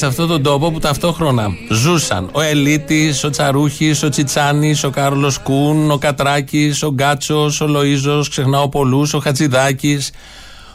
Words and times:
σε 0.00 0.06
αυτόν 0.06 0.28
τον 0.28 0.42
τόπο 0.42 0.70
που 0.70 0.78
ταυτόχρονα 0.78 1.48
ζούσαν 1.70 2.28
ο 2.32 2.40
Ελίτης, 2.40 3.24
ο 3.24 3.30
Τσαρούχης, 3.30 4.02
ο 4.02 4.08
Τσιτσάνης, 4.08 4.84
ο 4.84 4.90
Κάρλος 4.90 5.38
Κούν, 5.38 5.90
ο 5.90 5.98
Κατράκης, 5.98 6.82
ο 6.82 6.90
Γκάτσος, 6.90 7.60
ο 7.60 7.66
Λοίζο, 7.66 8.24
ξεχνάω 8.30 8.68
πολλούς, 8.68 9.14
ο 9.14 9.18
Χατζηδάκης, 9.18 10.10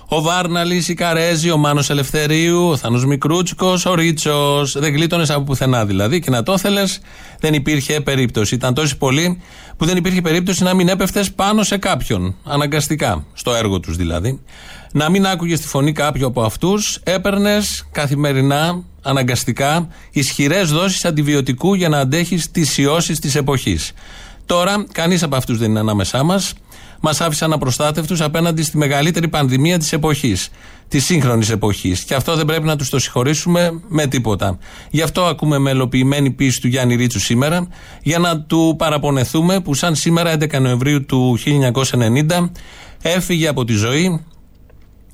ο 0.07 0.21
Βάρναλης, 0.21 0.87
η 0.87 0.93
Καρέζη, 0.93 1.51
ο 1.51 1.57
Μάνος 1.57 1.89
Ελευθερίου, 1.89 2.67
ο 2.67 2.77
Θανό 2.77 3.07
Μικρούτσικος, 3.07 3.85
ο 3.85 3.93
Ρίτσος. 3.93 4.79
Δεν 4.79 4.93
γλίτωνες 4.93 5.29
από 5.29 5.43
πουθενά 5.43 5.85
δηλαδή 5.85 6.19
και 6.19 6.29
να 6.29 6.43
το 6.43 6.57
θέλες, 6.57 6.99
δεν 7.39 7.53
υπήρχε 7.53 8.01
περίπτωση. 8.01 8.55
Ήταν 8.55 8.73
τόσοι 8.73 8.97
πολλοί 8.97 9.41
που 9.77 9.85
δεν 9.85 9.97
υπήρχε 9.97 10.21
περίπτωση 10.21 10.63
να 10.63 10.73
μην 10.73 10.87
έπεφτες 10.87 11.31
πάνω 11.31 11.63
σε 11.63 11.77
κάποιον. 11.77 12.35
Αναγκαστικά. 12.43 13.25
Στο 13.33 13.53
έργο 13.53 13.79
τους 13.79 13.95
δηλαδή 13.95 14.39
να 14.95 15.09
μην 15.09 15.25
άκουγες 15.25 15.59
τη 15.59 15.67
φωνή 15.67 15.91
κάποιου 15.91 16.25
από 16.27 16.41
αυτούς, 16.41 16.99
έπαιρνες 17.03 17.87
καθημερινά, 17.91 18.83
αναγκαστικά, 19.01 19.87
ισχυρές 20.11 20.71
δόσεις 20.71 21.05
αντιβιωτικού 21.05 21.73
για 21.73 21.89
να 21.89 21.99
αντέχεις 21.99 22.51
τις 22.51 22.77
ιώσεις 22.77 23.19
της 23.19 23.35
εποχής. 23.35 23.91
Τώρα, 24.45 24.85
κανείς 24.91 25.23
από 25.23 25.35
αυτούς 25.35 25.57
δεν 25.57 25.69
είναι 25.69 25.79
ανάμεσά 25.79 26.23
μας. 26.23 26.53
Μας 26.99 27.21
άφησαν 27.21 27.53
απροστάτευτους 27.53 28.21
απέναντι 28.21 28.63
στη 28.63 28.77
μεγαλύτερη 28.77 29.27
πανδημία 29.27 29.77
της 29.77 29.93
εποχής, 29.93 30.49
της 30.87 31.05
σύγχρονης 31.05 31.49
εποχής. 31.49 32.03
Και 32.03 32.15
αυτό 32.15 32.35
δεν 32.35 32.45
πρέπει 32.45 32.65
να 32.65 32.75
τους 32.75 32.89
το 32.89 32.99
συγχωρήσουμε 32.99 33.81
με 33.87 34.07
τίποτα. 34.07 34.57
Γι' 34.89 35.01
αυτό 35.01 35.25
ακούμε 35.25 35.57
μελοποιημένη 35.57 36.31
πίστη 36.31 36.61
του 36.61 36.67
Γιάννη 36.67 36.95
Ρίτσου 36.95 37.19
σήμερα, 37.19 37.67
για 38.01 38.19
να 38.19 38.41
του 38.41 38.75
παραπονεθούμε 38.77 39.59
που, 39.59 39.73
σαν 39.73 39.95
σήμερα 39.95 40.31
11 40.31 40.59
Νοεμβρίου 40.59 41.05
του 41.05 41.37
1990, 41.37 42.51
έφυγε 43.01 43.47
από 43.47 43.65
τη 43.65 43.73
ζωή 43.73 44.21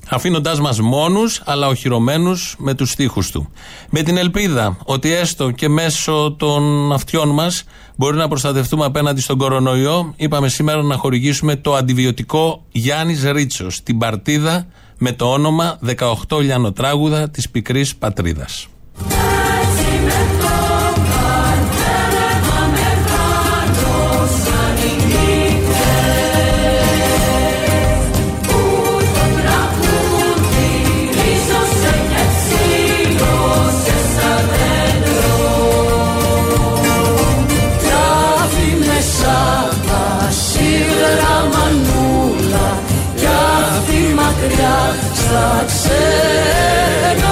αφήνοντάς 0.08 0.60
μας 0.60 0.80
μόνους 0.80 1.42
αλλά 1.44 1.66
οχυρωμένους 1.66 2.54
με 2.58 2.74
τους 2.74 2.90
στίχους 2.90 3.30
του. 3.30 3.50
Με 3.90 4.02
την 4.02 4.16
ελπίδα 4.16 4.76
ότι 4.84 5.12
έστω 5.12 5.50
και 5.50 5.68
μέσω 5.68 6.34
των 6.38 6.92
αυτιών 6.92 7.28
μας 7.28 7.64
μπορεί 7.96 8.16
να 8.16 8.28
προστατευτούμε 8.28 8.84
απέναντι 8.84 9.20
στον 9.20 9.38
κορονοϊό, 9.38 10.12
είπαμε 10.16 10.48
σήμερα 10.48 10.82
να 10.82 10.96
χορηγήσουμε 10.96 11.56
το 11.56 11.74
αντιβιωτικό 11.74 12.64
Γιάννης 12.72 13.22
Ρίτσος, 13.24 13.82
την 13.82 13.98
παρτίδα 13.98 14.66
με 14.98 15.12
το 15.12 15.32
όνομα 15.32 15.78
18 16.28 16.40
λιανοτράγουδα 16.40 17.30
της 17.30 17.50
πικρής 17.50 17.96
πατρίδας. 17.96 18.66
Στα 45.32 47.31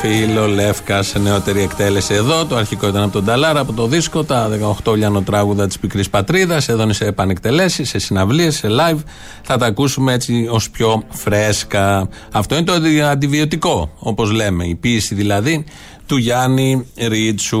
φίλο 0.00 0.46
Λεύκα 0.46 1.02
σε 1.02 1.18
νεότερη 1.18 1.62
εκτέλεση 1.62 2.14
εδώ. 2.14 2.44
Το 2.44 2.56
αρχικό 2.56 2.88
ήταν 2.88 3.02
από 3.02 3.12
τον 3.12 3.24
Ταλάρα, 3.24 3.60
από 3.60 3.72
το 3.72 3.86
δίσκο. 3.86 4.24
Τα 4.24 4.48
18 4.84 4.96
λιανοτράγουδα 4.96 5.66
της 5.66 5.78
πικρής 5.78 6.10
πατρίδας. 6.10 6.68
Εδώ 6.68 6.82
είναι 6.82 6.92
σε 6.92 7.04
επανεκτελέσεις, 7.04 7.88
σε 7.88 7.98
συναυλίες, 7.98 8.56
σε 8.56 8.68
live. 8.70 8.98
Θα 9.42 9.56
τα 9.56 9.66
ακούσουμε 9.66 10.12
έτσι 10.12 10.48
ως 10.50 10.70
πιο 10.70 11.02
φρέσκα. 11.08 12.08
Αυτό 12.32 12.54
είναι 12.56 12.64
το 12.64 12.72
αντιβιωτικό, 13.10 13.90
όπως 13.98 14.30
λέμε. 14.30 14.64
Η 14.64 14.74
πίεση 14.74 15.14
δηλαδή 15.14 15.64
του 16.06 16.16
Γιάννη 16.16 16.86
Ρίτσου. 16.96 17.60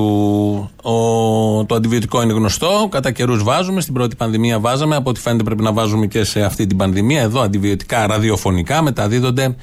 Ο, 0.82 1.64
το 1.66 1.74
αντιβιωτικό 1.74 2.22
είναι 2.22 2.32
γνωστό. 2.32 2.88
Κατά 2.90 3.10
καιρούς 3.10 3.42
βάζουμε. 3.42 3.80
Στην 3.80 3.94
πρώτη 3.94 4.16
πανδημία 4.16 4.58
βάζαμε. 4.58 4.96
Από 4.96 5.10
ό,τι 5.10 5.20
φαίνεται 5.20 5.42
πρέπει 5.42 5.62
να 5.62 5.72
βάζουμε 5.72 6.06
και 6.06 6.24
σε 6.24 6.42
αυτή 6.42 6.66
την 6.66 6.76
πανδημία. 6.76 7.20
Εδώ 7.20 7.40
αντιβιωτικά 7.40 8.06
ραδιοφωνικά 8.06 8.82
μεταδίδονται 8.82 9.56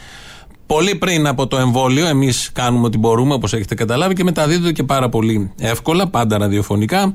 Πολύ 0.68 0.96
πριν 0.96 1.28
από 1.28 1.48
το 1.48 1.58
εμβόλιο, 1.58 2.08
εμείς 2.08 2.52
κάνουμε 2.54 2.86
ό,τι 2.86 2.98
μπορούμε, 2.98 3.34
όπως 3.34 3.54
έχετε 3.54 3.76
καταλάβει, 3.76 4.14
και 4.14 4.24
μεταδίδονται 4.24 4.72
και 4.72 4.84
πάρα 4.84 5.10
πολύ 5.10 5.52
εύκολα, 5.60 6.08
πάντα 6.08 6.38
ραδιοφωνικά. 6.38 7.14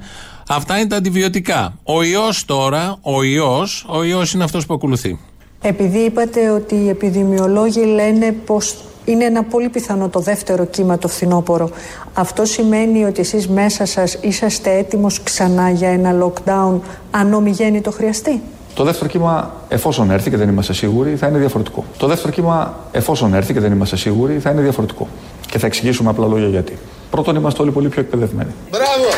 Αυτά 0.49 0.79
είναι 0.79 0.89
τα 0.89 0.97
αντιβιωτικά. 0.97 1.79
Ο 1.83 2.03
ιός 2.03 2.45
τώρα, 2.45 2.99
ο 3.03 3.23
ιός, 3.23 3.87
ο 3.89 4.05
ιός 4.05 4.33
είναι 4.33 4.45
αυτός 4.45 4.67
που 4.67 4.75
ακολουθεί. 4.75 5.19
Επειδή 5.63 5.99
είπατε 5.99 6.51
ότι 6.51 6.75
οι 6.75 6.89
επιδημιολόγοι 6.89 7.85
λένε 7.85 8.33
πως 8.33 8.77
είναι 9.05 9.25
ένα 9.25 9.43
πολύ 9.43 9.69
πιθανό 9.69 10.09
το 10.09 10.21
δεύτερο 10.21 10.67
κύμα 10.67 10.99
το 10.99 11.09
φθινόπωρο. 11.09 11.71
Αυτό 12.15 12.45
σημαίνει 12.45 13.05
ότι 13.05 13.21
εσείς 13.21 13.49
μέσα 13.49 13.87
σας 13.87 14.19
είσαστε 14.21 14.71
έτοιμος 14.77 15.23
ξανά 15.23 15.71
για 15.71 15.89
ένα 15.89 16.25
lockdown 16.25 16.81
αν 17.11 17.35
ομιγέννη 17.35 17.81
χρειαστεί; 17.93 18.41
Το 18.81 18.87
δεύτερο 18.87 19.11
κύμα, 19.11 19.55
εφόσον 19.69 20.11
έρθει 20.11 20.31
και 20.31 20.37
δεν 20.37 20.49
είμαστε 20.49 20.73
σίγουροι, 20.73 21.17
θα 21.17 21.27
είναι 21.27 21.39
διαφορετικό. 21.39 21.85
Το 21.99 22.07
δεύτερο 22.07 22.33
κύμα, 22.33 22.75
εφόσον 22.93 23.35
έρθει 23.35 23.53
και 23.53 23.61
δεν 23.61 23.73
είμαστε 23.73 23.97
σίγουροι, 23.97 24.39
θα 24.39 24.51
είναι 24.51 24.61
διαφορετικό. 24.61 25.09
Και 25.47 25.59
θα 25.59 25.67
εξηγήσουμε 25.67 26.11
απλά 26.11 26.27
λόγια 26.27 26.49
γιατί. 26.49 26.79
Πρώτον, 27.11 27.37
είμαστε 27.37 27.63
όλοι 27.63 27.71
πολύ 27.71 27.89
πιο 27.89 28.01
εκπαιδευμένοι. 28.01 28.51
Μπράβο! 28.71 29.09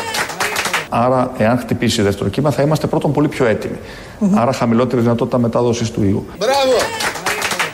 Άρα, 0.89 1.31
εάν 1.39 1.59
χτυπήσει 1.59 2.03
δεύτερο 2.03 2.29
κύμα, 2.29 2.51
θα 2.51 2.63
είμαστε 2.63 2.87
πρώτον 2.87 3.13
πολύ 3.13 3.29
πιο 3.29 3.47
έτοιμοι. 3.47 3.77
Άρα, 4.35 4.53
χαμηλότερη 4.53 5.03
δυνατότητα 5.03 5.39
μετάδοσης 5.39 5.91
του 5.91 6.03
ιού. 6.03 6.27
Μπράβο! 6.39 6.77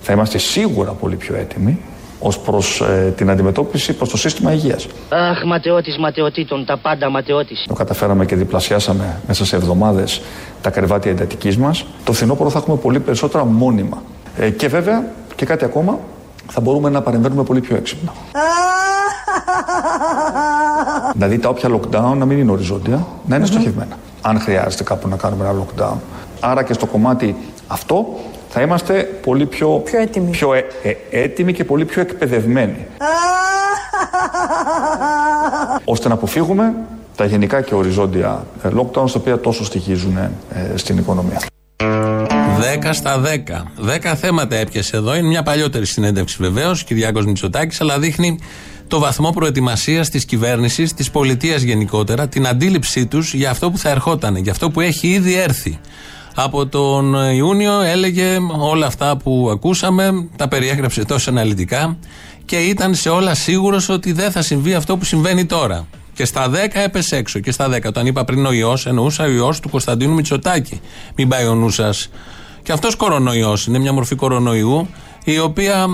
Θα 0.03 0.13
είμαστε 0.13 0.39
σίγουρα 0.39 0.91
πολύ 0.91 1.17
πιο 1.17 1.37
έτοιμοι 1.37 1.79
ως 2.21 2.39
προς 2.39 2.81
ε, 2.81 3.13
την 3.17 3.31
αντιμετώπιση 3.31 3.93
προς 3.93 4.09
το 4.09 4.17
σύστημα 4.17 4.53
υγείας. 4.53 4.87
Αχ, 5.09 5.45
ματαιώτης 5.45 5.99
ματαιωτήτων, 5.99 6.65
τα 6.65 6.77
πάντα 6.77 7.11
ματαιώτης. 7.11 7.65
Το 7.69 7.75
καταφέραμε 7.75 8.25
και 8.25 8.37
διπλασιάσαμε 8.37 9.21
μέσα 9.27 9.45
σε 9.45 9.57
εβδομάδες 9.57 10.21
τα 10.63 10.71
κρεβάτια 10.71 11.11
εντατικής 11.11 11.57
μας. 11.57 11.85
Το 12.05 12.13
φθινόπωρο 12.13 12.51
θα 12.51 12.59
έχουμε 12.59 12.77
πολύ 12.77 13.01
περισσότερα 13.01 13.45
μόνιμα. 13.45 14.03
Ε, 14.39 14.51
και 14.51 14.69
βέβαια, 14.69 15.05
και 15.37 15.45
κάτι 15.45 15.65
ακόμα, 15.65 15.99
θα 16.49 16.61
μπορούμε 16.61 16.91
να 16.91 17.03
παρεμβαίνουμε 17.03 17.43
πολύ 17.43 17.61
πιο 17.61 17.77
έξυπνα. 17.77 18.13
δηλαδή 21.15 21.39
τα 21.39 21.49
όποια 21.49 21.71
lockdown 21.71 22.17
να 22.17 22.25
μην 22.25 22.39
είναι 22.39 22.51
οριζόντια, 22.51 23.07
να 23.27 23.37
είναι 23.37 23.47
στοχευμένα. 23.47 23.97
Αν 24.23 24.41
χρειάζεται 24.41 24.83
κάπου 24.83 25.09
να 25.09 25.17
κάνουμε 25.17 25.49
ένα 25.49 25.65
lockdown. 25.65 25.97
Άρα 26.41 26.63
και 26.63 26.73
στο 26.73 26.87
κομμάτι 26.87 27.37
αυτό 27.67 28.07
θα 28.49 28.61
είμαστε 28.61 29.03
πολύ 29.03 29.47
πιο, 29.47 29.69
πιο, 29.69 30.01
έτοιμοι. 30.01 30.31
πιο 30.31 30.55
ε, 30.55 30.67
ε, 30.83 30.97
έτοιμοι 31.11 31.53
και 31.53 31.65
πολύ 31.65 31.85
πιο 31.85 32.01
εκπαιδευμένοι. 32.01 32.87
ώστε 35.85 36.09
να 36.09 36.15
αποφύγουμε 36.15 36.75
τα 37.17 37.25
γενικά 37.25 37.61
και 37.61 37.75
οριζόντια 37.75 38.47
ε, 38.63 38.69
lockdowns 38.69 39.11
τα 39.11 39.17
οποία 39.17 39.41
τόσο 39.41 39.65
στοιχίζουν 39.65 40.19
στην 40.75 40.99
οικονομία. 40.99 41.41
10 42.83 42.89
στα 42.91 43.23
10. 43.23 43.27
10 44.11 44.15
θέματα 44.17 44.57
έπιασε 44.57 44.97
εδώ. 44.97 45.17
Είναι 45.17 45.29
μια 45.29 45.43
παλιότερη 45.43 45.87
συνέντευξη 45.87 46.37
βεβαίως, 46.41 46.85
Κυριάκος 46.85 47.27
Μητσοτάκης, 47.27 47.81
αλλά 47.81 47.99
δείχνει 47.99 48.39
το 48.89 48.99
βαθμό 48.99 49.31
προετοιμασίας 49.31 50.09
της 50.09 50.25
κυβέρνησης, 50.25 50.95
της 50.95 51.11
πολιτείας 51.11 51.63
γενικότερα, 51.63 52.29
την 52.29 52.47
αντίληψή 52.47 53.07
τους 53.07 53.35
για 53.35 53.51
αυτό 53.51 53.71
που 53.71 53.79
θα 53.79 53.91
ερχόταν, 53.91 54.37
για 54.37 54.53
αυτό 54.53 54.71
που 54.71 54.81
έχει 54.81 55.09
ήδη 55.09 55.35
έρθει. 55.35 55.79
Από 56.35 56.67
τον 56.67 57.15
Ιούνιο 57.15 57.81
έλεγε 57.81 58.39
όλα 58.59 58.87
αυτά 58.87 59.17
που 59.17 59.49
ακούσαμε, 59.53 60.29
τα 60.37 60.49
περιέγραψε 60.49 61.05
τόσο 61.05 61.31
αναλυτικά 61.31 61.97
και 62.45 62.57
ήταν 62.57 62.95
σε 62.95 63.09
όλα 63.09 63.35
σίγουρος 63.35 63.89
ότι 63.89 64.13
δεν 64.13 64.31
θα 64.31 64.43
συμβεί 64.43 64.75
αυτό 64.75 64.97
που 64.97 65.05
συμβαίνει 65.05 65.47
τώρα. 65.47 65.87
Και 66.15 66.25
στα 66.25 66.51
10 66.51 66.55
έπεσε 66.73 67.17
έξω. 67.17 67.39
Και 67.39 67.53
στα 67.53 67.69
10. 67.69 67.87
Όταν 67.87 68.07
είπα 68.07 68.25
πριν 68.25 68.47
ο 68.47 68.53
ιός, 68.53 68.87
εννοούσα 68.87 69.25
ο 69.25 69.29
ιός 69.29 69.61
του 69.61 69.69
Κωνσταντίνου 69.69 70.15
Μητσοτάκη. 70.15 70.81
Μην 71.15 71.29
πάει 71.29 71.47
ο 71.47 71.55
νου 71.55 71.71
σας. 71.71 72.11
Και 72.63 72.73
αυτός 72.73 72.97
κορονοϊός 72.97 73.67
είναι 73.67 73.79
μια 73.79 73.93
μορφή 73.93 74.15
κορονοϊού 74.15 74.89
η 75.33 75.39
οποία 75.39 75.87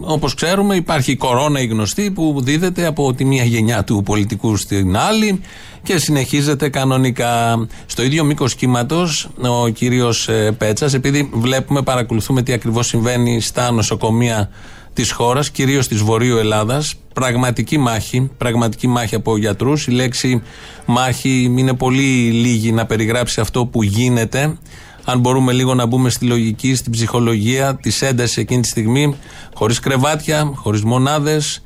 όπως 0.00 0.34
ξέρουμε 0.34 0.74
υπάρχει 0.74 1.10
η 1.10 1.16
κορώνα 1.16 1.60
η 1.60 1.66
γνωστή 1.66 2.10
που 2.10 2.40
δίδεται 2.42 2.86
από 2.86 3.14
τη 3.14 3.24
μία 3.24 3.44
γενιά 3.44 3.84
του 3.84 4.02
πολιτικού 4.04 4.56
στην 4.56 4.96
άλλη 4.96 5.40
και 5.82 5.98
συνεχίζεται 5.98 6.68
κανονικά. 6.68 7.66
Στο 7.86 8.02
ίδιο 8.02 8.24
μήκος 8.24 8.54
κύματος 8.54 9.28
ο 9.40 9.68
κύριος 9.68 10.28
ε, 10.28 10.54
Πέτσας, 10.58 10.94
επειδή 10.94 11.30
βλέπουμε, 11.32 11.82
παρακολουθούμε 11.82 12.42
τι 12.42 12.52
ακριβώς 12.52 12.86
συμβαίνει 12.86 13.40
στα 13.40 13.70
νοσοκομεία 13.70 14.50
της 14.94 15.10
χώρας, 15.10 15.50
κυρίως 15.50 15.88
της 15.88 16.00
Βορείου 16.00 16.36
Ελλάδας. 16.36 16.94
Πραγματική 17.12 17.78
μάχη, 17.78 18.30
πραγματική 18.38 18.86
μάχη 18.86 19.14
από 19.14 19.36
γιατρούς. 19.36 19.86
Η 19.86 19.90
λέξη 19.90 20.42
μάχη 20.86 21.52
είναι 21.56 21.74
πολύ 21.74 22.30
λίγη 22.30 22.72
να 22.72 22.86
περιγράψει 22.86 23.40
αυτό 23.40 23.66
που 23.66 23.82
γίνεται. 23.82 24.56
Αν 25.04 25.20
μπορούμε 25.20 25.52
λίγο 25.52 25.74
να 25.74 25.86
μπούμε 25.86 26.10
στη 26.10 26.24
λογική, 26.24 26.74
στην 26.74 26.92
ψυχολογία 26.92 27.76
της 27.76 28.02
έντασης 28.02 28.36
εκείνη 28.36 28.62
τη 28.62 28.68
στιγμή, 28.68 29.16
χωρίς 29.54 29.78
κρεβάτια, 29.78 30.52
χωρίς 30.54 30.82
μονάδες, 30.82 31.62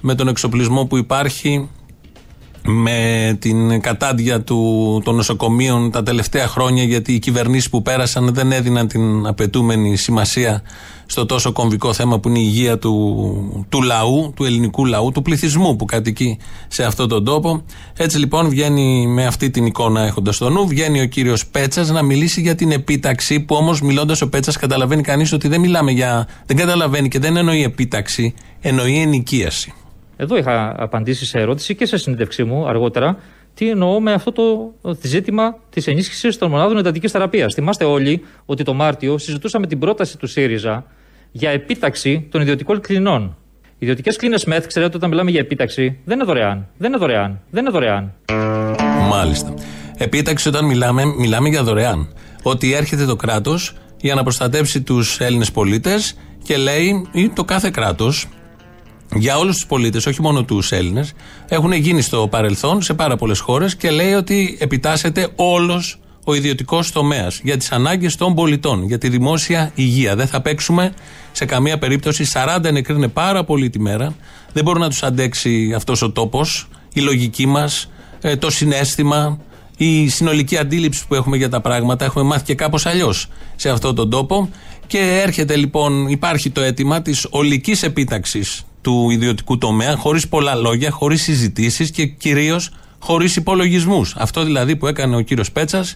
με 0.00 0.14
τον 0.14 0.28
εξοπλισμό 0.28 0.84
που 0.84 0.96
υπάρχει, 0.96 1.68
με 2.62 3.36
την 3.40 3.80
κατάντια 3.80 4.42
του, 4.42 5.00
των 5.04 5.14
νοσοκομείων 5.14 5.90
τα 5.90 6.02
τελευταία 6.02 6.46
χρόνια, 6.46 6.84
γιατί 6.84 7.12
οι 7.12 7.18
κυβερνήσεις 7.18 7.70
που 7.70 7.82
πέρασαν 7.82 8.34
δεν 8.34 8.52
έδιναν 8.52 8.88
την 8.88 9.26
απαιτούμενη 9.26 9.96
σημασία 9.96 10.62
στο 11.06 11.26
τόσο 11.26 11.52
κομβικό 11.52 11.92
θέμα 11.92 12.18
που 12.18 12.28
είναι 12.28 12.38
η 12.38 12.44
υγεία 12.46 12.78
του, 12.78 13.66
του 13.68 13.82
λαού, 13.82 14.32
του 14.36 14.44
ελληνικού 14.44 14.84
λαού, 14.84 15.12
του 15.12 15.22
πληθυσμού 15.22 15.76
που 15.76 15.84
κατοικεί 15.84 16.38
σε 16.68 16.84
αυτόν 16.84 17.08
τον 17.08 17.24
τόπο. 17.24 17.62
Έτσι 17.96 18.18
λοιπόν 18.18 18.48
βγαίνει 18.48 19.06
με 19.06 19.26
αυτή 19.26 19.50
την 19.50 19.66
εικόνα 19.66 20.00
έχοντας 20.00 20.34
στο 20.34 20.50
νου, 20.50 20.66
βγαίνει 20.66 21.00
ο 21.00 21.06
κύριος 21.06 21.46
Πέτσας 21.46 21.88
να 21.88 22.02
μιλήσει 22.02 22.40
για 22.40 22.54
την 22.54 22.70
επίταξη, 22.70 23.40
που 23.40 23.54
όμως 23.54 23.80
μιλώντας 23.80 24.22
ο 24.22 24.28
Πέτσας 24.28 24.56
καταλαβαίνει 24.56 25.02
κανείς 25.02 25.32
ότι 25.32 25.48
δεν 25.48 25.60
μιλάμε 25.60 25.90
για. 25.90 26.28
δεν 26.46 26.56
καταλαβαίνει 26.56 27.08
και 27.08 27.18
δεν 27.18 27.36
εννοεί 27.36 27.62
επίταξη, 27.62 28.34
εννοεί 28.60 29.00
ενοικίαση. 29.00 29.72
Εδώ 30.20 30.36
είχα 30.36 30.74
απαντήσει 30.78 31.26
σε 31.26 31.38
ερώτηση 31.38 31.74
και 31.74 31.86
σε 31.86 31.96
συνέντευξή 31.96 32.44
μου 32.44 32.68
αργότερα 32.68 33.18
τι 33.54 33.70
εννοώ 33.70 34.00
με 34.00 34.12
αυτό 34.12 34.32
το 34.32 34.74
ζήτημα 35.02 35.56
της 35.70 35.86
ενίσχυσης 35.86 36.38
των 36.38 36.50
μονάδων 36.50 36.78
εντατικής 36.78 37.10
θεραπείας. 37.10 37.54
Θυμάστε 37.54 37.84
όλοι 37.84 38.24
ότι 38.46 38.62
το 38.62 38.74
Μάρτιο 38.74 39.18
συζητούσαμε 39.18 39.66
την 39.66 39.78
πρόταση 39.78 40.18
του 40.18 40.26
ΣΥΡΙΖΑ 40.26 40.84
για 41.30 41.50
επίταξη 41.50 42.28
των 42.30 42.40
ιδιωτικών 42.40 42.80
κλινών. 42.80 43.36
Οι 43.62 43.76
ιδιωτικές 43.78 44.16
κλίνες 44.16 44.44
ΜΕΘ, 44.44 44.66
ξέρετε, 44.66 44.96
όταν 44.96 45.08
μιλάμε 45.08 45.30
για 45.30 45.40
επίταξη, 45.40 45.98
δεν 46.04 46.16
είναι 46.16 46.24
δωρεάν. 46.24 46.68
Δεν 46.76 46.88
είναι 46.88 46.98
δωρεάν. 46.98 47.40
Δεν 47.50 47.62
είναι 47.62 47.70
δωρεάν. 47.70 48.12
Μάλιστα. 49.08 49.54
Επίταξη, 49.96 50.48
όταν 50.48 50.64
μιλάμε, 50.64 51.04
μιλάμε 51.04 51.48
για 51.48 51.62
δωρεάν. 51.62 52.12
Ότι 52.42 52.72
έρχεται 52.72 53.04
το 53.04 53.16
κράτος 53.16 53.74
για 53.96 54.14
να 54.14 54.22
προστατεύσει 54.22 54.82
τους 54.82 55.20
Έλληνες 55.20 55.50
πολίτες 55.50 56.16
και 56.42 56.56
λέει, 56.56 57.06
ή 57.12 57.28
το 57.28 57.44
κάθε 57.44 57.70
κράτος, 57.70 58.28
για 59.14 59.38
όλους 59.38 59.54
τους 59.54 59.66
πολίτες, 59.66 60.06
όχι 60.06 60.22
μόνο 60.22 60.44
τους 60.44 60.72
Έλληνες, 60.72 61.12
έχουν 61.48 61.72
γίνει 61.72 62.02
στο 62.02 62.28
παρελθόν 62.30 62.82
σε 62.82 62.94
πάρα 62.94 63.16
πολλές 63.16 63.38
χώρες 63.38 63.76
και 63.76 63.90
λέει 63.90 64.12
ότι 64.12 64.56
επιτάσσεται 64.60 65.28
όλος 65.36 65.98
ο 66.24 66.34
ιδιωτικός 66.34 66.92
τομέας 66.92 67.40
για 67.44 67.56
τις 67.56 67.72
ανάγκες 67.72 68.16
των 68.16 68.34
πολιτών, 68.34 68.84
για 68.84 68.98
τη 68.98 69.08
δημόσια 69.08 69.72
υγεία. 69.74 70.16
Δεν 70.16 70.26
θα 70.26 70.40
παίξουμε 70.40 70.92
σε 71.32 71.44
καμία 71.44 71.78
περίπτωση. 71.78 72.24
40 72.24 72.72
νεκροί 72.72 72.94
είναι 72.94 73.08
πάρα 73.08 73.44
πολύ 73.44 73.70
τη 73.70 73.80
μέρα. 73.80 74.14
Δεν 74.52 74.64
μπορεί 74.64 74.80
να 74.80 74.88
τους 74.88 75.02
αντέξει 75.02 75.72
αυτός 75.76 76.02
ο 76.02 76.10
τόπος, 76.10 76.68
η 76.92 77.00
λογική 77.00 77.46
μας, 77.46 77.90
ε, 78.20 78.36
το 78.36 78.50
συνέστημα, 78.50 79.38
η 79.76 80.08
συνολική 80.08 80.56
αντίληψη 80.56 81.06
που 81.06 81.14
έχουμε 81.14 81.36
για 81.36 81.48
τα 81.48 81.60
πράγματα. 81.60 82.04
Έχουμε 82.04 82.24
μάθει 82.24 82.44
και 82.44 82.54
κάπως 82.54 82.86
αλλιώς 82.86 83.26
σε 83.56 83.68
αυτόν 83.70 83.94
τον 83.94 84.10
τόπο. 84.10 84.48
Και 84.86 85.20
έρχεται 85.24 85.56
λοιπόν, 85.56 86.08
υπάρχει 86.08 86.50
το 86.50 86.60
αίτημα 86.60 87.02
της 87.02 87.26
ολικής 87.30 87.82
επίταξης 87.82 88.62
του 88.88 89.10
ιδιωτικού 89.10 89.58
τομέα, 89.58 89.96
χωρίς 89.96 90.28
πολλά 90.28 90.54
λόγια, 90.54 90.90
χωρίς 90.90 91.22
συζητήσεις 91.22 91.90
και 91.90 92.06
κυρίως 92.06 92.70
χωρίς 92.98 93.36
υπολογισμούς. 93.36 94.14
Αυτό 94.16 94.44
δηλαδή 94.44 94.76
που 94.76 94.86
έκανε 94.86 95.16
ο 95.16 95.20
κύριος 95.20 95.52
Πέτσας, 95.52 95.94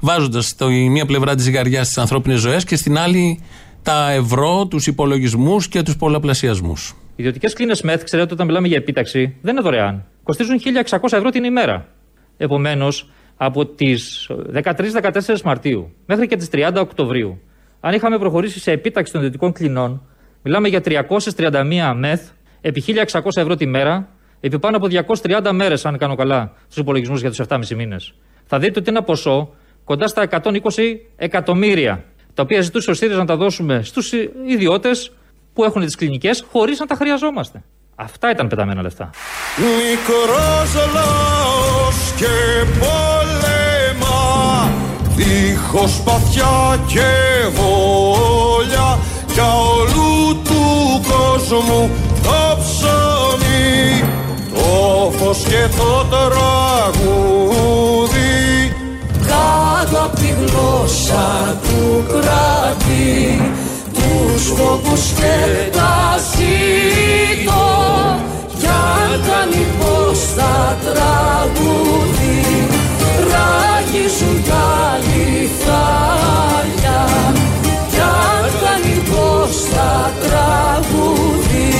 βάζοντας 0.00 0.46
στη 0.46 0.64
μία 0.64 1.06
πλευρά 1.06 1.34
της 1.34 1.44
ζυγαριάς 1.44 1.88
τι 1.88 2.00
ανθρώπινες 2.00 2.40
ζωές 2.40 2.64
και 2.64 2.76
στην 2.76 2.98
άλλη 2.98 3.40
τα 3.82 4.10
ευρώ, 4.10 4.66
τους 4.66 4.86
υπολογισμούς 4.86 5.68
και 5.68 5.82
τους 5.82 5.96
πολλαπλασιασμούς. 5.96 6.94
Οι 7.08 7.14
ιδιωτικές 7.16 7.52
κλίνες 7.52 7.82
ΜΕΘ, 7.82 8.02
ξέρετε, 8.02 8.32
όταν 8.32 8.46
μιλάμε 8.46 8.68
για 8.68 8.76
επίταξη, 8.76 9.36
δεν 9.40 9.52
είναι 9.52 9.62
δωρεάν. 9.62 10.04
Κοστίζουν 10.22 10.60
1.600 10.90 11.16
ευρώ 11.16 11.30
την 11.30 11.44
ημέρα. 11.44 11.88
Επομένως, 12.36 13.10
από 13.36 13.66
τις 13.66 14.30
13-14 14.52 15.42
Μαρτίου 15.44 15.92
μέχρι 16.06 16.26
και 16.26 16.36
τις 16.36 16.48
30 16.52 16.80
Οκτωβρίου, 16.80 17.40
αν 17.80 17.94
είχαμε 17.94 18.18
προχωρήσει 18.18 18.60
σε 18.60 18.70
επίταξη 18.70 19.12
των 19.12 19.20
ιδιωτικών 19.20 19.52
κλινών, 19.52 20.02
μιλάμε 20.44 20.68
για 20.68 20.80
331 20.84 21.92
ΜΕΘ 21.96 22.20
επί 22.60 22.84
1.600 22.86 23.20
ευρώ 23.34 23.56
τη 23.56 23.66
μέρα 23.66 24.08
επί 24.40 24.58
πάνω 24.58 24.76
από 24.76 24.86
230 25.22 25.50
μέρες, 25.52 25.86
αν 25.86 25.98
κάνω 25.98 26.14
καλά, 26.14 26.52
στους 26.64 26.76
υπολογισμούς 26.76 27.20
για 27.20 27.28
τους 27.30 27.38
7,5 27.48 27.74
μήνες. 27.74 28.14
Θα 28.46 28.58
δείτε 28.58 28.78
ότι 28.78 28.88
είναι 28.88 28.98
ένα 28.98 29.06
ποσό 29.06 29.54
κοντά 29.84 30.06
στα 30.06 30.22
120 30.22 30.50
εκατομμύρια, 31.16 32.04
τα 32.34 32.42
οποία 32.42 32.60
ζητούσε 32.60 32.90
ο 32.90 32.94
ΣΥΡΙΖΑ 32.94 33.18
να 33.18 33.24
τα 33.24 33.36
δώσουμε 33.36 33.82
στους 33.82 34.12
ιδιώτες 34.46 35.12
που 35.52 35.64
έχουν 35.64 35.84
τις 35.84 35.96
κλινικές, 35.96 36.44
χωρίς 36.50 36.78
να 36.78 36.86
τα 36.86 36.94
χρειαζόμαστε. 36.94 37.62
Αυτά 37.94 38.30
ήταν 38.30 38.48
πεταμένα 38.48 38.82
λεφτά. 38.82 39.10
Μικρός 39.56 40.74
λαός 40.94 42.12
και 42.16 42.64
πόλεμα, 42.78 44.18
δίχως 45.16 46.02
παθιά 46.02 46.84
και 46.86 47.10
βόλια, 47.50 48.98
για 49.34 49.54
όλου 49.54 50.03
του 50.94 51.00
κόσμου 51.10 51.90
το 52.22 52.58
ψωμί 52.58 54.04
το 54.54 55.12
φως 55.18 55.38
και 55.38 55.68
το 55.76 56.06
τραγούδι. 56.10 57.12
Κάτω 59.26 59.98
απ' 60.04 60.14
τη 60.14 60.26
γλώσσα 60.26 61.56
του 61.62 62.04
κράτη 62.08 63.52
τους 63.92 64.42
φόβους 64.56 65.04
και 65.16 65.36
τα 65.72 65.96
ζήτω. 66.30 67.64
Κι 68.58 68.66
αν 68.66 69.10
κάνει 69.26 69.64
πως 69.78 70.18
θα 70.36 70.76
τραγούδι 70.84 72.36
ράγιζουν 73.30 74.36
τα 74.48 74.66
λιθάρια 75.06 76.64
κι 76.80 77.43
αν 78.74 78.82
κάνει 78.82 79.02
πως 79.10 79.64
θα 79.64 80.12
τραγούδι 80.22 81.70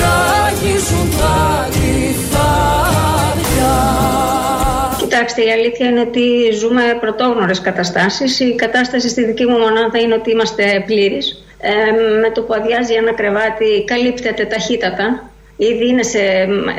ράγιζουν 0.00 1.10
τα 1.18 1.68
Κοιτάξτε, 4.98 5.42
η 5.42 5.50
αλήθεια 5.50 5.88
είναι 5.88 6.00
ότι 6.00 6.50
ζούμε 6.60 6.82
πρωτόγνωρες 7.00 7.60
καταστάσεις. 7.60 8.40
Η 8.40 8.54
κατάσταση 8.54 9.08
στη 9.08 9.24
δική 9.24 9.46
μου 9.46 9.58
μονάδα 9.58 9.98
είναι 9.98 10.14
ότι 10.14 10.30
είμαστε 10.30 10.82
πλήρεις. 10.86 11.44
Ε, 11.60 11.70
με 12.20 12.30
το 12.30 12.42
που 12.42 12.54
αδειάζει 12.54 12.94
ένα 12.94 13.12
κρεβάτι 13.12 13.84
καλύπτεται 13.86 14.44
ταχύτατα. 14.44 15.30
Ήδη 15.56 15.88
είναι 15.88 16.02
σε, 16.02 16.18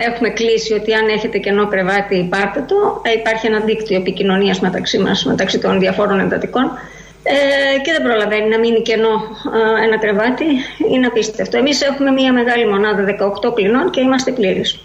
έχουμε 0.10 0.30
κλείσει 0.30 0.74
ότι 0.74 0.94
αν 0.94 1.08
έχετε 1.08 1.38
κενό 1.38 1.68
κρεβάτι 1.68 2.28
πάρτε 2.30 2.66
το. 2.68 3.02
Ε, 3.04 3.12
υπάρχει 3.12 3.48
ένα 3.48 3.60
δίκτυο 3.60 3.98
επικοινωνίας 3.98 4.60
μεταξύ 4.60 4.98
μας, 4.98 5.26
μεταξύ 5.26 5.60
των 5.60 5.80
διαφόρων 5.80 6.20
εντατικών. 6.20 6.72
Ε, 7.28 7.80
και 7.80 7.92
δεν 7.92 8.02
προλαβαίνει 8.02 8.50
να 8.50 8.60
μείνει 8.60 8.82
κενό 8.82 9.14
ε, 9.80 9.84
ένα 9.84 9.98
κρεβάτι. 9.98 10.46
Είναι 10.92 11.06
απίστευτο. 11.06 11.58
Εμείς 11.58 11.82
έχουμε 11.82 12.12
μια 12.12 12.34
μεγάλη 12.34 12.68
μονάδα 12.68 13.06
18 13.46 13.54
κλινών 13.56 13.90
και 13.90 14.02
είμαστε 14.02 14.32
πλήρεις. 14.32 14.80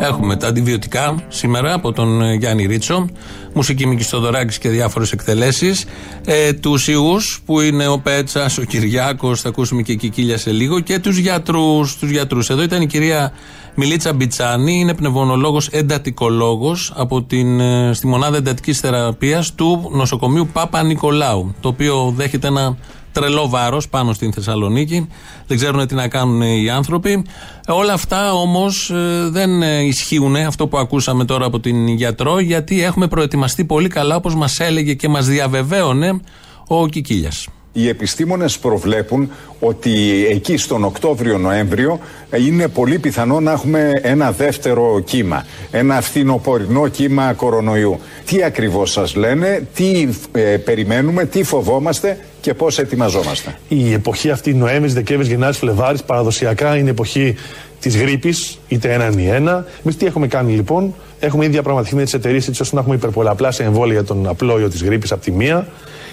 Έχουμε 0.00 0.36
τα 0.36 0.46
αντιβιωτικά 0.46 1.14
σήμερα 1.28 1.72
από 1.72 1.92
τον 1.92 2.22
ε, 2.22 2.34
Γιάννη 2.34 2.66
Ρίτσο, 2.66 3.08
μουσική 3.52 3.86
Μικιστοδωράκη 3.86 4.58
και 4.58 4.68
διάφορες 4.68 5.12
εκτελέσεις. 5.12 5.84
Ε, 6.24 6.52
τους 6.52 6.88
ιούς 6.88 7.42
που 7.44 7.60
είναι 7.60 7.88
ο 7.88 7.98
Πέτσας, 7.98 8.58
ο 8.58 8.62
Κυριάκος, 8.62 9.40
θα 9.40 9.48
ακούσουμε 9.48 9.82
και 9.82 9.94
Κικίλια 9.94 10.38
σε 10.38 10.50
λίγο, 10.50 10.80
και 10.80 10.98
τους 10.98 11.16
γιατρούς. 11.16 11.96
Τους 11.96 12.10
γιατρούς. 12.10 12.50
Εδώ 12.50 12.62
ήταν 12.62 12.82
η 12.82 12.86
κυρία 12.86 13.32
Μιλίτσα 13.74 14.12
Μπιτσάνη, 14.12 14.78
είναι 14.78 14.94
πνευμονολόγος 14.94 15.68
εντατικολόγος 15.68 16.92
από 16.96 17.22
την, 17.22 17.60
ε, 17.60 17.90
στη 17.92 18.06
μονάδα 18.06 18.36
εντατικής 18.36 18.80
θεραπείας 18.80 19.54
του 19.54 19.90
νοσοκομείου 19.92 20.48
Πάπα 20.52 20.82
Νικολάου, 20.82 21.54
το 21.60 21.68
οποίο 21.68 22.12
δέχεται 22.16 22.46
ένα 22.46 22.76
τρελό 23.20 23.48
βάρος 23.48 23.88
πάνω 23.88 24.12
στην 24.12 24.32
Θεσσαλονίκη. 24.32 25.08
Δεν 25.46 25.56
ξέρουν 25.56 25.86
τι 25.86 25.94
να 25.94 26.08
κάνουν 26.08 26.42
οι 26.42 26.70
άνθρωποι. 26.70 27.24
Όλα 27.68 27.92
αυτά 27.92 28.32
όμως 28.32 28.90
ε, 28.90 29.28
δεν 29.30 29.62
ισχύουν 29.62 30.36
αυτό 30.36 30.66
που 30.66 30.78
ακούσαμε 30.78 31.24
τώρα 31.24 31.46
από 31.46 31.60
την 31.60 31.88
γιατρό, 31.88 32.38
γιατί 32.38 32.82
έχουμε 32.82 33.06
προετοιμαστεί 33.08 33.64
πολύ 33.64 33.88
καλά, 33.88 34.16
όπως 34.16 34.34
μας 34.34 34.60
έλεγε 34.60 34.94
και 34.94 35.08
μας 35.08 35.26
διαβεβαίωνε 35.26 36.20
ο 36.66 36.86
Κικίλιας. 36.86 37.46
Οι 37.72 37.88
επιστήμονες 37.88 38.58
προβλέπουν 38.58 39.30
ότι 39.60 40.26
εκεί 40.30 40.56
στον 40.56 40.84
Οκτώβριο-Νοέμβριο 40.84 42.00
είναι 42.46 42.68
πολύ 42.68 42.98
πιθανό 42.98 43.40
να 43.40 43.52
έχουμε 43.52 43.90
ένα 44.02 44.32
δεύτερο 44.32 45.00
κύμα, 45.00 45.44
ένα 45.70 46.00
φθινοπορεινό 46.00 46.88
κύμα 46.88 47.32
κορονοϊού. 47.32 47.98
Τι 48.24 48.42
ακριβώς 48.42 48.92
σας 48.92 49.14
λένε, 49.14 49.66
τι 49.74 50.08
ε, 50.32 50.40
περιμένουμε, 50.40 51.24
τι 51.24 51.42
φοβόμαστε 51.42 52.18
και 52.46 52.54
πώς 52.54 52.78
ετοιμαζόμαστε. 52.78 53.58
Η 53.68 53.92
εποχή 53.92 54.30
αυτή, 54.30 54.54
Νοέμβρης, 54.54 54.94
Δεκέμβρης, 54.94 55.28
Γενάρης, 55.28 55.58
Φλεβάρης, 55.58 56.02
παραδοσιακά 56.02 56.76
είναι 56.76 56.90
εποχή 56.90 57.34
της 57.80 57.96
γρήπης, 57.96 58.58
είτε 58.68 58.92
έναν 58.92 59.18
ή 59.18 59.28
ένα. 59.28 59.64
Εμείς 59.82 59.96
τι 59.96 60.06
έχουμε 60.06 60.26
κάνει 60.26 60.52
λοιπόν, 60.52 60.94
έχουμε 61.20 61.44
ήδη 61.44 61.52
διαπραγματευτεί 61.52 61.96
με 61.96 62.02
τις 62.02 62.14
εταιρείες 62.14 62.48
έτσι 62.48 62.62
ώστε 62.62 62.74
να 62.74 62.80
έχουμε 62.80 62.96
υπερπολαπλάσια 62.96 63.64
εμβόλια 63.64 63.94
για 63.94 64.04
τον 64.04 64.28
απλόιο 64.28 64.68
της 64.68 64.82
γρήπης 64.82 65.12
από 65.12 65.22
τη 65.22 65.30
μία. 65.30 65.66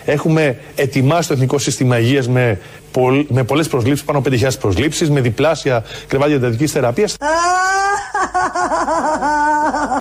Έχουμε 0.06 0.58
ετοιμάσει 0.76 1.28
το 1.28 1.34
Εθνικό 1.34 1.58
Σύστημα 1.58 2.00
Υγείας 2.00 2.28
με, 2.28 2.60
πολλ, 2.92 3.26
με 3.30 3.44
πολλές 3.44 3.68
προσλήψεις, 3.68 4.06
πάνω 4.06 4.20
από 4.20 4.30
5.000 4.30 4.60
προσλήψεις, 4.60 5.10
με 5.10 5.22
διπλάσια 5.22 5.84
κρεβάτια 6.08 6.36
εντατική 6.36 6.68
θεραπείας. 6.68 7.16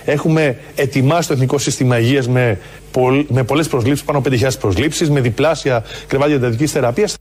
Έχουμε 0.05 0.57
ετοιμάσει 0.75 1.27
το 1.27 1.33
Εθνικό 1.33 1.57
Σύστημα 1.57 1.99
Υγείας 1.99 2.27
με, 2.27 2.57
πολλ, 2.57 2.82
με 3.27 3.43
πολλές 3.43 3.67
προσλήψεις, 3.67 4.05
πάνω 4.05 4.17
από 4.19 4.29
5.000 4.29 4.59
προσλήψεις, 4.59 5.09
με 5.09 5.21
διπλάσια 5.21 5.83
κρεβάτια 6.07 6.35
εντατικής 6.35 6.71
θεραπείας. 6.71 7.15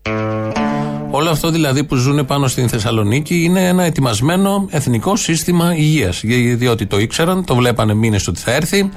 Όλο 1.11 1.31
αυτό 1.31 1.50
δηλαδή 1.50 1.85
που 1.85 1.95
ζουν 1.97 2.26
πάνω 2.26 2.47
στην 2.49 2.69
Θεσσαλονίκη 2.69 3.43
είναι 3.43 3.69
ένα 3.69 3.83
ετοιμασμένο 3.83 4.67
εθνικό 4.71 5.17
σύστημα 5.17 5.75
υγείας. 5.76 6.21
Διότι 6.57 6.87
το 6.87 6.99
ήξεραν, 6.99 7.45
το 7.45 7.55
βλέπανε 7.55 7.95
μήνες 7.95 8.26
ότι 8.29 8.41
θα 8.41 8.52
έρθει. 8.52 8.91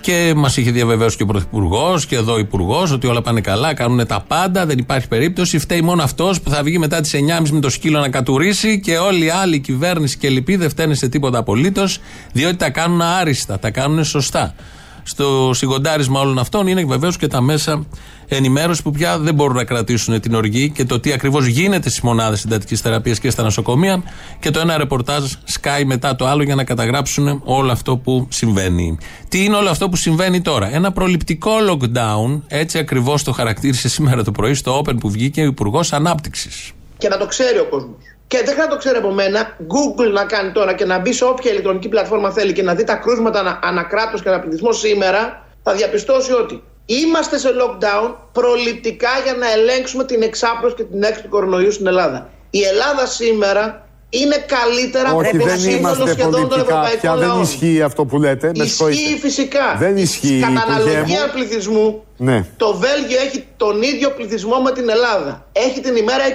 Και 0.00 0.32
μας 0.36 0.56
είχε 0.56 0.70
διαβεβαίωσει 0.70 1.16
και 1.16 1.22
ο 1.22 1.26
Πρωθυπουργός 1.26 2.06
και 2.06 2.16
εδώ 2.16 2.32
ο 2.32 2.38
Υπουργός 2.38 2.90
ότι 2.90 3.06
όλα 3.06 3.22
πάνε 3.22 3.40
καλά, 3.40 3.74
κάνουν 3.74 4.06
τα 4.06 4.24
πάντα, 4.28 4.66
δεν 4.66 4.78
υπάρχει 4.78 5.08
περίπτωση. 5.08 5.58
Φταίει 5.58 5.80
μόνο 5.80 6.02
αυτός 6.02 6.40
που 6.40 6.50
θα 6.50 6.62
βγει 6.62 6.78
μετά 6.78 7.00
τις 7.00 7.14
9.30 7.14 7.50
με 7.50 7.60
το 7.60 7.70
σκύλο 7.70 8.00
να 8.00 8.08
κατουρίσει 8.08 8.80
και 8.80 8.96
όλοι 8.96 9.24
οι 9.24 9.30
άλλοι, 9.30 9.54
η 9.54 9.60
κυβέρνηση 9.60 10.18
και 10.18 10.28
λοιποί 10.28 10.56
δεν 10.56 10.68
φταίνουν 10.68 10.94
σε 10.94 11.08
τίποτα 11.08 11.38
απολύτως, 11.38 11.98
διότι 12.32 12.56
τα 12.56 12.70
κάνουν 12.70 13.02
άριστα, 13.02 13.58
τα 13.58 13.70
κάνουν 13.70 14.04
σωστά. 14.04 14.54
Στο 15.02 15.50
συγκοντάρισμα 15.54 16.20
όλων 16.20 16.38
αυτών 16.38 16.66
είναι 16.66 16.84
βεβαίως 16.84 17.16
και 17.16 17.26
τα 17.26 17.40
μέσα 17.40 17.84
ενημέρωση 18.28 18.82
που 18.82 18.90
πια 18.90 19.18
δεν 19.18 19.34
μπορούν 19.34 19.56
να 19.56 19.64
κρατήσουν 19.64 20.20
την 20.20 20.34
οργή 20.34 20.70
και 20.70 20.84
το 20.84 21.00
τι 21.00 21.12
ακριβώς 21.12 21.46
γίνεται 21.46 21.88
στις 21.88 22.00
μονάδες 22.00 22.40
συντατικής 22.40 22.80
θεραπείας 22.80 23.18
και 23.18 23.30
στα 23.30 23.42
νοσοκομεία 23.42 24.02
και 24.40 24.50
το 24.50 24.60
ένα 24.60 24.76
ρεπορτάζ 24.76 25.32
σκάει 25.44 25.84
μετά 25.84 26.16
το 26.16 26.26
άλλο 26.26 26.42
για 26.42 26.54
να 26.54 26.64
καταγράψουν 26.64 27.40
όλο 27.44 27.72
αυτό 27.72 27.96
που 27.96 28.26
συμβαίνει. 28.30 28.98
Τι 29.28 29.44
είναι 29.44 29.56
όλο 29.56 29.70
αυτό 29.70 29.88
που 29.88 29.96
συμβαίνει 29.96 30.40
τώρα; 30.40 30.74
Ένα 30.74 30.92
προληπτικό 30.92 31.52
lockdown, 31.70 32.40
έτσι 32.46 32.78
ακριβώς 32.78 33.22
το 33.22 33.32
χαρακτήρισε 33.32 33.88
σήμερα 33.88 34.24
το 34.24 34.30
πρωί 34.30 34.54
στο 34.54 34.82
Open 34.84 34.94
που 35.00 35.10
βγήκε 35.10 35.40
ο 35.42 35.44
Υπουργός 35.44 35.92
Ανάπτυξης. 35.92 36.72
Και 36.98 37.08
να 37.08 37.16
το 37.18 37.26
ξέρει 37.26 37.58
ο 37.58 37.64
κόσμος. 37.70 38.11
Και 38.32 38.38
δεν 38.38 38.46
χρειάζεται 38.46 38.68
να 38.68 38.72
το 38.72 38.76
ξέρει 38.76 38.96
από 38.96 39.10
μένα. 39.10 39.56
Google 39.74 40.12
να 40.12 40.24
κάνει 40.24 40.52
τώρα 40.52 40.72
και 40.74 40.84
να 40.84 40.98
μπει 40.98 41.12
σε 41.12 41.24
όποια 41.24 41.50
ηλεκτρονική 41.50 41.88
πλατφόρμα 41.88 42.30
θέλει 42.30 42.52
και 42.52 42.62
να 42.62 42.74
δει 42.74 42.84
τα 42.84 42.94
κρούσματα 42.94 43.58
ανακράτως 43.62 44.22
και 44.22 44.28
αναπληθισμό 44.28 44.72
σήμερα, 44.72 45.46
θα 45.62 45.72
διαπιστώσει 45.72 46.32
ότι 46.32 46.62
είμαστε 46.86 47.38
σε 47.38 47.48
lockdown 47.48 48.14
προληπτικά 48.32 49.08
για 49.24 49.34
να 49.34 49.52
ελέγξουμε 49.52 50.04
την 50.04 50.22
εξάπλωση 50.22 50.74
και 50.74 50.82
την 50.82 51.02
έξω 51.02 51.22
του 51.22 51.28
κορονοϊού 51.28 51.72
στην 51.72 51.86
Ελλάδα. 51.86 52.30
Η 52.50 52.62
Ελλάδα 52.62 53.06
σήμερα 53.06 53.88
είναι 54.20 54.44
καλύτερα 54.56 55.14
Όχι, 55.14 55.36
από 55.36 55.44
το 55.44 55.56
σύνολο 55.58 56.06
σχεδόν 56.06 56.48
των 56.48 56.60
ευρωπαϊκών 56.60 56.98
πια, 57.00 57.16
Δεν 57.16 57.40
ισχύει 57.40 57.82
αυτό 57.82 58.04
που 58.04 58.18
λέτε. 58.18 58.50
Ισχύει 58.54 59.18
φυσικά. 59.20 59.76
Δεν 59.78 59.96
ισχύει. 59.96 60.40
Κατά 60.40 60.72
αναλογία 60.72 61.30
πληθυσμού, 61.32 62.04
ναι. 62.16 62.44
το 62.56 62.74
Βέλγιο 62.74 63.18
έχει 63.26 63.44
τον 63.56 63.82
ίδιο 63.82 64.10
πληθυσμό 64.10 64.56
με 64.60 64.72
την 64.72 64.88
Ελλάδα. 64.88 65.46
Έχει 65.52 65.80
την 65.80 65.96
ημέρα 65.96 66.24
25.000 66.24 66.32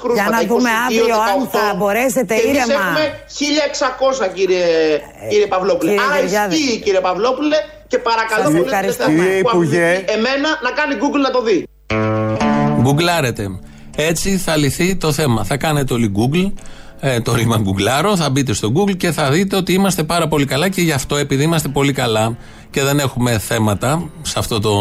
κρούσματα. 0.00 0.30
Για 0.30 0.38
να 0.38 0.54
δούμε 0.54 0.70
αύριο 0.86 1.16
αν 1.16 1.48
θα 1.52 1.74
μπορέσετε 1.76 2.34
και 2.34 2.48
ήρεμα. 2.48 2.72
έχουμε 2.72 3.04
1.600 4.26 4.34
κύριε, 4.34 4.66
κύριε 5.30 5.46
Παυλόπουλε. 5.46 5.92
Άρα 5.92 6.46
ισχύει 6.48 6.80
κύριε 6.84 7.00
Παυλόπουλε 7.00 7.56
και 7.86 7.98
παρακαλώ 7.98 8.48
πολύ 9.52 9.76
εμένα 10.16 10.48
να 10.62 10.70
κάνει 10.70 10.94
Google 11.02 11.22
να 11.22 11.30
το 11.30 11.42
δει. 11.42 11.66
Γκουγκλάρετε. 12.82 13.44
Έτσι 13.96 14.36
θα 14.36 14.56
λυθεί 14.56 14.96
το 14.96 15.12
θέμα. 15.12 15.44
Θα 15.44 15.56
κάνετε 15.56 15.94
όλοι 15.94 16.12
Google, 16.16 16.52
ε, 17.00 17.20
το 17.20 17.34
ρήμα 17.34 17.56
γκουγκλάρω, 17.56 18.16
θα 18.16 18.30
μπείτε 18.30 18.52
στο 18.52 18.72
Google 18.74 18.96
και 18.96 19.10
θα 19.10 19.30
δείτε 19.30 19.56
ότι 19.56 19.72
είμαστε 19.72 20.02
πάρα 20.02 20.28
πολύ 20.28 20.44
καλά 20.44 20.68
και 20.68 20.80
γι' 20.80 20.92
αυτό 20.92 21.16
επειδή 21.16 21.42
είμαστε 21.42 21.68
πολύ 21.68 21.92
καλά 21.92 22.36
και 22.70 22.82
δεν 22.82 22.98
έχουμε 22.98 23.38
θέματα 23.38 24.10
σε 24.22 24.38
αυτό 24.38 24.60
το 24.60 24.72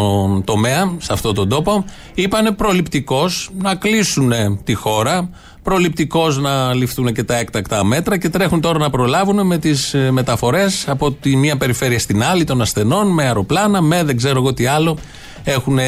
τομέα, 0.45 0.95
σε 0.97 1.13
αυτό 1.13 1.33
τον 1.33 1.49
τόπο, 1.49 1.85
είπανε 2.13 2.51
προληπτικός 2.51 3.49
να 3.57 3.75
κλείσουν 3.75 4.33
τη 4.63 4.73
χώρα, 4.73 5.29
προληπτικός 5.63 6.39
να 6.39 6.73
ληφθούν 6.73 7.13
και 7.13 7.23
τα 7.23 7.37
έκτακτα 7.37 7.83
μέτρα 7.83 8.17
και 8.17 8.29
τρέχουν 8.29 8.61
τώρα 8.61 8.79
να 8.79 8.89
προλάβουν 8.89 9.45
με 9.45 9.57
τις 9.57 9.93
ε, 9.93 10.11
μεταφορές 10.11 10.87
από 10.87 11.11
τη 11.11 11.35
μία 11.35 11.57
περιφέρεια 11.57 11.99
στην 11.99 12.23
άλλη 12.23 12.43
των 12.43 12.61
ασθενών, 12.61 13.07
με 13.07 13.23
αεροπλάνα, 13.23 13.81
με 13.81 14.03
δεν 14.03 14.17
ξέρω 14.17 14.39
εγώ 14.39 14.53
τι 14.53 14.65
άλλο 14.65 14.97
έχουν 15.43 15.79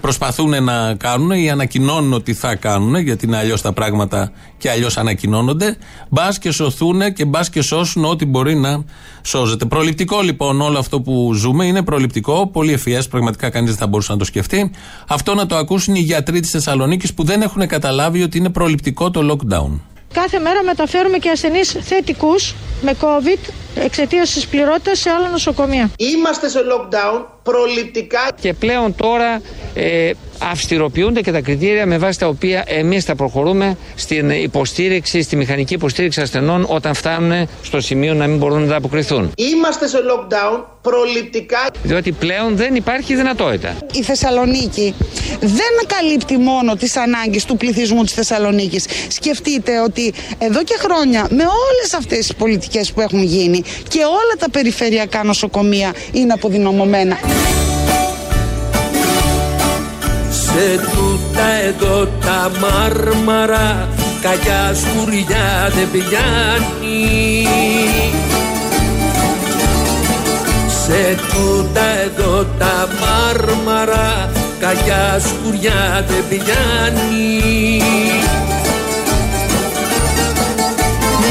προσπαθούν 0.00 0.64
να 0.64 0.94
κάνουν 0.94 1.30
ή 1.30 1.50
ανακοινώνουν 1.50 2.12
ότι 2.12 2.34
θα 2.34 2.54
κάνουν, 2.54 2.96
γιατί 2.96 3.26
είναι 3.26 3.36
αλλιώς 3.36 3.62
τα 3.62 3.72
πράγματα 3.72 4.32
και 4.58 4.70
αλλιώς 4.70 4.96
ανακοινώνονται. 4.96 5.76
Μπας 6.08 6.38
και 6.38 6.50
σωθούν 6.50 7.12
και 7.12 7.24
μπας 7.24 7.50
και 7.50 7.62
σώσουν 7.62 8.04
ό,τι 8.04 8.24
μπορεί 8.24 8.54
να 8.54 8.84
σώζεται. 9.22 9.64
Προληπτικό 9.64 10.20
λοιπόν 10.20 10.60
όλο 10.60 10.78
αυτό 10.78 11.00
που 11.00 11.32
ζούμε 11.34 11.64
είναι 11.64 11.82
προληπτικό, 11.82 12.46
πολύ 12.46 12.72
ευφυές, 12.72 13.08
πραγματικά 13.08 13.50
κανείς 13.50 13.70
δεν 13.70 13.78
θα 13.78 13.86
μπορούσε 13.86 14.12
να 14.12 14.18
το 14.18 14.24
σκεφτεί. 14.24 14.70
Αυτό 15.08 15.34
να 15.34 15.46
το 15.46 15.56
ακούσουν 15.56 15.94
οι 15.94 16.00
γιατροί 16.00 16.40
της 16.40 16.50
Θεσσαλονίκης 16.50 17.14
που 17.14 17.24
δεν 17.24 17.42
έχουν 17.42 17.66
καταλάβει 17.66 18.22
ότι 18.22 18.38
είναι 18.38 18.50
προληπτικό 18.50 19.10
το 19.10 19.20
lockdown. 19.32 19.80
Κάθε 20.12 20.38
μέρα 20.38 20.62
μεταφέρουμε 20.62 21.18
και 21.18 21.30
ασθενείς 21.30 21.76
θετικούς 21.80 22.54
με 22.82 22.94
COVID 23.00 23.50
εξαιτίας 23.74 24.30
της 24.30 24.46
πληρότητας 24.46 24.98
σε 24.98 25.10
άλλα 25.10 25.28
νοσοκομεία. 25.28 25.90
Είμαστε 25.96 26.48
σε 26.48 26.58
lockdown 26.58 27.35
προληπτικά. 27.50 28.28
Και 28.40 28.52
πλέον 28.52 28.94
τώρα 28.94 29.40
ε, 29.74 30.10
αυστηροποιούνται 30.38 31.20
και 31.20 31.32
τα 31.32 31.40
κριτήρια 31.40 31.86
με 31.86 31.98
βάση 31.98 32.18
τα 32.18 32.26
οποία 32.26 32.64
εμείς 32.66 33.04
θα 33.04 33.14
προχωρούμε 33.14 33.76
στην 33.94 34.30
υποστήριξη, 34.30 35.22
στη 35.22 35.36
μηχανική 35.36 35.74
υποστήριξη 35.74 36.20
ασθενών 36.20 36.66
όταν 36.68 36.94
φτάνουν 36.94 37.48
στο 37.62 37.80
σημείο 37.80 38.14
να 38.14 38.26
μην 38.26 38.38
μπορούν 38.38 38.60
να 38.60 38.68
τα 38.68 38.76
αποκριθούν. 38.76 39.32
Είμαστε 39.36 39.88
σε 39.88 39.98
lockdown 39.98 40.64
προληπτικά. 40.82 41.66
Διότι 41.82 42.12
πλέον 42.12 42.56
δεν 42.56 42.74
υπάρχει 42.74 43.14
δυνατότητα. 43.14 43.76
Η 43.92 44.02
Θεσσαλονίκη 44.02 44.94
δεν 45.40 45.86
καλύπτει 45.86 46.36
μόνο 46.36 46.74
τις 46.74 46.96
ανάγκες 46.96 47.44
του 47.44 47.56
πληθυσμού 47.56 48.02
της 48.02 48.12
Θεσσαλονίκης. 48.12 48.84
Σκεφτείτε 49.08 49.80
ότι 49.80 50.12
εδώ 50.38 50.62
και 50.62 50.76
χρόνια 50.78 51.26
με 51.30 51.42
όλες 51.42 51.94
αυτές 51.96 52.18
τις 52.18 52.34
πολιτικές 52.34 52.92
που 52.92 53.00
έχουν 53.00 53.22
γίνει 53.22 53.62
και 53.88 53.98
όλα 54.04 54.34
τα 54.38 54.50
περιφερειακά 54.50 55.24
νοσοκομεία 55.24 55.94
είναι 56.12 56.32
αποδυναμωμένα. 56.32 57.16
Σε 60.30 60.80
τούτα 60.90 61.46
εδώ 61.66 62.08
τα 62.20 62.50
μάρμαρα 62.60 63.88
κακιά 64.22 64.74
σκουριά 64.74 65.72
δεν 65.74 65.90
πιάνει. 65.90 67.46
Σε 70.84 71.16
τούτα 71.30 71.84
εδώ 72.04 72.46
τα 72.58 72.88
μάρμαρα 73.00 74.30
κακιά 74.60 75.20
σκουριά 75.20 76.04
δεν 76.08 76.24
πιάνει. 76.28 77.82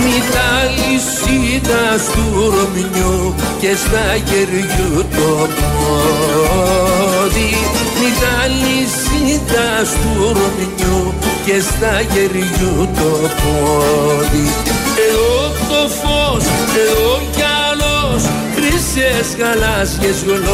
Μη 0.04 0.22
τα 0.34 0.50
λυσίδας 0.76 2.04
του 2.14 2.40
Ρωμιού 2.40 3.36
και 3.60 3.76
στα 3.76 4.16
γεριού 4.26 5.06
το 5.16 5.45
πόδι 5.86 7.52
Μη 8.00 8.10
τα 8.22 8.38
λυσίδα 8.62 9.72
του 10.02 10.14
Ρωμιού 10.38 11.14
και 11.46 11.62
στα 11.62 12.02
γεριού 12.02 12.90
το 12.96 13.12
πόδι. 13.40 14.48
Εγώ 15.10 15.52
το 15.70 15.82
φως, 15.90 16.44
εγώ 16.88 17.05
κι 17.05 17.05
άλλος 17.05 17.05
χρυσές 18.96 19.30
γαλάζιες 19.40 20.20
γλώσσες 20.24 20.54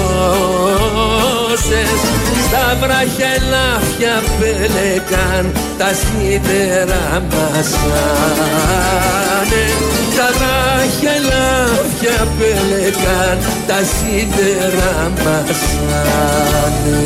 στα 2.47 2.65
βράχια 2.81 3.29
ελάφια 3.37 4.15
πέλεκαν 4.39 5.43
τα 5.77 5.89
σίδερα 5.93 7.03
μασάνε 7.31 8.05
τα 10.17 10.27
βράχια 10.37 11.11
ελάφια 11.11 12.19
πέλεκαν 12.37 13.37
τα 13.67 13.79
σίδερα 13.93 14.93
μασάνε 15.23 16.99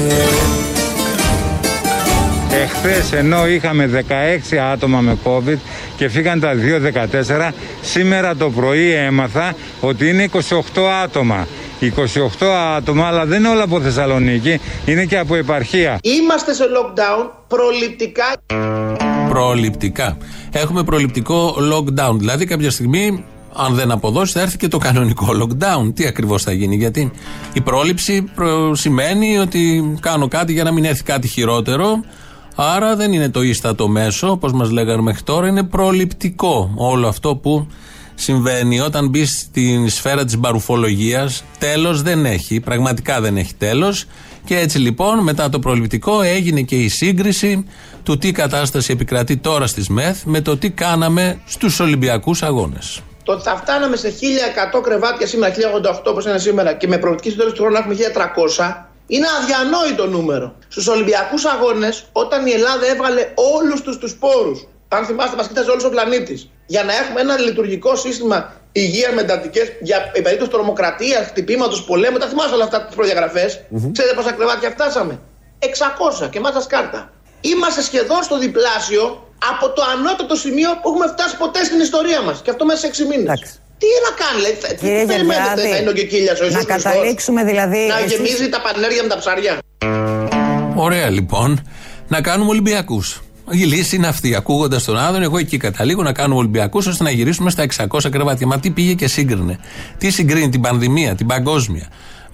Εχθές 2.63 3.13
ενώ 3.13 3.48
είχαμε 3.48 4.06
16 4.54 4.56
άτομα 4.74 5.00
με 5.00 5.18
COVID 5.24 5.58
και 5.98 6.10
φύγαν 6.10 6.40
τα 6.40 6.54
2-14, 7.50 7.52
σήμερα 7.82 8.36
το 8.36 8.50
πρωί 8.50 8.92
έμαθα 8.92 9.56
ότι 9.82 10.10
είναι 10.10 10.30
28 10.34 10.40
άτομα. 11.04 11.48
28 12.40 12.46
άτομα, 12.75 13.08
αλλά 13.08 13.25
δεν 13.25 13.40
είναι 13.40 13.48
όλα 13.48 13.64
από 13.64 13.82
Θεσσαλονίκη, 13.82 14.60
είναι 14.86 15.06
και 15.06 15.18
από 15.18 15.36
επαρχία. 15.36 16.00
Είμαστε 16.02 16.54
σε 16.54 16.64
lockdown 16.64 17.30
προληπτικά. 17.48 18.34
Προληπτικά. 19.30 20.18
Έχουμε 20.52 20.84
προληπτικό 20.84 21.56
lockdown. 21.74 22.16
Δηλαδή 22.18 22.46
κάποια 22.46 22.72
στιγμή 22.72 23.24
αν 23.58 23.74
δεν 23.74 23.92
αποδώσει, 23.92 24.34
θα 24.34 24.42
έρθει 24.42 24.58
και 24.58 24.68
το 24.68 24.78
κανονικό 24.78 25.28
lockdown. 25.42 25.94
Τι 25.96 26.06
ακριβώς 26.06 26.44
θα 26.44 26.52
γίνει, 26.52 26.75
Γιατί 26.75 27.12
η 27.54 27.62
πρόληψη 27.62 28.24
σημαίνει 28.72 29.38
ότι 29.38 29.94
κάνω 30.00 30.28
κάτι 30.28 30.54
για 30.54 30.64
να 30.64 30.72
μην 30.72 30.86
έρθει 30.86 31.04
κάτι 31.04 31.28
χειρότερο. 31.28 32.04
Άρα 32.56 32.96
δεν 32.96 33.14
είναι 33.14 33.30
το 33.30 33.42
ίστατο 33.42 33.88
μέσο, 33.88 34.32
όπως 34.32 34.52
μας 34.52 34.70
λέγανε 34.70 35.02
μέχρι 35.02 35.22
τώρα, 35.22 35.48
είναι 35.48 35.64
προληπτικό 35.64 36.74
όλο 36.76 37.08
αυτό 37.08 37.36
που 37.36 37.68
συμβαίνει. 38.16 38.80
Όταν 38.80 39.10
μπεις 39.10 39.40
στην 39.40 39.90
σφαίρα 39.90 40.26
της 40.26 40.38
μπαρουφολογίας, 40.38 41.44
τέλος 41.60 42.02
δεν 42.02 42.26
έχει. 42.26 42.60
Πραγματικά 42.60 43.22
δεν 43.22 43.38
έχει 43.38 43.56
τέλος. 43.56 44.06
Και 44.46 44.60
έτσι 44.60 44.78
λοιπόν, 44.78 45.20
μετά 45.20 45.50
το 45.50 45.60
προληπτικό, 45.60 46.22
έγινε 46.22 46.62
και 46.62 46.76
η 46.76 46.88
σύγκριση 46.88 47.66
του 48.04 48.18
τι 48.18 48.32
κατάσταση 48.32 48.92
επικρατεί 48.92 49.38
τώρα 49.38 49.68
στις 49.68 49.88
ΜΕΘ 49.90 50.24
με 50.26 50.42
το 50.42 50.58
τι 50.58 50.70
κάναμε 50.70 51.40
στους 51.46 51.80
Ολυμπιακούς 51.80 52.44
Αγώνες. 52.44 53.02
Το 53.24 53.32
ότι 53.32 53.44
θα 53.44 53.56
φτάναμε 53.56 53.96
σε 53.96 54.14
1100 54.78 54.82
κρεβάτια 54.84 55.28
σήμερα, 55.28 55.54
1088 55.54 56.02
όπως 56.06 56.26
είναι 56.26 56.38
σήμερα, 56.38 56.74
και 56.74 56.88
με 56.88 56.98
προοπτική 56.98 57.30
στο 57.30 57.38
τέλο 57.38 57.52
του 57.52 57.58
χρόνου 57.58 57.74
να 57.74 57.80
έχουμε 57.80 57.96
1300, 57.96 58.90
είναι 59.08 59.28
αδιανόητο 59.42 60.08
νούμερο. 60.08 60.56
Στους 60.68 60.88
Ολυμπιακούς 60.88 61.46
Αγώνες, 61.46 62.06
όταν 62.12 62.46
η 62.46 62.52
Ελλάδα 62.52 62.86
έβγαλε 62.88 63.34
όλους 63.36 63.82
τους 63.82 63.98
τους 63.98 64.16
πόρους, 64.16 64.68
αν 64.88 65.06
θυμάστε, 65.06 65.36
μας 65.36 65.48
κοίταζε 65.48 65.72
όλος 65.72 65.84
ο 65.84 65.90
πλανήτης, 65.90 66.50
για 66.66 66.84
να 66.84 66.94
έχουμε 66.96 67.22
ένα 67.22 67.38
λειτουργικό 67.38 67.96
σύστημα 67.96 68.54
υγείας 68.72 69.14
με 69.14 69.22
εντατικές 69.22 69.72
για 69.82 70.12
περίπτωση 70.24 70.52
τρομοκρατίας, 70.52 71.26
χτυπήματος, 71.26 71.84
πολέμου. 71.84 72.18
Τα 72.18 72.28
θυμάστε 72.28 72.54
όλα 72.54 72.64
αυτά 72.64 72.86
τις 72.86 72.96
προδιαγραφές; 72.96 73.56
Mm-hmm. 73.56 73.90
Ξέρετε 73.92 74.16
πόσα 74.16 74.32
κρεβάτια 74.32 74.70
φτάσαμε; 74.70 75.20
600 75.60 76.30
και 76.30 76.40
μάτσας 76.40 76.68
κάρτα. 76.68 77.12
Είμαστε 77.42 77.82
σχεδόν 77.82 78.24
στο 78.24 78.38
διπλάσιο 78.38 79.28
από 79.52 79.70
το 79.70 79.82
ανώτατο 79.98 80.36
σημείο 80.36 80.70
που 80.82 80.90
έχουμε 80.90 81.08
φτάσει 81.08 81.38
ποτέ 81.38 81.64
στην 81.64 81.80
ιστορία 81.80 82.22
μας. 82.22 82.42
Και 82.42 82.50
αυτό 82.50 82.66
μέσα 82.66 82.80
σε 82.80 82.88
6 82.88 83.06
μήνες. 83.06 83.62
Τι 83.86 83.92
να 84.08 84.12
κάνει, 84.22 84.42
λέει, 84.42 84.56
τι 84.80 85.06
περιμένετε, 85.13 85.70
θα 85.70 85.77
είναι 85.77 85.89
ο 85.89 85.94
Κεκίλιας 85.94 86.39
ο 86.39 86.50
Να 86.50 86.63
καταλήξουμε 86.63 87.44
δηλαδή... 87.44 87.88
Να 87.88 87.98
εσείς... 87.98 88.12
γεμίζει 88.12 88.50
τα 88.50 88.62
πανέρια 88.62 89.04
με 89.04 89.10
τα 89.10 89.18
ψαριά. 89.18 89.58
Ωραία 90.75 91.10
λοιπόν, 91.10 91.68
να 92.08 92.22
κάνουμε 92.22 92.50
Ολυμπιακούς. 92.50 93.22
Η 93.51 93.63
λύση 93.63 93.96
είναι 93.96 94.08
αυτή. 94.08 94.36
Ακούγοντας 94.36 94.84
τον 94.84 94.98
Άδων, 94.98 95.22
εγώ 95.22 95.38
εκεί 95.38 95.58
καταλήγω 95.58 96.04
να 96.04 96.13
κάνουμε 96.13 96.39
Ολυμπιακούς 96.39 96.88
ώστε 96.88 97.04
να 97.04 97.10
γυρίσουμε 97.10 97.50
στα 97.50 97.65
600 97.89 98.10
κρεβάτια. 98.12 98.48
Μα 98.48 98.60
τι 98.60 98.70
πήγε 98.70 98.94
και 98.94 99.08
σύγκρινε. 99.08 99.60
Τι 99.98 100.10
συγκρίνει 100.10 100.50
την 100.50 100.62
πανδημία, 100.62 101.15
την 101.15 101.27
παγκόσμια; 101.27 101.88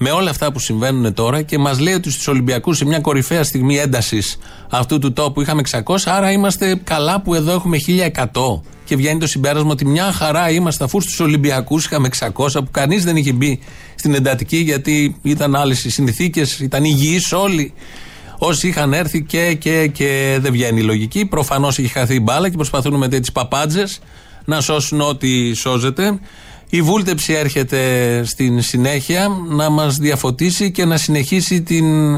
Με 0.03 0.12
όλα 0.12 0.29
αυτά 0.29 0.51
που 0.51 0.60
συμβαίνουν 0.60 1.13
τώρα 1.13 1.41
και 1.41 1.58
μας 1.58 1.79
λέει 1.79 1.93
ότι 1.93 2.12
στους 2.12 2.27
Ολυμπιακούς 2.27 2.77
σε 2.77 2.86
μια 2.86 3.00
κορυφαία 3.00 3.43
στιγμή 3.43 3.77
έντασης 3.77 4.37
αυτού 4.70 5.00
του 5.00 5.14
τόπου 5.14 5.42
είχαμε 5.42 5.61
600, 5.72 5.96
άρα 6.05 6.31
είμαστε 6.31 6.79
καλά 6.83 7.22
που 7.22 7.33
εδώ 7.33 7.51
έχουμε 7.51 7.77
1100. 7.87 8.61
Και 8.85 8.96
βγαίνει 8.96 9.20
το 9.20 9.27
συμπέρασμα 9.27 9.72
ότι 9.72 9.85
μια 9.85 10.11
χαρά 10.11 10.50
είμαστε 10.50 10.83
αφού 10.83 11.01
στους 11.01 11.20
Ολυμπιακούς 11.20 11.85
είχαμε 11.85 12.09
600 12.20 12.29
που 12.53 12.72
κανείς 12.72 13.03
δεν 13.03 13.16
είχε 13.16 13.33
μπει 13.33 13.59
στην 13.96 14.14
εντατική 14.14 14.57
γιατί 14.57 15.16
ήταν 15.22 15.55
άλλες 15.55 15.83
οι 15.83 15.90
συνθήκες, 15.90 16.59
ήταν 16.59 16.83
υγιείς 16.83 17.31
όλοι. 17.31 17.74
Όσοι 18.37 18.68
είχαν 18.68 18.94
έρθει 18.94 19.24
και, 19.24 19.53
και, 19.53 19.87
και 19.87 20.37
δεν 20.42 20.51
βγαίνει 20.51 20.79
η 20.79 20.83
λογική. 20.83 21.25
Προφανώς 21.25 21.79
έχει 21.79 21.87
χαθεί 21.87 22.16
η 22.16 22.22
μπάλα 22.24 22.50
και 22.50 22.55
προσπαθούν 22.55 22.98
με 22.98 23.07
τέτοιες 23.07 23.31
παπάντζες 23.31 24.00
να 24.46 24.61
σώσουν 24.61 25.01
ό,τι 25.01 25.53
σώζεται. 25.53 26.20
Η 26.74 26.81
βούλτεψη 26.81 27.34
έρχεται 27.34 27.79
στην 28.24 28.62
συνέχεια 28.62 29.27
να 29.48 29.70
μας 29.70 29.98
διαφωτίσει 29.98 30.72
και 30.72 30.86
να 30.86 30.98
συνεχίσει 30.98 31.62
την 31.62 32.16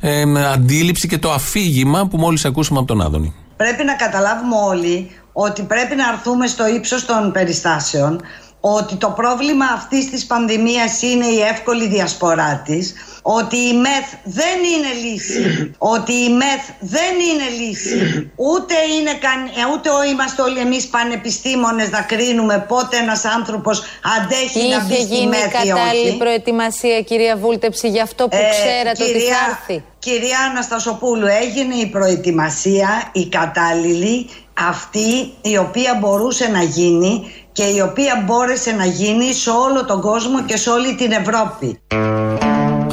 ε, 0.00 0.22
αντίληψη 0.52 1.08
και 1.08 1.18
το 1.18 1.32
αφήγημα 1.32 2.06
που 2.06 2.16
μόλις 2.16 2.44
ακούσαμε 2.44 2.78
από 2.78 2.88
τον 2.88 3.00
Άδωνη. 3.00 3.34
Πρέπει 3.56 3.84
να 3.84 3.94
καταλάβουμε 3.94 4.56
όλοι 4.68 5.10
ότι 5.32 5.62
πρέπει 5.62 5.96
να 5.96 6.08
αρθούμε 6.08 6.46
στο 6.46 6.68
ύψος 6.68 7.04
των 7.04 7.32
περιστάσεων 7.32 8.20
ότι 8.60 8.94
το 8.96 9.08
πρόβλημα 9.08 9.64
αυτής 9.74 10.10
της 10.10 10.26
πανδημίας 10.26 11.02
είναι 11.02 11.26
η 11.26 11.40
εύκολη 11.40 11.88
διασπορά 11.88 12.62
της, 12.64 12.94
ότι 13.22 13.56
η 13.56 13.74
ΜΕΘ 13.74 14.06
δεν 14.24 14.58
είναι 14.72 15.08
λύση, 15.08 15.74
ότι 15.78 16.12
η 16.12 16.28
ΜΕΘ 16.28 16.62
δεν 16.80 17.14
είναι 17.28 17.64
λύση, 17.64 18.30
ούτε, 18.36 18.74
είναι 18.98 19.10
ε, 19.10 19.72
ούτε 19.74 19.90
είμαστε 20.12 20.42
όλοι 20.42 20.58
εμείς 20.58 20.86
πανεπιστήμονες 20.86 21.90
να 21.90 22.00
κρίνουμε 22.00 22.64
πότε 22.68 22.96
ένας 22.96 23.24
άνθρωπος 23.24 23.82
αντέχει 24.18 24.68
να 24.68 24.84
μπει 24.84 24.94
στη 24.94 25.26
ΜΕΘ 25.26 25.42
ή 25.42 25.56
όχι. 25.56 25.62
Είχε 25.62 25.72
κατάλληλη 25.72 26.16
προετοιμασία 26.16 27.02
κυρία 27.02 27.36
Βούλτεψη 27.36 27.88
για 27.88 28.02
αυτό 28.02 28.28
που 28.28 28.36
ε, 28.36 28.48
ξέρατε 28.50 29.04
ότι 29.04 29.20
θα 29.20 29.36
έρθει. 29.50 29.84
Κυρία 29.98 30.38
Αναστασοπούλου, 30.50 31.26
έγινε 31.26 31.74
η 31.74 31.86
προετοιμασία, 31.86 33.10
η 33.12 33.26
κατάλληλη, 33.26 34.28
αυτή 34.68 35.32
η 35.42 35.56
οποία 35.56 35.96
μπορούσε 36.00 36.48
να 36.48 36.62
γίνει 36.62 37.32
και 37.60 37.66
η 37.66 37.80
οποία 37.80 38.24
μπόρεσε 38.26 38.70
να 38.70 38.84
γίνει 38.84 39.32
σε 39.32 39.50
όλο 39.50 39.84
τον 39.84 40.00
κόσμο 40.00 40.44
και 40.44 40.56
σε 40.56 40.70
όλη 40.70 40.94
την 40.94 41.12
Ευρώπη. 41.12 41.78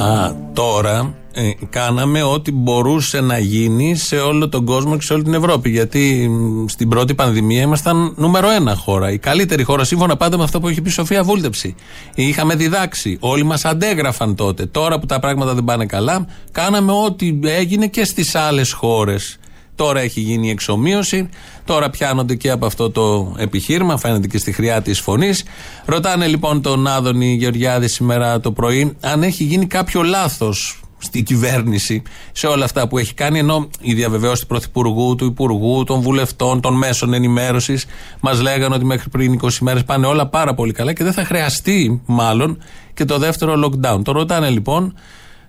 Α, 0.02 0.34
τώρα 0.52 1.14
ε, 1.32 1.50
κάναμε 1.70 2.22
ό,τι 2.22 2.52
μπορούσε 2.52 3.20
να 3.20 3.38
γίνει 3.38 3.96
σε 3.96 4.16
όλο 4.16 4.48
τον 4.48 4.64
κόσμο 4.64 4.96
και 4.96 5.02
σε 5.02 5.12
όλη 5.12 5.22
την 5.22 5.34
Ευρώπη. 5.34 5.70
Γιατί 5.70 6.30
στην 6.68 6.88
πρώτη 6.88 7.14
πανδημία 7.14 7.62
ήμασταν 7.62 8.12
νούμερο 8.16 8.50
ένα 8.50 8.74
χώρα. 8.74 9.12
Η 9.12 9.18
καλύτερη 9.18 9.62
χώρα, 9.62 9.84
σύμφωνα 9.84 10.16
πάντα 10.16 10.36
με 10.36 10.42
αυτό 10.42 10.60
που 10.60 10.68
έχει 10.68 10.80
πει 10.80 10.88
η 10.88 10.92
Σοφία 10.92 11.22
Βούλτεψη. 11.22 11.74
Είχαμε 12.14 12.54
διδάξει. 12.54 13.16
Όλοι 13.20 13.44
μας 13.44 13.64
αντέγραφαν 13.64 14.34
τότε. 14.34 14.66
Τώρα 14.66 14.98
που 14.98 15.06
τα 15.06 15.18
πράγματα 15.18 15.54
δεν 15.54 15.64
πάνε 15.64 15.86
καλά, 15.86 16.26
κάναμε 16.52 16.92
ό,τι 16.92 17.38
έγινε 17.42 17.86
και 17.86 18.04
στις 18.04 18.34
άλλες 18.34 18.72
χώρες. 18.72 19.37
Τώρα 19.78 20.00
έχει 20.00 20.20
γίνει 20.20 20.46
η 20.46 20.50
εξομοίωση. 20.50 21.28
Τώρα 21.64 21.90
πιάνονται 21.90 22.34
και 22.34 22.50
από 22.50 22.66
αυτό 22.66 22.90
το 22.90 23.34
επιχείρημα. 23.38 23.98
Φαίνεται 23.98 24.26
και 24.26 24.38
στη 24.38 24.52
χρειά 24.52 24.82
της 24.82 25.00
φωνής. 25.00 25.44
Ρωτάνε 25.84 26.26
λοιπόν 26.26 26.62
τον 26.62 26.86
Άδωνη 26.86 27.34
Γεωργιάδης 27.34 27.92
σήμερα 27.92 28.40
το 28.40 28.52
πρωί 28.52 28.96
αν 29.00 29.22
έχει 29.22 29.44
γίνει 29.44 29.66
κάποιο 29.66 30.02
λάθος 30.02 30.80
στην 30.98 31.24
κυβέρνηση 31.24 32.02
σε 32.32 32.46
όλα 32.46 32.64
αυτά 32.64 32.88
που 32.88 32.98
έχει 32.98 33.14
κάνει. 33.14 33.38
Ενώ 33.38 33.68
η 33.80 33.94
διαβεβαίωση 33.94 34.40
του 34.40 34.46
Πρωθυπουργού, 34.46 35.14
του 35.14 35.24
Υπουργού, 35.24 35.84
των 35.84 36.00
βουλευτών, 36.00 36.60
των 36.60 36.74
μέσων 36.74 37.14
ενημέρωσης 37.14 37.86
μας 38.20 38.40
λέγανε 38.40 38.74
ότι 38.74 38.84
μέχρι 38.84 39.08
πριν 39.08 39.40
20 39.42 39.48
μέρες 39.60 39.84
πάνε 39.84 40.06
όλα 40.06 40.26
πάρα 40.26 40.54
πολύ 40.54 40.72
καλά 40.72 40.92
και 40.92 41.04
δεν 41.04 41.12
θα 41.12 41.24
χρειαστεί 41.24 42.02
μάλλον 42.06 42.58
και 42.94 43.04
το 43.04 43.18
δεύτερο 43.18 43.54
lockdown. 43.64 44.00
Το 44.04 44.12
ρωτάνε 44.12 44.50
λοιπόν 44.50 44.94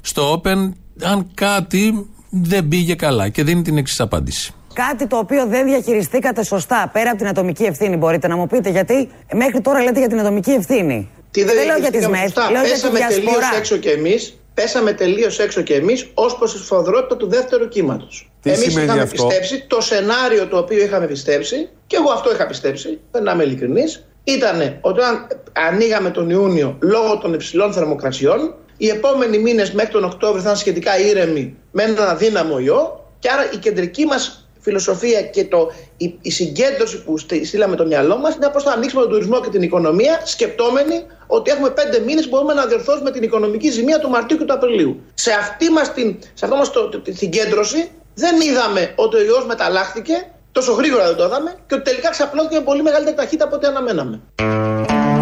στο 0.01 0.41
Open 0.41 0.71
αν 1.03 1.27
κάτι 1.33 2.07
δεν 2.29 2.67
πήγε 2.67 2.95
καλά 2.95 3.29
και 3.29 3.43
δίνει 3.43 3.61
την 3.61 3.77
εξής 3.77 3.99
απάντηση. 3.99 4.53
Κάτι 4.73 5.07
το 5.07 5.17
οποίο 5.17 5.45
δεν 5.47 5.65
διαχειριστήκατε 5.65 6.43
σωστά 6.43 6.89
πέρα 6.93 7.09
από 7.09 7.17
την 7.17 7.27
ατομική 7.27 7.63
ευθύνη, 7.63 7.95
μπορείτε 7.95 8.27
να 8.27 8.35
μου 8.35 8.47
πείτε 8.47 8.69
γιατί 8.69 9.09
μέχρι 9.33 9.61
τώρα 9.61 9.83
λέτε 9.83 9.99
για 9.99 10.07
την 10.07 10.19
ατομική 10.19 10.51
ευθύνη. 10.51 11.09
Τι 11.31 11.43
δεν, 11.43 11.55
δεν 11.55 11.65
λέω 11.65 11.77
για 11.77 11.91
τις 11.91 12.07
ΜΕΘ, 12.07 12.33
λέω 12.51 12.63
για 12.65 12.89
τη 12.89 12.95
διασπορά. 12.97 13.57
έξω 13.57 13.77
κι 13.77 13.87
εμείς, 13.87 14.39
πέσαμε 14.53 14.93
τελείως 14.93 15.39
έξω 15.39 15.61
κι 15.61 15.73
εμείς 15.73 16.09
ως 16.13 16.37
προς 16.37 16.51
τη 16.53 16.57
σφοδρότητα 16.57 17.17
του 17.17 17.27
δεύτερου 17.27 17.67
κύματος. 17.67 18.31
Εμείς 18.43 18.65
είχαμε 18.65 19.01
αυτό; 19.01 19.25
πιστέψει 19.25 19.65
το 19.67 19.81
σενάριο 19.81 20.47
το 20.47 20.57
οποίο 20.57 20.83
είχαμε 20.83 21.07
πιστέψει, 21.07 21.69
και 21.87 21.95
εγώ 21.95 22.11
αυτό 22.11 22.31
είχα 22.31 22.47
πιστέψει, 22.47 22.99
δεν 23.11 23.25
είμαι 23.33 23.43
ειλικρινής, 23.43 24.05
ήταν 24.23 24.61
ότι 24.81 24.99
όταν 24.99 25.27
ανοίγαμε 25.53 26.09
τον 26.09 26.29
Ιούνιο 26.29 26.77
λόγω 26.81 27.17
των 27.17 27.33
υψηλών 27.33 27.73
θερμοκρασιών, 27.73 28.55
οι 28.81 28.87
επόμενοι 28.89 29.37
μήνες 29.37 29.71
μέχρι 29.71 29.91
τον 29.91 30.03
Οκτώβριο 30.03 30.41
θα 30.41 30.49
είναι 30.49 30.57
σχετικά 30.57 30.99
ήρεμοι 30.99 31.55
με 31.71 31.83
έναν 31.83 32.07
αδύναμο 32.07 32.59
ιό. 32.59 33.05
Και 33.19 33.29
άρα 33.29 33.51
η 33.53 33.57
κεντρική 33.57 34.05
μας 34.05 34.49
φιλοσοφία 34.59 35.21
και 35.21 35.45
το, 35.45 35.71
η, 35.97 36.17
η 36.21 36.31
συγκέντρωση 36.31 37.03
που 37.03 37.17
στείλαμε 37.17 37.75
το 37.75 37.85
μυαλό 37.85 38.17
μας 38.17 38.35
είναι 38.35 38.49
πώς 38.49 38.63
θα 38.63 38.71
ανοίξουμε 38.71 39.01
τον 39.01 39.11
τουρισμό 39.11 39.41
και 39.41 39.49
την 39.49 39.61
οικονομία, 39.61 40.21
σκεπτόμενοι 40.23 41.05
ότι 41.27 41.51
έχουμε 41.51 41.69
πέντε 41.69 41.99
μήνες 41.99 42.23
που 42.23 42.29
μπορούμε 42.29 42.53
να 42.53 42.65
διορθώσουμε 42.65 43.11
την 43.11 43.23
οικονομική 43.23 43.69
ζημία 43.69 43.99
του 43.99 44.09
Μαρτίου 44.09 44.37
και 44.37 44.43
του 44.43 44.53
Απριλίου. 44.53 45.01
Σε 45.13 45.31
αυτή 45.31 45.69
μας 45.69 45.93
την, 45.93 46.17
σε 46.33 46.45
αυτό 46.45 46.57
μας 46.57 46.71
το, 46.71 46.89
τη 46.89 47.13
συγκέντρωση 47.13 47.91
δεν 48.13 48.41
είδαμε 48.41 48.93
ότι 48.95 49.15
ο 49.15 49.23
ιός 49.23 49.45
μεταλλάχθηκε, 49.45 50.31
τόσο 50.51 50.71
γρήγορα 50.73 51.05
δεν 51.05 51.15
το 51.15 51.25
είδαμε, 51.25 51.55
και 51.67 51.75
ότι 51.75 51.83
τελικά 51.83 52.09
ξαπλώθηκε 52.09 52.55
με 52.55 52.61
πολύ 52.61 52.81
μεγαλύτερη 52.81 53.15
ταχύτητα 53.15 53.45
από 53.45 53.55
ό,τι 53.55 53.67
αναμέναμε. 53.67 54.21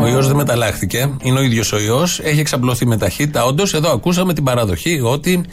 Ο 0.07 0.09
ιός 0.09 0.27
δεν 0.27 0.35
μεταλλάχθηκε. 0.35 1.09
Είναι 1.21 1.39
ο 1.39 1.41
ίδιος 1.41 1.71
ο 1.71 1.79
ιός. 1.79 2.19
Έχει 2.19 2.39
εξαπλωθεί 2.39 2.85
με 2.85 2.97
ταχύτητα. 2.97 3.45
Όντως, 3.45 3.73
εδώ 3.73 3.91
ακούσαμε 3.91 4.33
την 4.33 4.43
παραδοχή 4.43 5.01
ότι 5.03 5.45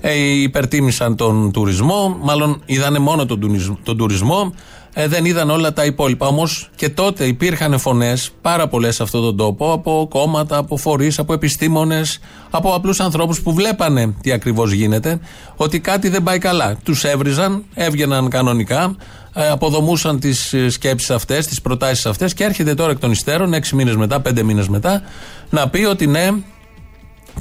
ε, 0.00 0.14
υπερτίμησαν 0.18 1.16
τον 1.16 1.52
τουρισμό. 1.52 2.18
Μάλλον 2.22 2.62
είδανε 2.66 2.98
μόνο 2.98 3.26
τον, 3.26 3.40
τον 3.82 3.96
τουρισμό. 3.96 4.54
Ε, 4.94 5.08
δεν 5.08 5.24
είδαν 5.24 5.50
όλα 5.50 5.72
τα 5.72 5.84
υπόλοιπα. 5.84 6.26
Όμως 6.26 6.70
και 6.76 6.88
τότε 6.88 7.24
υπήρχαν 7.24 7.78
φωνές, 7.78 8.30
πάρα 8.40 8.68
πολλές 8.68 8.94
σε 8.94 9.02
αυτόν 9.02 9.22
τον 9.22 9.36
τόπο, 9.36 9.72
από 9.72 10.06
κόμματα, 10.10 10.56
από 10.56 10.76
φορείς, 10.76 11.18
από 11.18 11.32
επιστήμονες, 11.32 12.18
από 12.50 12.74
απλούς 12.74 13.00
ανθρώπους 13.00 13.40
που 13.40 13.54
βλέπανε 13.54 14.14
τι 14.20 14.32
ακριβώς 14.32 14.72
γίνεται, 14.72 15.20
ότι 15.56 15.80
κάτι 15.80 16.08
δεν 16.08 16.22
πάει 16.22 16.38
καλά. 16.38 16.76
Τους 16.82 17.04
έβριζαν, 17.04 17.64
έβγαιναν 17.74 18.28
κανονικά, 18.28 18.96
ε, 19.34 19.48
αποδομούσαν 19.48 20.20
τις 20.20 20.54
σκέψεις 20.68 21.10
αυτές, 21.10 21.46
τις 21.46 21.60
προτάσεις 21.60 22.06
αυτές 22.06 22.34
και 22.34 22.44
έρχεται 22.44 22.74
τώρα 22.74 22.90
εκ 22.90 22.98
των 22.98 23.10
υστέρων, 23.10 23.54
έξι 23.54 23.74
μήνες 23.74 23.96
μετά, 23.96 24.20
πέντε 24.20 24.42
μήνες 24.42 24.68
μετά, 24.68 25.02
να 25.50 25.68
πει 25.68 25.84
ότι 25.84 26.06
ναι, 26.06 26.30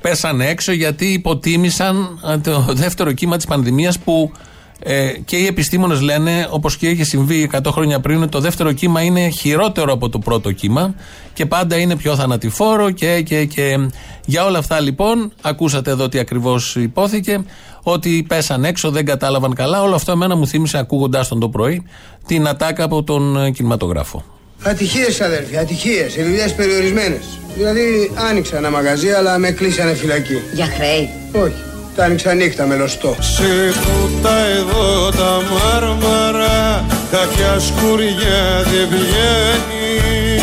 πέσανε 0.01 0.47
έξω 0.47 0.71
γιατί 0.71 1.05
υποτίμησαν 1.05 2.19
ε, 2.27 2.37
το 2.37 2.65
δεύτερο 2.69 3.11
κύμα 3.11 3.35
της 3.35 3.45
πανδημίας 3.45 3.99
που 3.99 4.31
ε, 4.79 5.11
και 5.25 5.35
οι 5.35 5.45
επιστήμονες 5.45 6.01
λένε, 6.01 6.47
όπως 6.51 6.77
και 6.77 6.89
είχε 6.89 7.03
συμβεί 7.03 7.49
100 7.53 7.59
χρόνια 7.71 7.99
πριν, 7.99 8.21
ότι 8.21 8.31
το 8.31 8.39
δεύτερο 8.39 8.71
κύμα 8.71 9.01
είναι 9.01 9.29
χειρότερο 9.29 9.93
από 9.93 10.09
το 10.09 10.19
πρώτο 10.19 10.51
κύμα 10.51 10.95
και 11.33 11.45
πάντα 11.45 11.77
είναι 11.77 11.95
πιο 11.95 12.15
θανατηφόρο 12.15 12.91
και, 12.91 13.21
και, 13.21 13.45
και. 13.45 13.89
Για 14.25 14.45
όλα 14.45 14.57
αυτά 14.57 14.79
λοιπόν, 14.79 15.31
ακούσατε 15.41 15.91
εδώ 15.91 16.09
τι 16.09 16.19
ακριβώς 16.19 16.75
υπόθηκε, 16.75 17.43
ότι 17.83 18.25
πέσαν 18.27 18.63
έξω, 18.63 18.91
δεν 18.91 19.05
κατάλαβαν 19.05 19.53
καλά. 19.53 19.81
Όλο 19.81 19.95
αυτό 19.95 20.11
εμένα 20.11 20.35
μου 20.35 20.47
θύμισε 20.47 20.77
ακούγοντάς 20.77 21.27
τον 21.27 21.39
το 21.39 21.49
πρωί 21.49 21.85
την 22.27 22.47
ατάκα 22.47 22.83
από 22.83 23.03
τον 23.03 23.45
ε, 23.45 23.51
κινηματογράφο. 23.51 24.23
Ατυχίες, 24.63 25.21
αδέρφια, 25.21 25.59
ατυχίες. 25.59 26.13
Δουλειές 26.13 26.53
περιορισμένες. 26.53 27.39
Δηλαδή, 27.55 28.11
άνοιξα 28.29 28.57
ένα 28.57 28.69
μαγαζί, 28.69 29.09
αλλά 29.09 29.37
με 29.37 29.51
κλείσανε 29.51 29.93
φυλακή. 29.93 30.41
Για 30.53 30.65
χρέη. 30.65 31.09
Όχι. 31.43 31.78
Τα 31.95 32.03
άνοιξα 32.03 32.33
νύχτα 32.33 32.65
με 32.65 32.75
λωστό. 32.75 33.15
Σε 33.19 33.73
τούτα 33.73 34.35
εδώ 34.59 35.09
τα 35.09 35.41
μάρμαρα, 35.51 36.85
κάποια 37.11 37.59
σκουριά 37.59 38.63
δεν 38.63 38.87
βγαίνει. 38.89 40.39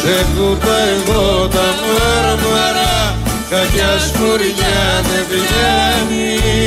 Σε 0.00 0.26
τούτα 0.36 0.76
εδώ 0.94 1.48
τα 1.48 1.68
μάρμαρα, 1.86 3.18
κάποια 3.50 3.98
σκουριά 4.06 5.02
δεν 5.08 5.24
βγαίνει. 5.30 6.57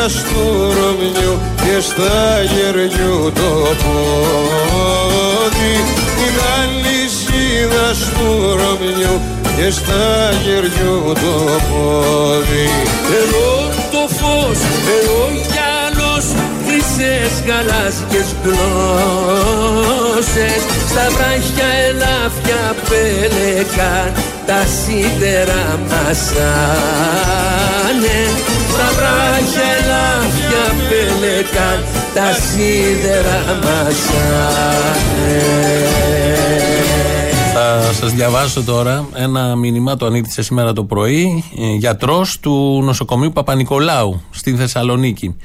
Αλυσίδα 0.00 0.08
στο 0.08 0.72
Ρωμιού 0.72 1.38
και 1.56 1.80
στα 1.80 2.42
γεριού 2.42 3.32
το 3.34 3.50
πόδι. 3.82 5.76
Την 6.16 6.36
αλυσίδα 6.58 7.94
στο 7.94 8.56
Ρωμιού 8.60 9.20
και 9.56 9.70
στα 9.70 10.30
γεριού 10.44 11.12
το 11.14 11.34
πόδι. 11.70 12.68
Εδώ 13.20 13.50
το 13.90 14.14
φως, 14.14 14.58
εδώ 14.96 15.20
κι 15.32 15.38
άλλος 15.38 15.49
χρυσές 17.00 17.34
γαλάζιες 17.46 18.28
γλώσσες. 18.42 19.80
Στα 20.90 21.06
βράχια 21.16 21.68
ελάφια 21.88 22.62
πέλεκαν 22.88 24.08
τα 24.46 24.60
σίδερα 24.78 25.62
μασάνε. 25.88 26.98
Στα 28.72 28.88
βράχια 28.96 29.66
ελάφια 29.78 30.64
πέλεκαν 30.88 31.78
τα 32.14 32.28
σίδερα 32.32 33.38
μασάνε. 33.64 35.40
Θα 37.54 37.68
σας 38.00 38.12
διαβάσω 38.12 38.62
τώρα 38.62 39.08
ένα 39.14 39.56
μήνυμα, 39.56 39.96
το 39.96 40.06
ανήρτησε 40.06 40.42
σήμερα 40.42 40.72
το 40.72 40.84
πρωί, 40.84 41.44
ε, 41.58 41.74
γιατρός 41.74 42.38
του 42.40 42.82
νοσοκομείου 42.84 43.32
Παπα-Νικολάου 43.32 44.20
στην 44.30 44.56
Θεσσαλονίκη. 44.56 45.36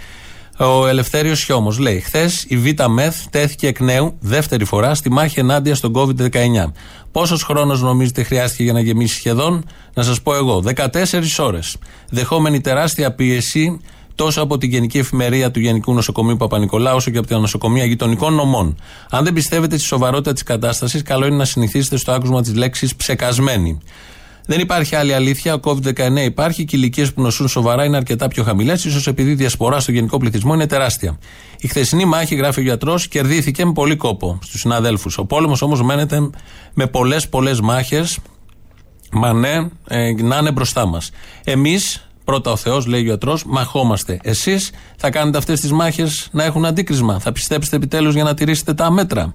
Ο 0.57 0.87
Ελευθέριος 0.87 1.43
Χιόμος 1.43 1.77
λέει: 1.77 1.99
Χθες 1.99 2.45
η 2.47 2.57
Β' 2.57 2.85
Μεθ 2.87 3.25
τέθηκε 3.29 3.67
εκ 3.67 3.79
νέου 3.79 4.17
δεύτερη 4.19 4.65
φορά 4.65 4.95
στη 4.95 5.11
μάχη 5.11 5.39
ενάντια 5.39 5.75
στον 5.75 5.93
COVID-19. 5.95 6.71
Πόσος 7.11 7.43
χρόνος 7.43 7.81
νομίζετε 7.81 8.23
χρειάστηκε 8.23 8.63
για 8.63 8.73
να 8.73 8.79
γεμίσει 8.79 9.15
σχεδόν, 9.15 9.65
να 9.93 10.03
σας 10.03 10.21
πω 10.21 10.35
εγώ, 10.35 10.61
14 10.61 11.39
ώρες. 11.39 11.77
Δεχόμενη 12.09 12.61
τεράστια 12.61 13.11
πίεση 13.13 13.79
τόσο 14.15 14.41
από 14.41 14.57
την 14.57 14.69
Γενική 14.69 14.97
Εφημερία 14.97 15.51
του 15.51 15.59
Γενικού 15.59 15.93
Νοσοκομείου 15.93 16.37
Παπα-Νικολάου, 16.37 16.95
όσο 16.95 17.11
και 17.11 17.17
από 17.17 17.27
τα 17.27 17.39
νοσοκομεία 17.39 17.85
γειτονικών 17.85 18.33
νομών. 18.33 18.75
Αν 19.09 19.23
δεν 19.23 19.33
πιστεύετε 19.33 19.77
στη 19.77 19.85
σοβαρότητα 19.85 20.33
της 20.33 20.43
κατάστασης, 20.43 21.01
καλό 21.01 21.25
είναι 21.25 21.35
να 21.35 21.45
συνηθίσετε 21.45 21.97
στο 21.97 22.11
άκουσμα 22.11 22.41
της 22.41 22.55
λέξης 22.55 22.95
ψεκασμένη. 22.95 23.79
Δεν 24.45 24.59
υπάρχει 24.59 24.95
άλλη 24.95 25.13
αλήθεια. 25.13 25.53
Ο 25.53 25.59
COVID-19 25.63 26.15
υπάρχει 26.25 26.65
και 26.65 26.75
οι 26.75 26.79
ηλικίες 26.81 27.13
που 27.13 27.21
νοσούν 27.21 27.47
σοβαρά 27.47 27.85
είναι 27.85 27.97
αρκετά 27.97 28.27
πιο 28.27 28.43
χαμηλές, 28.43 28.85
ίσως 28.85 29.07
επειδή 29.07 29.31
η 29.31 29.35
διασπορά 29.35 29.79
στο 29.79 29.91
γενικό 29.91 30.17
πληθυσμό 30.17 30.53
είναι 30.53 30.67
τεράστια. 30.67 31.19
Η 31.59 31.67
χθεσινή 31.67 32.05
μάχη, 32.05 32.35
γράφει 32.35 32.59
ο 32.59 32.63
γιατρός, 32.63 33.07
κερδίθηκε 33.07 33.65
με 33.65 33.71
πολύ 33.71 33.95
κόπο 33.95 34.39
στους 34.43 34.59
συναδέλφους. 34.59 35.17
Ο 35.17 35.25
πόλεμος 35.25 35.61
όμως 35.61 35.81
μένεται 35.81 36.29
με 36.73 36.87
πολλές 36.87 37.29
πολλές 37.29 37.61
μάχες. 37.61 38.19
Μα 39.11 39.33
ναι, 39.33 39.67
ε, 39.87 40.11
να 40.21 40.37
είναι 40.37 40.51
μπροστά 40.51 40.85
μας. 40.85 41.11
Εμείς, 41.43 42.07
πρώτα 42.23 42.51
ο 42.51 42.55
Θεός, 42.55 42.85
λέει 42.85 42.99
ο 42.99 43.03
γιατρός, 43.03 43.45
μαχόμαστε. 43.45 44.19
Εσείς 44.23 44.71
θα 44.97 45.09
κάνετε 45.09 45.37
αυτές 45.37 45.59
τις 45.59 45.71
μάχες 45.71 46.27
να 46.31 46.43
έχουν 46.43 46.65
αντίκρισμα. 46.65 47.19
Θα 47.19 47.31
πιστέψετε 47.31 47.75
επιτέλους 47.75 48.13
για 48.13 48.23
να 48.23 48.33
τηρήσετε 48.33 48.73
τα 48.73 48.91
μέτρα. 48.91 49.33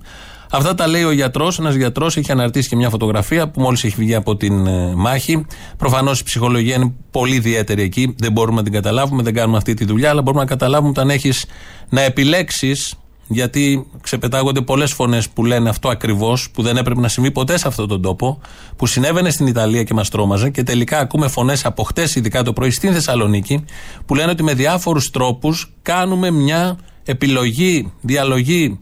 Αυτά 0.52 0.74
τα 0.74 0.86
λέει 0.86 1.02
ο 1.02 1.12
γιατρός. 1.12 1.58
Ένας 1.58 1.74
γιατρός 1.74 2.16
έχει 2.16 2.32
αναρτήσει 2.32 2.68
και 2.68 2.76
μια 2.76 2.90
φωτογραφία 2.90 3.48
που 3.48 3.60
μόλις 3.60 3.84
έχει 3.84 3.94
βγει 3.98 4.14
από 4.14 4.36
την 4.36 4.66
ε, 4.66 4.94
μάχη. 4.94 5.46
Προφανώς 5.76 6.20
η 6.20 6.24
ψυχολογία 6.24 6.74
είναι 6.74 6.92
πολύ 7.10 7.34
ιδιαίτερη 7.34 7.82
εκεί. 7.82 8.14
Δεν 8.18 8.32
μπορούμε 8.32 8.56
να 8.56 8.62
την 8.62 8.72
καταλάβουμε, 8.72 9.22
δεν 9.22 9.34
κάνουμε 9.34 9.56
αυτή 9.56 9.74
τη 9.74 9.84
δουλειά, 9.84 10.10
αλλά 10.10 10.22
μπορούμε 10.22 10.42
να 10.42 10.48
καταλάβουμε 10.48 10.90
όταν 10.90 11.10
έχεις 11.10 11.44
να 11.88 12.00
επιλέξεις. 12.00 12.94
Γιατί 13.32 13.86
ξεπετάγονται 14.00 14.60
πολλές 14.60 14.92
φωνές 14.92 15.28
που 15.28 15.44
λένε 15.44 15.68
αυτό 15.68 15.88
ακριβώς, 15.88 16.50
που 16.50 16.62
δεν 16.62 16.76
έπρεπε 16.76 17.00
να 17.00 17.08
συμβεί 17.08 17.30
ποτέ 17.30 17.58
σε 17.58 17.68
αυτόν 17.68 17.88
τον 17.88 18.02
τόπο, 18.02 18.40
που 18.76 18.86
συνέβαινε 18.86 19.30
στην 19.30 19.46
Ιταλία 19.46 19.82
και 19.82 19.94
μας 19.94 20.08
τρόμαζε. 20.08 20.50
Και 20.50 20.62
τελικά 20.62 20.98
ακούμε 20.98 21.28
φωνές 21.28 21.64
από 21.64 21.82
χτες, 21.82 22.14
ειδικά 22.14 22.42
το 22.42 22.52
πρωί 22.52 22.70
στην 22.70 22.92
Θεσσαλονίκη, 22.92 23.64
που 24.06 24.14
λένε 24.14 24.30
ότι 24.30 24.42
με 24.42 24.54
διάφορους 24.54 25.10
τρόπους 25.10 25.72
κάνουμε 25.82 26.30
μια 26.30 26.78
επιλογή, 27.04 27.92
διαλογή 28.00 28.78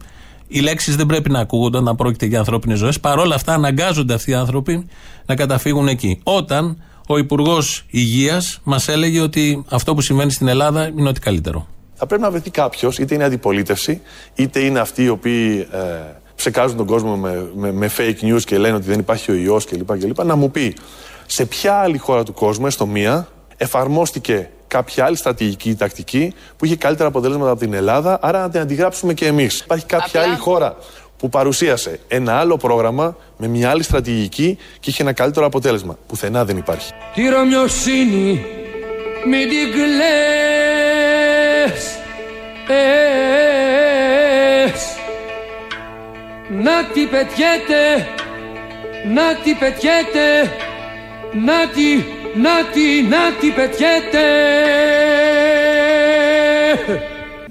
οι 0.51 0.59
λέξεις 0.59 0.95
δεν 0.95 1.05
πρέπει 1.05 1.29
να 1.29 1.39
ακούγονται 1.39 1.81
να 1.81 1.95
πρόκειται 1.95 2.25
για 2.25 2.39
ανθρώπινες 2.39 2.77
ζωές. 2.77 2.99
Παρ' 2.99 3.19
όλα 3.19 3.35
αυτά, 3.35 3.53
αναγκάζονται 3.53 4.13
αυτοί 4.13 4.31
οι 4.31 4.33
άνθρωποι 4.33 4.87
να 5.25 5.35
καταφύγουν 5.35 5.87
εκεί. 5.87 6.19
Όταν 6.23 6.83
ο 7.07 7.17
Υπουργός 7.17 7.85
Υγείας 7.89 8.59
μας 8.63 8.87
έλεγε 8.87 9.19
ότι 9.19 9.63
αυτό 9.69 9.95
που 9.95 10.01
συμβαίνει 10.01 10.31
στην 10.31 10.47
Ελλάδα 10.47 10.87
είναι 10.87 11.09
ότι 11.09 11.19
καλύτερο. 11.19 11.67
Θα 11.93 12.05
πρέπει 12.05 12.21
να 12.21 12.31
βρεθεί 12.31 12.49
κάποιος, 12.49 12.97
είτε 12.97 13.15
είναι 13.15 13.23
αντιπολίτευση, 13.23 14.01
είτε 14.35 14.59
είναι 14.59 14.79
αυτοί 14.79 15.03
οι 15.03 15.09
οποίοι 15.09 15.67
ε, 15.71 15.77
ψεκάζουν 16.35 16.77
τον 16.77 16.85
κόσμο 16.85 17.15
με, 17.15 17.49
με, 17.55 17.71
με, 17.71 17.89
fake 17.97 18.25
news 18.25 18.41
και 18.41 18.57
λένε 18.57 18.75
ότι 18.75 18.85
δεν 18.85 18.99
υπάρχει 18.99 19.31
ο 19.31 19.33
ιός 19.33 19.65
κλπ, 19.65 19.97
κλπ. 19.97 20.23
Να 20.23 20.35
μου 20.35 20.51
πει 20.51 20.75
σε 21.25 21.45
ποια 21.45 21.73
άλλη 21.73 21.97
χώρα 21.97 22.23
του 22.23 22.33
κόσμου, 22.33 22.65
έστω 22.65 22.85
μία, 22.85 23.27
εφαρμόστηκε 23.57 24.49
κάποια 24.69 25.05
άλλη 25.05 25.15
στρατηγική 25.15 25.69
ή 25.69 25.75
τακτική 25.75 26.33
που 26.57 26.65
είχε 26.65 26.75
καλύτερα 26.75 27.07
αποτελέσματα 27.07 27.51
από 27.51 27.59
την 27.59 27.73
Ελλάδα, 27.73 28.19
άρα 28.21 28.39
να 28.39 28.49
την 28.49 28.59
αντιγράψουμε 28.59 29.13
και 29.13 29.25
εμείς. 29.25 29.59
Υπάρχει 29.59 29.85
κάποια 29.85 30.21
άλλη 30.21 30.35
χώρα 30.35 30.75
που 31.17 31.29
παρουσίασε 31.29 31.99
ένα 32.07 32.39
άλλο 32.39 32.57
πρόγραμμα 32.57 33.15
με 33.37 33.47
μια 33.47 33.69
άλλη 33.69 33.83
στρατηγική 33.83 34.57
και 34.79 34.89
είχε 34.89 35.01
ένα 35.01 35.13
καλύτερο 35.13 35.45
αποτέλεσμα. 35.45 35.97
Πουθενά 36.07 36.45
δεν 36.45 36.57
υπάρχει. 36.57 36.91
Τι 37.13 37.27
ρωμιοσύνη, 37.27 38.45
μην 39.25 39.49
την 39.49 39.71
κλαις, 39.71 39.99
να 46.49 46.85
τι 46.93 47.05
πετιέται, 47.05 48.07
να 49.13 49.35
τι 49.43 49.53
πετιέται, 49.53 50.51
να 51.33 51.67
τι 51.73 52.18
να 52.35 52.49
τι, 52.73 53.07
να 53.09 53.17
τι 53.39 53.47
πετιέται. 53.47 54.25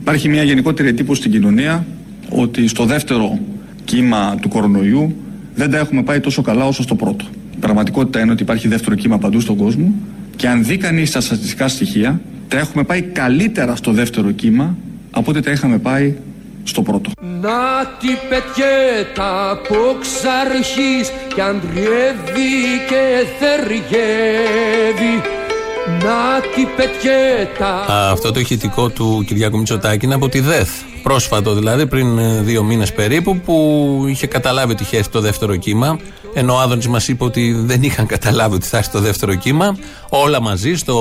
Υπάρχει 0.01 0.29
μια 0.29 0.43
γενικότερη 0.43 0.89
εντύπωση 0.89 1.21
στην 1.21 1.33
κοινωνία 1.33 1.87
ότι 2.29 2.69
στο 2.69 2.85
δεύτερο 2.85 3.39
κύμα 3.85 4.37
του 4.41 4.49
κορονοϊού 4.49 5.17
δεν 5.55 5.71
τα 5.71 5.79
έχουμε 5.79 6.03
πάει 6.03 6.21
τόσο 6.21 6.43
καλά 6.43 6.67
όσο 6.67 6.83
στο 6.83 6.95
πρώτο. 6.95 7.25
Η 7.55 7.59
πραγματικότητα 7.61 8.21
είναι 8.21 8.33
ότι 8.33 8.43
υπάρχει 8.43 8.69
δεύτερο 8.69 8.95
κύμα 8.95 9.19
παντού 9.19 9.41
στον 9.41 9.57
κόσμο 9.57 9.95
και 10.37 10.49
αν 10.49 10.65
δει 10.65 10.77
κανείς 10.77 11.11
τα 11.11 11.21
στατιστικά 11.21 11.69
στοιχεία, 11.69 12.21
τα 12.49 12.59
έχουμε 12.59 12.85
πάει 12.85 13.03
καλύτερα 13.03 13.77
στο 13.77 13.93
δεύτερο 13.93 14.31
κύμα 14.31 14.77
από 15.11 15.31
ό,τι 15.31 15.41
τα 15.41 15.51
είχαμε 15.51 15.79
πάει 15.79 16.15
στο 16.69 16.83
πρώτο. 16.83 17.11
Να 17.21 17.87
τη 18.01 18.09
πετιέτα 18.29 19.51
από 19.51 19.77
ξαρχής 20.01 21.13
κι 21.35 21.41
αντριεύει 21.41 22.53
και 22.89 23.27
θεριεύει 23.39 25.23
να 25.89 26.41
τη 26.55 26.67
πετιέτα 26.77 27.85
Αυτό 28.11 28.33
το 28.33 28.41
ηχητικό 28.41 28.89
του 28.89 29.25
Κυριάκου 29.27 29.59
Μητσοτάκη 29.59 30.05
είναι 30.05 30.15
από 30.15 30.29
τη 30.29 30.41
ΔΕΘ 30.41 30.69
Πρόσφατο 31.03 31.55
δηλαδή 31.55 31.87
πριν 31.87 32.19
ε, 32.19 32.41
δύο 32.41 32.63
μήνες 32.63 32.93
περίπου 32.93 33.41
που 33.41 34.05
είχε 34.09 34.27
καταλάβει 34.27 34.73
ότι 34.73 34.83
είχε 34.83 35.05
το 35.11 35.21
δεύτερο 35.21 35.57
κύμα 35.57 35.99
Ενώ 36.35 36.55
ο 36.55 36.59
Άδωνης 36.59 36.89
μας 36.89 37.09
είπε 37.09 37.25
ότι 37.25 37.53
δεν 37.53 37.83
είχαν 37.83 38.07
καταλάβει 38.07 38.55
ότι 38.55 38.67
θα 38.67 38.77
έρθει 38.77 38.91
το 38.91 39.01
δεύτερο 39.01 39.35
κύμα. 39.35 39.79
Όλα 40.09 40.41
μαζί 40.41 40.75
στο 40.75 40.95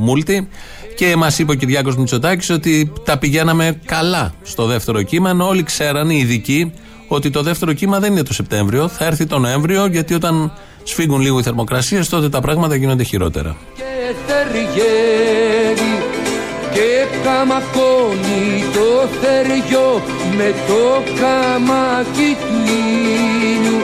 Μούλτι. 0.00 0.48
Και 0.96 1.16
μας 1.16 1.38
είπε 1.38 1.52
ο 1.52 1.54
Κυριάκος 1.54 1.96
Μητσοτάκης 1.96 2.50
ότι 2.50 2.92
τα 3.04 3.18
πηγαίναμε 3.18 3.78
καλά 3.84 4.34
στο 4.42 4.66
δεύτερο 4.66 5.02
κύμα. 5.02 5.30
Ενώ 5.30 5.46
όλοι 5.46 5.62
ξέρανε, 5.62 6.14
οι 6.14 6.18
ειδικοί, 6.18 6.72
ότι 7.08 7.30
το 7.30 7.42
δεύτερο 7.42 7.72
κύμα 7.72 7.98
δεν 7.98 8.12
είναι 8.12 8.22
το 8.22 8.34
Σεπτέμβριο. 8.34 8.88
Θα 8.88 9.04
έρθει 9.04 9.26
το 9.26 9.38
Νοέμβριο, 9.38 9.86
γιατί 9.86 10.14
όταν 10.14 10.52
σφίγγουν 10.82 11.20
λίγο 11.20 11.38
οι 11.38 11.42
θερμοκρασίες, 11.42 12.08
τότε 12.08 12.28
τα 12.28 12.40
πράγματα 12.40 12.74
γίνονται 12.74 13.02
χειρότερα. 13.02 13.56
και 13.76 14.14
ταιριέρι 14.26 16.02
και 16.74 17.06
καμακώνει 17.24 18.64
το 18.72 19.08
θεριό 19.20 20.02
με 20.36 20.54
το 20.66 21.02
καμάκι 21.20 22.36
του 22.40 22.56
ήλιου 23.52 23.80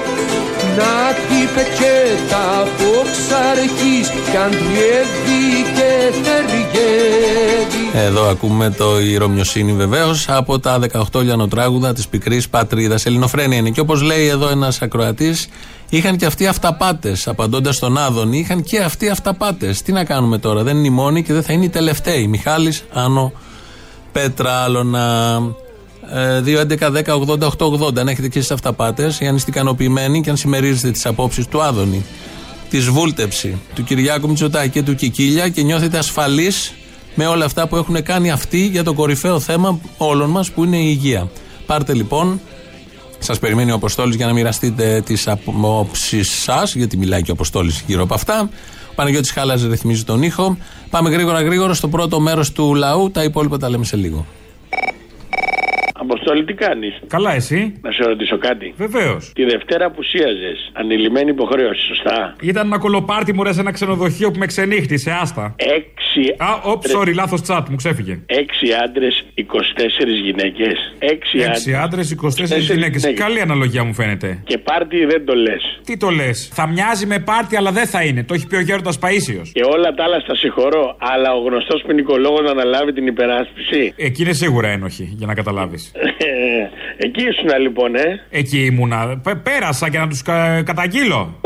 να 0.79 1.15
τη 1.29 1.41
πετσέτα 1.55 2.61
από 2.61 2.91
ξαρχής 3.13 4.09
κι 4.31 4.37
αν 4.37 4.51
διεύει 4.51 5.47
και 5.63 5.68
ταιριέρι 5.68 5.68
Εδώ 7.93 8.29
ακούμε 8.29 8.71
το 8.71 9.01
η 9.01 9.17
Ρωμιοσύνη 9.17 9.73
βεβαίως 9.73 10.29
από 10.29 10.59
τα 10.59 10.79
18 11.13 11.23
λιανοτράγουδα 11.23 11.93
της 11.93 12.09
πικρής 12.09 12.49
πατρίδας. 12.49 13.07
Ελληνοφρένια 13.07 13.59
είναι. 13.59 13.71
Και 13.71 13.81
όπως 13.81 14.03
λέει 14.03 14.27
εδώ 14.27 14.49
ένας 14.49 14.83
ακροατής, 14.83 15.49
είχαν 15.89 16.17
και 16.17 16.27
αυτοί 16.27 16.47
αυταπάτες. 16.47 17.29
Απαντώντας 17.29 17.77
στον 17.77 17.99
Άδωνη, 17.99 18.39
είχαν 18.39 18.63
και 18.63 18.79
αυτοί 18.79 19.09
αυταπάτες. 19.09 19.83
Τι 19.83 19.93
να 19.93 20.05
κάνουμε 20.05 20.39
τώρα, 20.39 20.63
δεν 20.63 20.77
είναι 20.77 20.87
οι 20.87 20.91
μόνοι 20.91 21.23
και 21.23 21.33
δεν 21.33 21.43
θα 21.43 21.53
είναι 21.53 21.65
οι 21.65 21.69
τελευταίοι. 21.69 22.27
Μιχάλης 22.27 22.85
Άνω 22.93 23.33
Πετράλωνα. 24.13 25.41
Ε, 26.13 26.41
2.11.10.80.880 26.41 27.99
αν 27.99 28.09
έχετε 28.09 28.29
και 28.29 28.39
εσείς 28.39 28.51
αυταπάτες 28.51 29.21
ή 29.21 29.27
αν 29.27 29.37
είστε 29.37 29.51
ικανοποιημένοι 29.51 30.21
και 30.21 30.31
αν 30.31 30.37
συμμερίζετε 30.37 30.91
τις 30.91 31.07
απόψεις 31.07 31.47
του 31.47 31.63
Άδωνη, 31.63 32.05
τη 32.71 32.79
βούλτεψη 32.79 33.59
του 33.75 33.85
Κυριάκου 33.85 34.29
Μητσοτάκη 34.29 34.71
και 34.71 34.83
του 34.83 34.95
Κικίλια 34.95 35.49
και 35.49 35.63
νιώθετε 35.63 35.99
ασφαλείς 35.99 36.73
με 37.15 37.27
όλα 37.27 37.45
αυτά 37.45 37.69
που 37.69 37.77
έχουν 37.77 38.03
κάνει 38.03 38.31
αυτοί 38.31 38.67
για 38.67 38.85
το 38.85 38.93
κορυφαίο 38.95 39.41
θέμα 39.41 39.81
όλων 39.97 40.31
μας 40.31 40.51
που 40.51 40.65
είναι 40.65 40.77
η 40.77 40.87
υγεία. 40.89 41.31
Πάρτε 41.67 41.95
λοιπόν, 41.95 42.41
σας 43.19 43.39
περιμένει 43.39 43.71
ο 43.71 43.75
Αποστόλης 43.75 44.17
για 44.17 44.27
να 44.27 44.33
μοιραστείτε 44.33 45.03
τις 45.07 45.29
απόψεις 45.29 46.29
σας, 46.43 46.75
γιατί 46.75 46.97
μιλάει 46.97 47.23
και 47.23 47.31
ο 47.31 47.35
Αποστόλης 47.35 47.85
γύρω 47.87 48.03
από 48.03 48.15
αυτά. 48.15 48.51
Ο 48.91 48.95
Παναγιώτης 48.95 49.31
Χάλας 49.31 49.63
ρυθμίζει 49.63 50.05
τον 50.05 50.23
ήχο. 50.23 50.57
Πάμε 50.91 51.11
γρήγορα 51.11 51.43
γρήγορα 51.43 51.75
στο 51.75 51.89
πρώτο 51.89 52.21
μέρος 52.21 52.53
του 52.53 52.75
λαού. 52.75 53.11
Τα 53.11 53.23
υπόλοιπα 53.23 53.59
τα 53.59 53.69
λέμε 53.69 53.85
σε 53.85 53.97
λίγο. 53.97 54.27
Αποστόλη, 56.11 56.45
τι 56.45 56.55
κάνεις; 56.55 56.95
Καλά, 57.07 57.33
εσύ; 57.35 57.61
Να 57.83 57.91
σε 57.93 58.03
ρωτήσω 58.05 58.39
κάτι. 58.39 58.75
Βεβαίως. 58.77 59.33
Τη 59.35 59.45
Δευτέρα 59.45 59.91
που 59.91 60.03
σίαζες, 60.03 60.71
ανηλυμένη 60.73 61.31
υποχρέωση, 61.31 61.83
σωστά; 61.87 62.35
Ήταν 62.43 62.67
ένα 62.67 62.79
κολοπάρτι 62.79 63.33
μου 63.35 63.43
ρε 63.43 63.53
σε 63.53 63.61
ένα 63.61 63.73
ξενοδοχείο 63.73 64.31
που 64.31 64.39
με 64.39 64.47
ξενύχτησε, 64.47 65.11
άστα. 65.23 65.55
Έξι. 65.57 66.35
Α, 66.37 66.47
όπ, 66.63 66.83
sorry, 66.95 67.15
λάθος 67.15 67.41
chat, 67.49 67.63
μου 67.71 67.77
ξέφυγε. 67.77 68.21
Έξι 68.27 68.67
άντρες, 68.85 69.25
24 69.35 69.43
γυναίκες. 70.23 70.77
Έξι, 70.99 71.39
Έξι 71.39 71.75
άντρε, 71.75 72.03
24 72.03 72.59
γυναίκες. 72.59 73.13
Καλή 73.15 73.41
αναλογία 73.41 73.85
μου 73.85 73.95
φαίνεται. 73.95 74.43
Και 74.45 74.59
πάρτι 74.59 75.05
δεν 75.05 75.25
το 75.25 75.35
λες. 75.35 75.81
Τι 75.85 75.97
το 75.97 76.11
λες; 76.11 76.49
Θα 76.53 76.67
μοιάζει 76.69 77.07
με 77.07 77.19
πάρτι, 77.19 77.57
αλλά 77.57 77.73
δεν 77.73 77.87
θα 77.87 78.03
είναι. 78.05 78.25
Το 78.25 78.35
έχει 78.35 78.47
πει 78.47 78.57
ο 78.57 78.61
Γέροντας 78.61 78.99
Παίσιος. 78.99 79.51
Και 79.53 79.63
όλα 79.65 79.95
τα 79.95 80.05
άλλα 80.05 80.21
στα 80.21 80.35
συγχωρώ. 80.35 80.97
Αλλά 80.99 81.33
ο 81.35 81.41
γνωστός 81.49 81.83
ποινικολόγος 81.87 82.41
να 82.41 82.51
αναλάβει 82.51 82.93
την 82.93 83.07
υπεράσπιση; 83.07 83.93
Εκεί 83.97 84.23
είναι 84.23 84.33
σίγουρα 84.33 84.69
ένοχη, 84.69 85.15
για 85.19 85.27
να 85.27 85.35
καταλάβεις. 85.35 85.93
Εκεί 86.97 87.23
ήσουν 87.23 87.61
λοιπόν, 87.61 87.95
ε. 87.95 88.21
Εκεί 88.31 88.65
ήμουνα. 88.65 89.21
Πε- 89.23 89.37
Πέρασα 89.37 89.91
και 89.91 89.99
να 89.99 90.09
τους 90.09 90.23
κα- 90.23 90.63
καταγγείλω. 90.63 91.41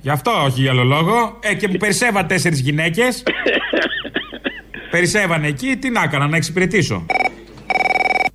Γι' 0.00 0.10
αυτό, 0.10 0.30
όχι 0.44 0.60
για 0.60 0.70
άλλο 0.70 0.84
λόγο. 0.84 1.38
Ε, 1.42 1.54
και 1.54 1.68
μου 1.68 1.76
περισσεύαν 1.76 2.26
τέσσερις 2.26 2.60
γυναίκες. 2.60 3.22
Περισσεύανε 4.90 5.46
εκεί, 5.46 5.76
τι 5.76 5.90
να 5.90 6.02
έκανα, 6.02 6.26
να 6.26 6.36
εξυπηρετήσω. 6.36 7.06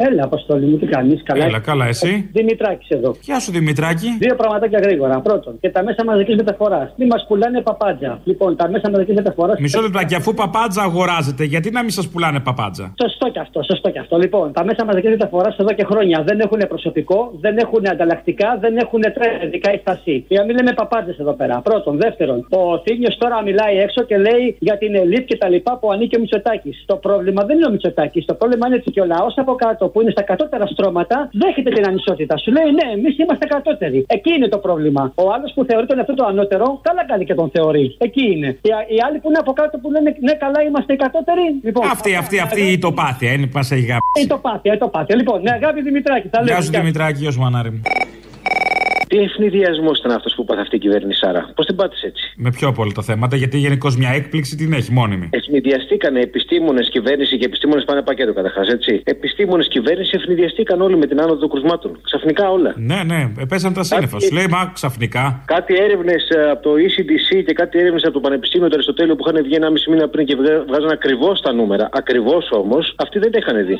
Έλα, 0.01 0.23
Αποστόλη 0.23 0.65
μου, 0.65 0.77
τι 0.77 0.85
κάνεις, 0.85 1.23
καλά. 1.23 1.45
Έλα, 1.45 1.59
καλά, 1.59 1.85
εσύ; 1.85 2.29
Δημητράκης 2.33 2.89
εδώ. 2.89 3.15
Γεια 3.21 3.39
σου, 3.39 3.51
Δημητράκη. 3.51 4.09
Δύο 4.19 4.35
πραγματάκια 4.35 4.79
γρήγορα. 4.83 5.19
Πρώτον, 5.21 5.59
και 5.59 5.69
τα 5.69 5.83
μέσα 5.83 6.03
μαζικής 6.05 6.35
μεταφοράς. 6.35 6.93
Μη 6.97 7.05
μας 7.05 7.25
πουλάνε 7.27 7.61
παπάντζα. 7.61 8.19
Λοιπόν, 8.23 8.55
τα 8.55 8.69
μέσα 8.69 8.89
μαζικής 8.89 9.15
μεταφορά. 9.15 9.53
Μισό 9.59 9.81
λεπτάκι, 9.81 10.15
αφού 10.15 10.33
παπάντζα 10.33 10.81
αγοράζετε, 10.81 11.43
γιατί 11.43 11.71
να 11.71 11.81
μην 11.81 11.89
σας 11.91 12.07
πουλάνε 12.07 12.39
παπάντζα; 12.39 12.93
Σωστό 13.01 13.29
και 13.29 13.39
αυτό, 13.39 13.63
σωστό 13.63 13.89
και 13.89 13.99
αυτό. 13.99 14.17
Λοιπόν, 14.17 14.53
τα 14.53 14.63
μέσα 14.65 14.85
μαζικής 14.85 15.09
μεταφοράς 15.09 15.57
εδώ 15.57 15.71
και 15.73 15.83
χρόνια 15.83 16.23
δεν 16.27 16.39
έχουν 16.39 16.61
προσωπικό, 16.67 17.31
δεν 17.41 17.57
έχουν 17.57 17.87
ανταλλακτικά, 17.87 18.57
δεν 18.59 18.77
έχουν 18.77 19.01
τρένα, 19.01 19.43
ειδικά 19.45 19.73
η 19.73 19.77
στασή. 19.77 20.25
Για 20.27 20.39
να 20.39 20.45
μην 20.45 20.55
λέμε 20.55 20.73
παπάντζες 20.73 21.17
εδώ 21.17 21.33
πέρα. 21.33 21.61
Πρώτον. 21.61 21.97
Δεύτερον, 21.97 22.47
ο 22.49 22.79
Θήμιος 22.83 23.17
τώρα 23.17 23.41
μιλάει 23.43 23.77
έξω 23.77 24.03
και 24.03 24.17
λέει 24.17 24.57
για 24.59 24.77
την 24.77 24.95
ελίτ 24.95 25.25
και 25.25 25.37
τα 25.37 25.49
λοιπά 25.49 25.77
που 25.77 25.91
ανήκει 25.91 26.15
ο 26.17 26.19
Μητσοτάκης. 26.19 26.83
Το 26.85 26.95
πρόβλημα 26.95 27.43
δεν 27.43 27.55
είναι 27.57 27.65
ο 27.65 27.71
Μητσοτάκης. 27.71 28.25
Το 28.25 28.33
πρόβλημα 28.33 28.67
είναι 28.67 28.75
ότι 28.75 28.91
και 28.91 29.01
ο 29.01 29.05
λαός 29.05 29.33
από 29.37 29.55
κάτω 29.55 29.87
που 29.91 30.01
είναι 30.01 30.11
στα 30.11 30.23
κατώτερα 30.31 30.65
στρώματα 30.73 31.29
δέχεται 31.43 31.69
την 31.75 31.85
ανισότητα. 31.89 32.37
Σου 32.37 32.51
λέει 32.51 32.69
ναι, 32.79 32.85
εμείς 32.97 33.13
είμαστε 33.21 33.45
κατώτεροι. 33.45 33.99
Εκεί 34.07 34.31
είναι 34.37 34.47
το 34.47 34.57
πρόβλημα. 34.57 35.03
Ο 35.15 35.25
άλλος 35.35 35.51
που 35.55 35.61
θεωρεί 35.69 35.85
τον 35.91 35.97
εαυτό 35.97 36.13
του 36.13 36.25
ανώτερο, 36.25 36.79
καλά 36.87 37.05
κάνει 37.05 37.23
και 37.25 37.33
τον 37.33 37.49
θεωρεί. 37.55 37.95
Εκεί 38.07 38.25
είναι. 38.33 38.47
Οι, 38.47 38.69
οι 38.95 38.97
άλλοι 39.07 39.17
που 39.21 39.27
είναι 39.29 39.37
από 39.45 39.51
κάτω 39.53 39.77
που 39.77 39.91
λένε 39.91 40.09
ναι, 40.19 40.33
καλά 40.33 40.59
είμαστε 40.67 40.93
οι 40.93 40.99
κατώτεροι. 41.05 41.45
Λοιπόν, 41.63 41.83
Αυτή, 41.95 42.15
αυτή, 42.15 42.39
αυτή 42.39 42.61
η 42.71 42.77
τοπάθεια 42.77 43.31
είναι 43.33 43.45
που 43.45 43.57
μας 43.59 43.71
έχει 43.71 43.85
γάψει. 43.91 44.23
η 44.23 44.27
τοπάθεια, 44.27 44.73
η 44.73 44.77
τοπάθεια. 44.77 45.15
Λοιπόν, 45.15 45.41
ναι, 45.41 45.51
αγάπη 45.51 45.81
Δημητράκη, 45.81 46.27
θα 46.27 46.41
λέω. 46.43 46.53
Γεια 46.53 46.61
σου, 46.63 46.71
Δημητράκη, 46.71 47.19
γεια 47.21 47.31
σου, 47.31 47.39
μανάρι 47.39 47.69
μου. 47.71 47.81
Τι 49.11 49.17
ευνηδιασμός 49.17 49.99
ήταν 49.99 50.11
αυτός 50.11 50.33
που 50.35 50.43
πάθει 50.45 50.61
αυτή 50.61 50.75
η 50.75 50.79
κυβέρνηση, 50.79 51.19
Σάρα; 51.19 51.51
Πώς 51.55 51.65
την 51.65 51.75
πάτησε 51.75 52.05
έτσι; 52.07 52.23
Με 52.37 52.49
πιο 52.57 52.67
από 52.67 52.81
όλα 52.81 52.91
τα 52.91 53.01
θέματα, 53.01 53.35
γιατί 53.35 53.57
γενικώς 53.57 53.97
μια 53.97 54.09
έκπληξη 54.09 54.55
την 54.55 54.73
έχει 54.73 54.91
μόνιμη. 54.91 55.29
Ευνηδιαστήκανε 55.31 56.19
επιστήμονες, 56.19 56.89
κυβέρνηση 56.89 57.37
και 57.37 57.45
επιστήμονες 57.45 57.83
πάνε 57.83 58.01
πακέτο 58.01 58.33
καταρχάς, 58.33 58.67
έτσι. 58.67 59.01
Επιστήμονες, 59.03 59.67
κυβέρνηση 59.67 60.11
ευνηδιαστήκαν 60.21 60.81
όλοι 60.81 60.97
με 60.97 61.05
την 61.05 61.19
άνοδο 61.21 61.37
των 61.39 61.49
κρουσμάτων. 61.49 61.99
Ξαφνικά 62.03 62.49
όλα. 62.51 62.73
Ναι, 62.77 63.03
ναι, 63.05 63.31
επέσαν 63.39 63.73
τα 63.73 63.83
σύννεφα. 63.83 64.19
Σου 64.19 64.33
λέει, 64.33 64.47
μα 64.49 64.71
ξαφνικά. 64.73 65.43
Κάτι 65.45 65.73
έρευνες 65.85 66.27
από 66.51 66.61
το 66.63 66.71
ECDC 66.85 67.43
και 67.45 67.53
κάτι 67.53 67.79
έρευνες 67.79 68.03
από 68.03 68.13
το 68.13 68.19
Πανεπιστήμιο 68.19 68.67
του 68.67 68.73
Αριστοτέλειου 68.73 69.15
που 69.15 69.23
είχαν 69.29 69.43
βγει 69.43 69.55
ένα 69.55 69.69
μισή 69.69 69.89
μήνα 69.89 70.07
πριν 70.07 70.25
και 70.25 70.35
βγα- 70.35 70.63
βγάζαν 70.67 70.89
ακριβώς 70.91 71.41
τα 71.41 71.53
νούμερα. 71.53 71.89
Ακριβώς 71.91 72.49
όμως, 72.51 72.93
αυτοί 72.97 73.19
δεν 73.19 73.31
τα 73.31 73.37
είχαν 73.41 73.65
δει. 73.65 73.77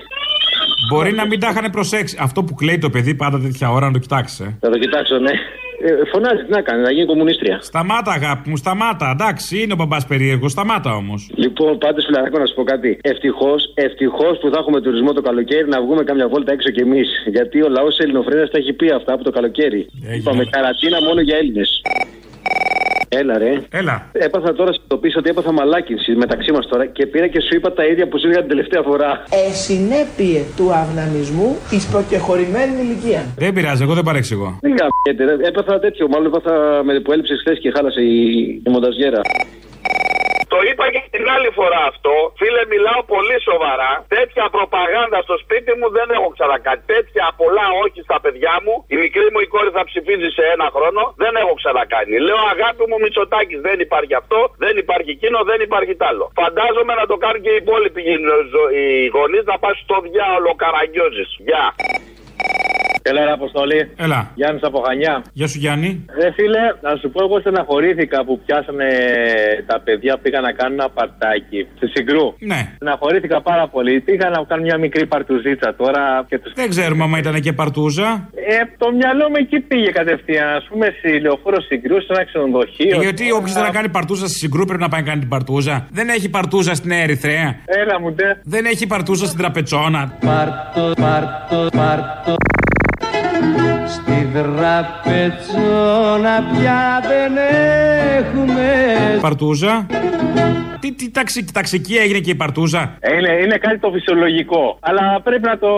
Μπορεί 0.90 1.12
να 1.14 1.26
μην 1.28 1.40
τα 1.40 1.50
είχαν 1.50 1.72
προσέξει. 1.72 2.18
Αυτό 2.20 2.44
που 2.44 2.54
κλαίει 2.54 2.78
το 2.78 2.90
παιδί 2.90 3.16
πάντα 3.16 3.40
τέτοια 3.40 3.72
ώρα 3.72 3.86
να 3.86 3.92
το 3.92 4.00
κοιτάξεις. 4.00 4.40
ε. 4.40 4.58
Θα 4.60 4.70
το 4.70 4.78
κοιτάξω, 4.78 5.18
ναι. 5.18 5.32
Ε, 5.82 5.92
φωνάζει, 6.12 6.44
τι 6.46 6.52
να 6.52 6.62
κάνει, 6.62 6.82
να 6.82 6.92
γίνει 6.92 7.06
κομμουνίστρια. 7.06 7.58
Σταμάτα, 7.62 8.12
αγάπη 8.12 8.50
μου, 8.50 8.58
σταμάτα. 8.58 9.08
Εντάξει, 9.16 9.62
είναι 9.62 9.74
ο 9.74 9.76
μπαμπάς 9.76 10.06
περίεργο, 10.06 10.50
σταμάτα 10.50 10.92
όμως. 10.96 11.30
Λοιπόν, 11.36 11.78
πάντως 11.78 12.06
φιλαράκο 12.06 12.38
να 12.40 12.46
σου 12.46 12.54
πω 12.54 12.64
κάτι. 12.64 13.00
Ευτυχώς, 13.02 13.74
ευτυχώς 13.74 14.38
που 14.42 14.50
θα 14.54 14.58
έχουμε 14.60 14.82
τουρισμό 14.82 15.14
το 15.14 15.22
καλοκαίρι 15.22 15.68
να 15.68 15.82
βγούμε 15.82 16.04
καμιά 16.04 16.28
βόλτα 16.28 16.52
έξω 16.52 16.70
κι 16.70 16.82
εμείς. 16.82 17.08
Γιατί 17.28 17.62
ο 17.62 17.70
λαός 17.70 17.98
Ελληνοφρένας 17.98 18.50
τα 18.50 18.58
έχει 18.58 18.74
πει 18.74 18.90
αυτά 18.92 19.14
από 19.14 19.24
το 19.24 19.32
καλοκαίρι. 19.32 19.88
Είπαμε 20.18 20.44
καρατίνα 20.46 21.02
μόνο 21.02 21.22
για 21.22 21.38
Έλληνες. 21.38 21.82
Έλα 23.10 23.38
ρε. 23.38 23.62
Έλα. 23.70 24.10
Έπαθα 24.12 24.54
τώρα 24.54 24.72
συνειδητοποίησα 24.74 25.20
ότι 25.20 25.30
έπαθα 25.30 25.52
μαλάκινση 25.52 26.12
μεταξύ 26.16 26.52
μας 26.52 26.68
τώρα 26.68 26.86
και 26.86 27.06
πήρα 27.06 27.28
και 27.28 27.40
σου 27.42 27.56
είπα 27.56 27.74
τα 27.74 27.86
ίδια 27.86 28.08
που 28.08 28.20
σου 28.20 28.30
είχα 28.30 28.40
την 28.40 28.50
τελευταία 28.50 28.82
φορά. 28.82 29.24
Ε, 29.30 29.54
συνέπειε 29.54 30.42
του 30.56 30.74
αυνανισμού 30.74 31.58
ει 31.70 31.80
προκεχωρημένης 31.92 32.80
ηλικίας. 32.80 33.26
Δεν 33.38 33.54
πειράζει, 33.54 33.84
εγώ 33.84 33.94
δεν 33.94 34.04
παρεξηγώ. 34.04 34.58
Δεν 34.62 34.76
γαμιέται, 34.78 35.36
ρε. 35.36 35.48
έπαθα 35.48 35.80
τέτοιο. 35.80 36.08
Μάλλον 36.08 36.28
έπαθα 36.28 36.84
με 36.84 37.00
που 37.00 37.12
έλειψες 37.12 37.40
χθες 37.40 37.60
και 37.60 37.72
χάλασε 37.76 38.02
η, 38.02 38.22
η 38.66 38.70
μονταζιέρα. 38.70 39.22
Το 40.60 40.66
είπα 40.72 40.86
και 40.94 41.02
την 41.16 41.26
άλλη 41.36 41.50
φορά 41.60 41.82
αυτό. 41.92 42.14
Φίλε, 42.40 42.64
μιλάω 42.74 43.02
πολύ 43.16 43.38
σοβαρά. 43.50 43.92
Τέτοια 44.16 44.46
προπαγάνδα 44.56 45.20
στο 45.28 45.36
σπίτι 45.44 45.72
μου 45.80 45.88
δεν 45.98 46.08
έχω 46.18 46.28
ξανακάνει. 46.36 46.82
Τέτοια 46.94 47.26
πολλά 47.42 47.66
όχι 47.84 48.00
στα 48.08 48.18
παιδιά 48.24 48.54
μου. 48.64 48.74
Η 48.94 48.96
μικρή 49.04 49.28
μου 49.34 49.40
η 49.46 49.48
κόρη 49.54 49.72
θα 49.78 49.84
ψηφίζει 49.90 50.30
σε 50.38 50.44
ένα 50.56 50.68
χρόνο. 50.76 51.02
Δεν 51.24 51.34
έχω 51.42 51.54
ξανακάνει. 51.62 52.16
Λέω 52.28 52.42
αγάπη 52.54 52.84
μου 52.90 52.98
Μητσοτάκης. 53.04 53.60
Δεν 53.68 53.78
υπάρχει 53.86 54.14
αυτό. 54.22 54.40
Δεν 54.64 54.74
υπάρχει 54.84 55.10
εκείνο. 55.18 55.38
Δεν 55.52 55.60
υπάρχει 55.68 55.94
τ' 56.00 56.06
άλλο. 56.10 56.26
Φαντάζομαι 56.42 56.94
να 57.02 57.06
το 57.12 57.16
κάνουν 57.24 57.42
και 57.46 57.52
οι 57.54 57.60
υπόλοιποι 57.64 58.02
οι 58.78 59.08
γονείς 59.16 59.44
να 59.52 59.56
πάνε 59.62 59.78
στο 59.84 59.96
διάολο 60.08 60.52
καραγκιόζη. 60.62 61.26
Γεια. 61.48 61.66
Έλα, 63.02 63.26
ρε 63.26 63.32
Αποστολή. 63.32 63.82
Έλα. 64.06 64.32
Γιάννης 64.36 64.64
από 64.64 64.80
Χανιά. 64.86 65.24
Γεια 65.34 65.48
σου, 65.48 65.58
Γιάννη. 65.64 66.06
Ρε 66.22 66.30
φίλε, 66.32 66.64
να 66.82 66.92
σου 67.00 67.10
πω, 67.14 67.20
εγώ 67.26 67.40
στεναχωρήθηκα 67.40 68.26
που 68.26 68.34
πιάσανε 68.46 68.88
τα 69.66 69.78
παιδιά 69.86 70.14
που 70.16 70.22
πήγαν 70.22 70.44
να 70.44 70.52
κάνουν 70.52 70.80
ένα 70.80 70.90
παρτάκι 70.90 71.60
στη 71.76 71.88
Συγκρού. 71.88 72.26
Ναι. 72.40 72.62
Στεναχωρήθηκα 72.76 73.42
πάρα 73.42 73.68
πολύ. 73.68 73.94
Πήγαν 74.02 74.32
να 74.32 74.44
κάνουν 74.50 74.66
μια 74.66 74.78
μικρή 74.78 75.06
παρτουζίτσα 75.06 75.76
τώρα 75.82 76.26
και 76.30 76.40
τους... 76.40 76.52
Δεν 76.54 76.70
ξέρουμε 76.70 77.04
άμα 77.04 77.18
ήταν 77.18 77.42
και 77.42 77.54
παρτούζα. 77.54 78.30
Ε, 78.54 78.58
το 78.78 78.88
μυαλό 79.00 79.26
μου 79.30 79.40
εκεί 79.44 79.60
πήγε 79.60 79.90
κατευθείαν. 80.00 80.48
Α 80.60 80.62
πούμε, 80.70 80.86
στη 80.98 81.20
λεωφόρο 81.20 81.62
Συγκρού, 81.62 82.02
σε 82.02 82.08
ένα 82.10 82.26
ξενοδοχείο. 82.26 82.96
Ε, 83.00 83.04
Γιατί 83.04 83.32
όποιος 83.32 83.52
θέλει 83.54 83.66
να 83.66 83.72
κάνει 83.72 83.90
παρτούζα 83.90 84.28
στη 84.28 84.38
συγκρού 84.38 84.66
πρέπει 84.66 84.82
να 84.82 84.90
πάει 84.90 85.02
να 85.02 85.08
κάνει 85.08 85.20
την 85.20 85.30
παρτούζα. 85.30 85.88
Δεν 85.92 86.10
έχει 86.10 86.30
παρτούζα 86.30 86.74
στην 86.74 86.92
Ερυθρέα. 86.92 87.50
Έλα 87.66 88.00
μου, 88.02 88.12
ντε. 88.14 88.40
Δεν 88.44 88.66
έχει 88.66 88.88
παρτούζα 88.88 89.26
στην 89.26 89.38
Τραπετσόνα. 89.38 90.18
Πάρτο, 90.26 90.94
πάρτο, 91.02 91.68
πάρτο 91.78 92.36
Στη 93.90 94.12
Υδραπετσόνα 94.12 96.44
πια 96.52 97.02
δεν 97.08 97.38
έχουμε 98.18 98.68
Παρτούζα. 99.22 99.86
Τι, 100.80 100.94
τι 100.94 101.12
ταξι, 101.12 101.46
ταξική 101.54 101.96
έγινε 101.96 102.20
και 102.20 102.32
η 102.32 102.36
παρτούζα; 102.36 102.98
Είναι, 103.18 103.32
είναι 103.44 103.58
κάτι 103.58 103.80
το 103.80 103.92
φυσιολογικό. 103.92 104.78
Αλλά 104.80 105.22
πρέπει 105.24 105.48
να 105.48 105.58
το, 105.58 105.70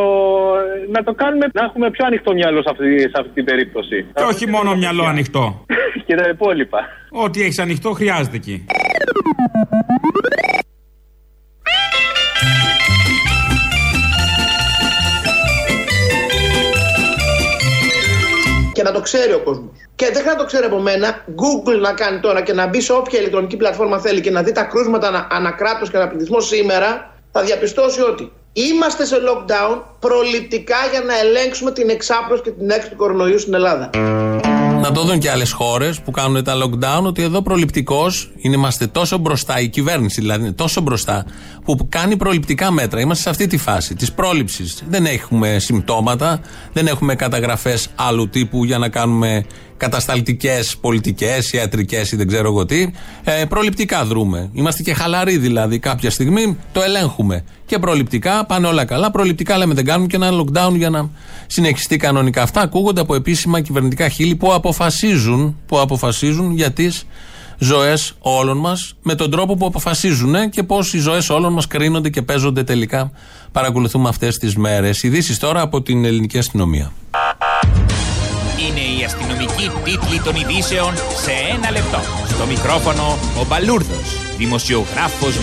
να 0.92 1.04
το 1.04 1.14
κάνουμε 1.14 1.46
να 1.54 1.64
έχουμε 1.64 1.90
πιο 1.90 2.06
ανοιχτό 2.06 2.34
μυαλό 2.34 2.62
σε 2.62 2.70
αυτή, 2.72 3.00
σε 3.00 3.12
αυτή 3.20 3.32
την 3.34 3.46
περίπτωση. 3.46 4.06
Και 4.14 4.24
όχι 4.24 4.48
μόνο 4.48 4.76
μυαλό 4.76 5.04
ανοιχτό. 5.04 5.66
και 6.06 6.16
τα 6.16 6.30
υπόλοιπα. 6.30 6.80
Ό,τι 7.10 7.42
έχεις 7.42 7.60
ανοιχτό 7.60 7.92
χρειάζεται 7.92 8.36
εκεί. 8.36 8.66
Και 18.82 18.88
να 18.88 18.94
το 18.94 19.02
ξέρει 19.02 19.34
ο 19.34 19.40
κόσμος. 19.40 19.72
Και 19.96 20.06
δεν 20.06 20.14
χρειάζεται 20.14 20.36
να 20.36 20.40
το 20.40 20.46
ξέρει 20.46 20.66
από 20.66 20.80
μένα. 20.80 21.26
Google 21.28 21.80
να 21.80 21.94
κάνει 21.94 22.20
τώρα 22.20 22.42
και 22.42 22.54
να 22.54 22.68
μπει 22.68 22.82
σε 22.82 22.94
όποια 22.94 23.20
ηλεκτρονική 23.20 23.58
πλατφόρμα 23.58 24.00
θέλει 24.00 24.22
και 24.22 24.32
να 24.32 24.44
δει 24.44 24.52
τα 24.52 24.64
κρούσματα 24.64 25.08
ανα, 25.08 25.28
ανακράτως 25.32 25.90
και 25.90 25.98
αναπληθισμό 25.98 26.40
σήμερα, 26.40 27.14
θα 27.32 27.42
διαπιστώσει 27.42 28.02
ότι 28.02 28.32
είμαστε 28.54 29.06
σε 29.06 29.16
lockdown 29.16 29.82
προληπτικά 30.00 30.78
για 30.92 31.02
να 31.02 31.20
ελέγξουμε 31.20 31.72
την 31.72 31.90
εξάπλωση 31.90 32.42
και 32.42 32.52
την 32.52 32.70
έξω 32.70 32.90
του 32.90 32.96
κορονοϊού 32.96 33.40
στην 33.40 33.54
Ελλάδα. 33.54 33.90
Να 34.82 34.92
το 34.92 35.04
δουν 35.04 35.20
και 35.20 35.30
άλλες 35.32 35.52
χώρες 35.52 36.02
που 36.02 36.12
κάνουν 36.12 36.44
τα 36.44 36.54
lockdown 36.64 37.04
ότι 37.04 37.22
εδώ 37.22 37.42
προληπτικώ 37.42 38.06
είμαστε 38.38 38.88
τόσο 38.88 39.18
μπροστά, 39.18 39.60
η 39.60 39.68
κυβέρνηση 39.68 40.22
δηλαδή 40.22 40.44
είναι 40.44 40.52
τόσο 40.52 40.82
μπροστά, 40.82 41.26
που 41.66 41.88
κάνει 41.90 42.18
προληπτικά 42.18 42.72
μέτρα. 42.72 43.00
Είμαστε 43.00 43.24
σε 43.24 43.30
αυτή 43.30 43.48
τη 43.48 43.58
φάση 43.58 43.96
της 43.96 44.12
πρόληψης. 44.12 44.84
Δεν 44.90 45.06
έχουμε 45.06 45.60
συμπτώματα, 45.60 46.42
δεν 46.74 46.88
έχουμε 46.88 47.16
καταγραφές 47.16 47.88
άλλου 47.96 48.30
τύπου 48.30 48.64
για 48.64 48.78
να 48.78 48.90
κάνουμε 48.90 49.46
κατασταλτικές 49.82 50.78
πολιτικές, 50.82 51.52
ιατρικές 51.52 52.12
ή 52.12 52.16
δεν 52.16 52.28
ξέρω 52.28 52.48
εγώ 52.48 52.66
τι. 52.66 52.92
Ε, 53.24 53.46
προληπτικά 53.46 54.06
δρούμε. 54.06 54.50
Είμαστε 54.54 54.84
και 54.84 54.94
χαλαροί 54.94 55.38
δηλαδή. 55.38 55.80
Κάποια 55.80 56.10
στιγμή 56.10 56.58
το 56.72 56.82
ελέγχουμε. 56.82 57.44
Και 57.66 57.80
προληπτικά 57.80 58.46
πάνε 58.46 58.68
όλα 58.68 58.86
καλά. 58.86 59.12
Προληπτικά 59.12 59.58
λέμε 59.58 59.74
δεν 59.74 59.86
κάνουμε 59.86 60.08
και 60.08 60.16
ένα 60.16 60.30
lockdown 60.32 60.74
για 60.76 60.90
να 60.90 61.10
συνεχιστεί 61.48 61.98
κανονικά. 61.98 62.42
Αυτά 62.42 62.62
ακούγονται 62.62 63.02
από 63.02 63.16
επίσημα 63.16 63.62
κυβερνητικά 63.62 64.10
χείλη 64.10 64.36
που 64.36 64.52
αποφασίζουν, 64.72 65.58
που 65.66 65.80
αποφασίζουν 65.80 66.52
για 66.52 66.72
τις 66.72 67.06
ζωές 67.58 68.14
όλων 68.20 68.58
μας 68.58 68.94
με 69.02 69.16
τον 69.16 69.32
τρόπο 69.32 69.56
που 69.56 69.66
αποφασίζουν 69.66 70.50
και 70.50 70.64
πώς 70.64 70.94
οι 70.94 71.00
ζωές 71.00 71.30
όλων 71.30 71.54
μας 71.54 71.68
κρίνονται 71.68 72.10
και 72.10 72.22
παίζονται 72.22 72.64
τελικά. 72.64 73.12
Παρακολουθούμε 73.52 74.10
αυτές 74.10 74.38
τις 74.38 74.56
μέρες. 74.56 75.04
Ειδήσεις 75.04 75.40
τώρα 75.40 75.62
από 75.62 75.82
την 75.82 76.06
ελληνική 76.06 76.38
αστυνομία. 76.38 76.92
Είναι 78.70 79.00
η 79.00 79.04
αστυνομική 79.04 79.70
τίτλη 79.84 80.20
των 80.24 80.36
ειδήσεων 80.36 80.96
σε 80.96 81.32
ένα 81.56 81.72
λεπτό. 81.72 82.00
Στο 82.28 82.46
μικρόφωνο 82.46 83.18
ο 83.42 83.46
Μπαλούρδος, 83.48 84.36
δημοσιογράφος 84.38 85.40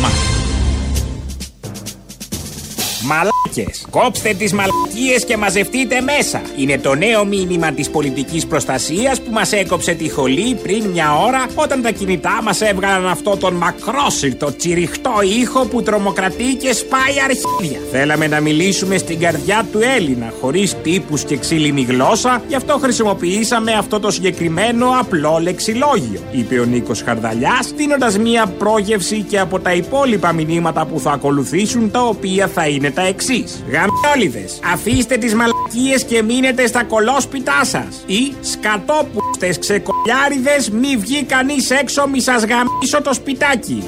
Μάρκος. 3.04 3.37
Μαλάκες, 3.48 3.86
κόψτε 3.90 4.34
τις 4.38 4.52
μαλακίες 4.52 5.24
και 5.26 5.36
μαζευτείτε 5.36 6.00
μέσα. 6.00 6.40
Είναι 6.56 6.78
το 6.78 6.94
νέο 6.94 7.24
μήνυμα 7.24 7.72
της 7.72 7.90
πολιτικής 7.90 8.46
προστασίας 8.46 9.20
που 9.20 9.30
μας 9.30 9.52
έκοψε 9.52 9.92
τη 9.92 10.10
χολή 10.10 10.58
πριν 10.62 10.84
μια 10.84 11.18
ώρα 11.18 11.46
όταν 11.54 11.82
τα 11.82 11.90
κινητά 11.90 12.40
μας 12.42 12.60
έβγαλαν 12.60 13.08
αυτό 13.08 13.36
τον 13.36 13.54
μακρόσυρτο 13.54 14.56
τσιριχτό 14.56 15.12
ήχο 15.40 15.66
που 15.66 15.82
τρομοκρατεί 15.82 16.54
και 16.54 16.72
σπάει 16.72 17.14
αρχίδια. 17.24 17.80
Θέλαμε 17.90 18.26
να 18.26 18.40
μιλήσουμε 18.40 18.98
στην 18.98 19.18
καρδιά 19.18 19.66
του 19.72 19.80
Έλληνα, 19.96 20.32
χωρίς 20.40 20.76
τύπους 20.82 21.24
και 21.24 21.36
ξύλινη 21.36 21.82
γλώσσα, 21.82 22.42
γι' 22.48 22.54
αυτό 22.54 22.78
χρησιμοποιήσαμε 22.78 23.72
αυτό 23.72 24.00
το 24.00 24.10
συγκεκριμένο 24.10 24.86
απλό 25.00 25.38
λεξιλόγιο, 25.42 26.20
είπε 26.30 26.58
ο 26.58 26.64
Νίκος 26.64 27.02
Χαρδαλιάς, 27.02 27.72
δίνοντας 27.76 28.18
μια 28.18 28.46
πρόγευση 28.58 29.20
και 29.28 29.38
από 29.38 29.58
τα 29.58 29.72
υπόλοιπα 29.72 30.32
μηνύματα 30.32 30.86
που 30.86 31.00
θα 31.00 31.10
ακολουθήσουν, 31.10 31.90
τα 31.90 32.02
οποία 32.02 32.46
θα 32.46 32.66
είναι 32.66 32.90
τα 32.90 33.02
εξής. 33.02 33.37
Γαμιόλιδες, 33.70 34.60
αφήστε 34.72 35.16
τις 35.16 35.34
μαλακίες 35.34 36.04
και 36.04 36.22
μείνετε 36.22 36.66
στα 36.66 36.84
κολόσπιτά 36.84 37.64
σας. 37.64 38.02
Ή 38.06 38.34
σκατόπουστες 38.40 39.58
ξεκολιάριδες, 39.58 40.70
μη 40.70 40.96
βγει 40.96 41.22
κανείς 41.22 41.70
έξω, 41.70 42.08
μη 42.08 42.20
σας 42.20 42.44
γαμίσω 42.44 43.02
το 43.02 43.12
σπιτάκι. 43.12 43.82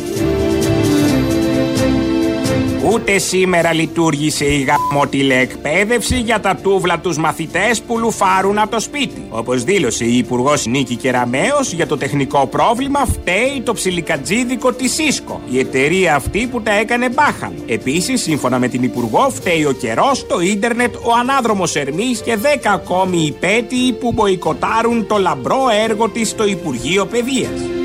Ούτε 2.85 3.19
σήμερα 3.19 3.73
λειτουργήσε 3.73 4.45
η 4.45 4.66
γαμμοτηλεεκπαίδευση 4.69 6.19
για 6.19 6.40
τα 6.40 6.57
τούβλα 6.57 6.99
τους 6.99 7.19
μαθητές 7.19 7.81
που 7.83 7.99
λουφάρουν 7.99 8.59
από 8.59 8.71
το 8.71 8.81
σπίτι. 8.81 9.27
Όπως 9.31 9.64
δήλωσε 9.64 10.05
η 10.05 10.16
Υπουργός 10.16 10.66
Νίκη 10.66 10.97
Κεραμέως 10.97 11.73
για 11.73 11.87
το 11.87 11.97
τεχνικό 11.97 12.47
πρόβλημα 12.47 13.05
φταίει 13.07 13.61
το 13.64 13.73
ψιλικατζίδικο 13.73 14.73
της 14.73 14.97
Cisco, 14.99 15.37
η 15.51 15.59
εταιρεία 15.59 16.14
αυτή 16.14 16.47
που 16.47 16.62
τα 16.62 16.73
έκανε 16.73 17.09
μπάχαλ. 17.09 17.53
Επίσης, 17.66 18.23
σύμφωνα 18.23 18.59
με 18.59 18.69
την 18.69 18.83
Υπουργό, 18.83 19.31
φταίει 19.31 19.64
ο 19.64 19.73
καιρός, 19.73 20.27
το 20.27 20.40
ίντερνετ, 20.40 20.95
ο 20.95 21.12
ανάδρομος 21.21 21.77
Ερμής 21.77 22.21
και 22.21 22.37
10 22.37 22.71
ακόμη 22.73 23.25
υπέτειοι 23.25 23.93
που 23.93 24.12
μποϊκοτάρουν 24.12 25.07
το 25.07 25.19
λαμπρό 25.19 25.61
έργο 25.85 26.09
της 26.09 26.29
στο 26.29 26.47
Υπουργείο 26.47 27.07
Παιδείας. 27.07 27.80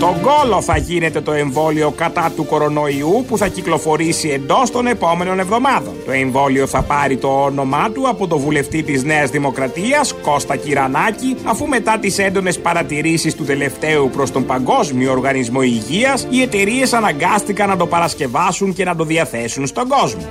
Στον 0.00 0.20
κόλο 0.20 0.60
θα 0.60 0.76
γίνεται 0.76 1.20
το 1.20 1.32
εμβόλιο 1.32 1.90
κατά 1.90 2.32
του 2.36 2.46
κορονοϊού 2.46 3.24
που 3.28 3.38
θα 3.38 3.48
κυκλοφορήσει 3.48 4.28
εντός 4.28 4.70
των 4.70 4.86
επόμενων 4.86 5.38
εβδομάδων. 5.38 5.94
Το 6.04 6.12
εμβόλιο 6.12 6.66
θα 6.66 6.82
πάρει 6.82 7.16
το 7.16 7.28
όνομά 7.28 7.90
του 7.90 8.08
από 8.08 8.26
το 8.26 8.38
βουλευτή 8.38 8.82
της 8.82 9.02
Νέας 9.04 9.30
Δημοκρατίας, 9.30 10.14
Κώστα 10.22 10.56
Κυρανάκη, 10.56 11.36
αφού 11.44 11.66
μετά 11.66 11.98
τις 11.98 12.18
έντονες 12.18 12.58
παρατηρήσεις 12.58 13.34
του 13.34 13.44
τελευταίου 13.44 14.10
προς 14.12 14.30
τον 14.30 14.46
Παγκόσμιο 14.46 15.10
Οργανισμό 15.10 15.62
Υγείας, 15.62 16.26
οι 16.30 16.42
εταιρείες 16.42 16.92
αναγκάστηκαν 16.92 17.68
να 17.68 17.76
το 17.76 17.86
παρασκευάσουν 17.86 18.74
και 18.74 18.84
να 18.84 18.96
το 18.96 19.04
διαθέσουν 19.04 19.66
στον 19.66 19.88
κόσμο. 19.88 20.22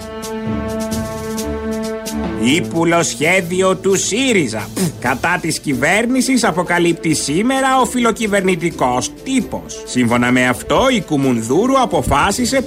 Ήπουλο 2.55 3.03
σχέδιο 3.03 3.75
του 3.75 3.95
ΣΥΡΙΖΑ. 3.95 4.69
Κατά 4.99 5.37
της 5.41 5.59
κυβέρνησης 5.59 6.43
αποκαλύπτει 6.43 7.13
σήμερα 7.13 7.79
ο 7.81 7.85
φιλοκυβερνητικός 7.85 9.11
τύπος. 9.33 9.83
Σύμφωνα 9.85 10.31
με 10.31 10.47
αυτό, 10.47 10.85
η 10.91 11.01
Κουμουνδούρου 11.01 11.81
αποφάσισε 11.81 12.63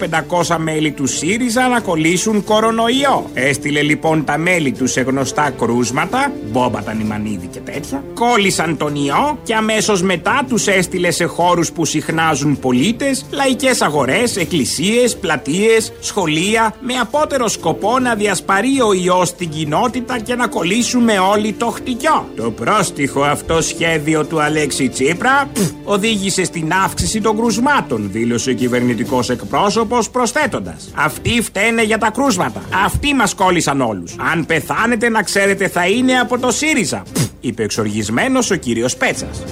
500 0.48 0.56
μέλη 0.58 0.90
του 0.90 1.06
ΣΥΡΙΖΑ 1.06 1.68
να 1.68 1.80
κολλήσουν 1.80 2.44
κορονοϊό. 2.44 3.30
Έστειλε 3.34 3.82
λοιπόν 3.82 4.24
τα 4.24 4.38
μέλη 4.38 4.72
τους 4.72 4.90
σε 4.90 5.00
γνωστά 5.00 5.50
κρούσματα, 5.50 6.32
μπόμπα 6.50 6.82
τα 6.82 6.94
νημανίδη 6.94 7.46
και 7.46 7.58
τέτοια. 7.58 8.04
Κόλλησαν 8.14 8.76
τον 8.76 8.94
ιό 8.94 9.38
και 9.42 9.54
αμέσως 9.54 10.02
μετά 10.02 10.44
τους 10.48 10.66
έστειλε 10.66 11.10
σε 11.10 11.24
χώρους 11.24 11.72
που 11.72 11.84
συχνάζουν 11.84 12.58
πολίτες, 12.58 13.26
λαϊκές 13.30 13.80
αγορές, 13.80 14.36
εκκλησίες, 14.36 15.16
πλατείες, 15.16 15.92
σχολεία, 16.00 16.74
με 16.80 16.94
απότερο 16.94 17.48
σκοπό 17.48 17.98
να 17.98 18.14
διασπαρεί 18.14 18.80
ο 18.80 18.92
ιός 18.92 19.28
στην 19.28 19.48
κοινότητα 19.48 20.18
και 20.18 20.34
να 20.34 20.46
κολλήσουμε 20.46 21.18
όλοι 21.18 21.52
το 21.52 21.66
χτυκιό. 21.66 22.28
Το 22.36 22.50
πρόστιχο 22.50 23.22
αυτό 23.22 23.60
σχέδιο 23.60 24.26
του 24.26 24.42
Αλέξη 24.42 24.88
Τσίπρα 24.88 25.48
πφ, 25.52 25.70
οδήγησε 25.84 26.44
στην 26.50 26.72
αύξηση 26.84 27.20
των 27.20 27.36
κρουσμάτων, 27.36 28.08
δήλωσε 28.12 28.50
ο 28.50 28.52
κυβερνητικός 28.52 29.30
εκπρόσωπος 29.30 30.10
προσθέτοντας. 30.10 30.90
Αυτοί 30.94 31.42
φταίνε 31.42 31.82
για 31.82 31.98
τα 31.98 32.10
κρούσματα. 32.10 32.62
Αυτοί 32.84 33.14
μας 33.14 33.34
κόλλησαν 33.34 33.80
όλους. 33.80 34.16
Αν 34.32 34.46
πεθάνετε, 34.46 35.08
να 35.08 35.22
ξέρετε, 35.22 35.68
θα 35.68 35.86
είναι 35.86 36.18
από 36.18 36.38
το 36.38 36.50
ΣΥΡΙΖΑ, 36.50 37.02
πφ, 37.12 37.22
είπε 37.40 37.62
εξοργισμένος 37.62 38.50
ο 38.50 38.54
κύριος 38.54 38.96
Πέτσας. 38.96 39.42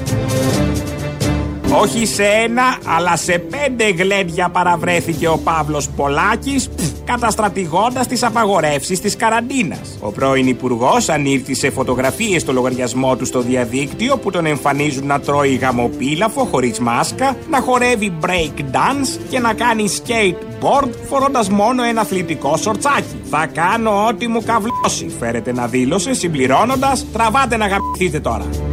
Όχι 1.73 2.07
σε 2.07 2.25
ένα, 2.25 2.63
αλλά 2.97 3.17
σε 3.17 3.39
πέντε 3.39 3.91
γλέντια 3.91 4.49
παραβρέθηκε 4.49 5.29
ο 5.29 5.41
Παύλος 5.45 5.89
Πολάκης, 5.89 6.69
καταστρατηγώντας 7.05 8.07
τις 8.07 8.23
απαγορεύσεις 8.23 9.01
της 9.01 9.17
καραντίνας. 9.17 9.99
Ο 10.01 10.11
πρώην 10.11 10.47
υπουργός 10.47 11.09
ανήρθησε 11.09 11.71
φωτογραφίες 11.71 12.43
στο 12.43 12.53
λογαριασμό 12.53 13.17
του 13.17 13.25
στο 13.25 13.41
διαδίκτυο 13.41 14.17
που 14.17 14.31
τον 14.31 14.47
εμφανίζουν 14.47 15.07
να 15.07 15.21
τρώει 15.21 15.55
γαμοπίλαφο 15.55 16.45
χωρίς 16.45 16.79
μάσκα, 16.79 17.37
να 17.51 17.61
χορεύει 17.61 18.13
break 18.21 18.61
dance 18.61 19.21
και 19.31 19.39
να 19.39 19.55
κάνει 19.55 19.85
skateboard 19.89 20.91
φορώντας 21.09 21.49
μόνο 21.49 21.83
ένα 21.83 22.01
αθλητικό 22.01 22.57
σορτσάκι. 22.57 23.21
Θα 23.31 23.47
κάνω 23.47 24.07
ό,τι 24.07 24.29
μου 24.29 24.43
καβλώσει, 24.45 25.11
φέρεται 25.19 25.53
να 25.53 25.67
δήλωσε 25.67 26.15
συμπληρώνοντας 26.15 27.07
«Τραβάτε 27.13 27.57
να 27.57 27.67
γαμηθείτε 27.67 28.21
τώρα». 28.21 28.68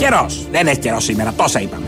Καιρός. 0.00 0.46
Δεν 0.50 0.66
έχει 0.66 0.78
καιρός 0.78 1.04
σήμερα, 1.04 1.32
τόσα 1.32 1.60
είπαμε. 1.60 1.86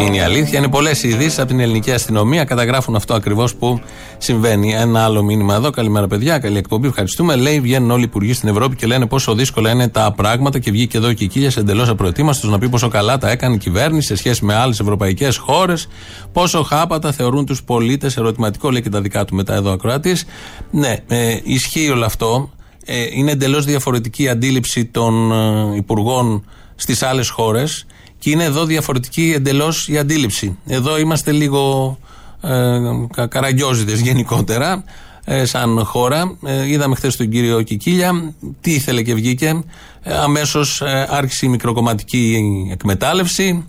Είναι 0.00 0.16
η 0.16 0.20
αλήθεια. 0.20 0.58
Είναι 0.58 0.68
πολλές 0.68 1.02
ειδήσεις 1.02 1.38
από 1.38 1.48
την 1.48 1.60
ελληνική 1.60 1.92
αστυνομία. 1.92 2.44
Καταγράφουν 2.44 2.94
αυτό 2.94 3.14
ακριβώς 3.14 3.54
που 3.54 3.80
συμβαίνει. 4.18 4.72
Ένα 4.72 5.04
άλλο 5.04 5.22
μήνυμα 5.22 5.54
εδώ. 5.54 5.70
Καλημέρα, 5.70 6.06
παιδιά. 6.06 6.38
Καλή 6.38 6.58
εκπομπή. 6.58 6.86
Ευχαριστούμε. 6.88 7.36
Λέει: 7.36 7.60
Βγαίνουν 7.60 7.90
όλοι 7.90 8.00
οι 8.00 8.04
υπουργοί 8.04 8.32
στην 8.32 8.48
Ευρώπη 8.48 8.76
και 8.76 8.86
λένε 8.86 9.06
πόσο 9.06 9.34
δύσκολα 9.34 9.70
είναι 9.70 9.88
τα 9.88 10.12
πράγματα. 10.16 10.58
Και 10.58 10.70
βγήκε 10.70 10.96
εδώ 10.96 11.12
και 11.12 11.24
η 11.24 11.26
Κίλιας 11.26 11.56
εντελώς 11.56 11.88
απροετοίμαστος 11.88 12.50
να 12.50 12.58
πει 12.58 12.68
πόσο 12.68 12.88
καλά 12.88 13.18
τα 13.18 13.30
έκανε 13.30 13.54
η 13.54 13.58
κυβέρνηση 13.58 14.06
σε 14.06 14.16
σχέση 14.16 14.44
με 14.44 14.54
άλλες 14.54 14.80
ευρωπαϊκές 14.80 15.36
χώρες. 15.36 15.88
Πόσο 16.32 16.62
χάπατα 16.62 17.12
θεωρούν 17.12 17.46
τους 17.46 17.62
πολίτες. 17.62 18.16
Ερωτηματικό 18.16 18.70
λέει 18.70 18.82
και 18.82 18.90
τα 18.90 19.00
δικά 19.00 19.24
του 19.24 19.34
μετά 19.34 19.54
εδώ 19.54 19.72
ακροατής. 19.72 20.24
Ναι, 20.70 20.96
ε, 21.08 21.38
ισχύει 21.42 21.90
όλο 21.90 22.04
αυτό. 22.04 22.50
Ε, 22.84 23.06
είναι 23.12 23.30
εντελώς 23.30 23.64
διαφορετική 23.64 24.22
η 24.22 24.28
αντίληψη 24.28 24.84
των 24.84 25.32
ε, 25.32 25.76
υπουργών 25.76 26.44
στις 26.74 27.02
άλλες 27.02 27.28
χώρες 27.28 27.86
και 28.18 28.30
είναι 28.30 28.44
εδώ 28.44 28.64
διαφορετική 28.64 29.32
εντελώς 29.36 29.88
η 29.88 29.98
αντίληψη. 29.98 30.58
Εδώ 30.66 30.98
είμαστε 30.98 31.32
λίγο 31.32 31.98
ε, 32.42 33.26
καραγκιόζητες 33.28 34.00
γενικότερα 34.00 34.84
ε, 35.24 35.44
σαν 35.44 35.84
χώρα. 35.84 36.36
Ε, 36.44 36.68
είδαμε 36.68 36.94
χθες 36.94 37.16
τον 37.16 37.28
κύριο 37.28 37.62
Κικίλια, 37.62 38.34
τι 38.60 38.72
ήθελε 38.72 39.02
και 39.02 39.14
βγήκε. 39.14 39.62
Ε, 40.02 40.14
Αμέσως 40.14 40.80
ε, 40.80 41.06
άρχισε 41.10 41.46
η 41.46 41.48
μικροκομματική 41.48 42.42
εκμετάλλευση. 42.72 43.64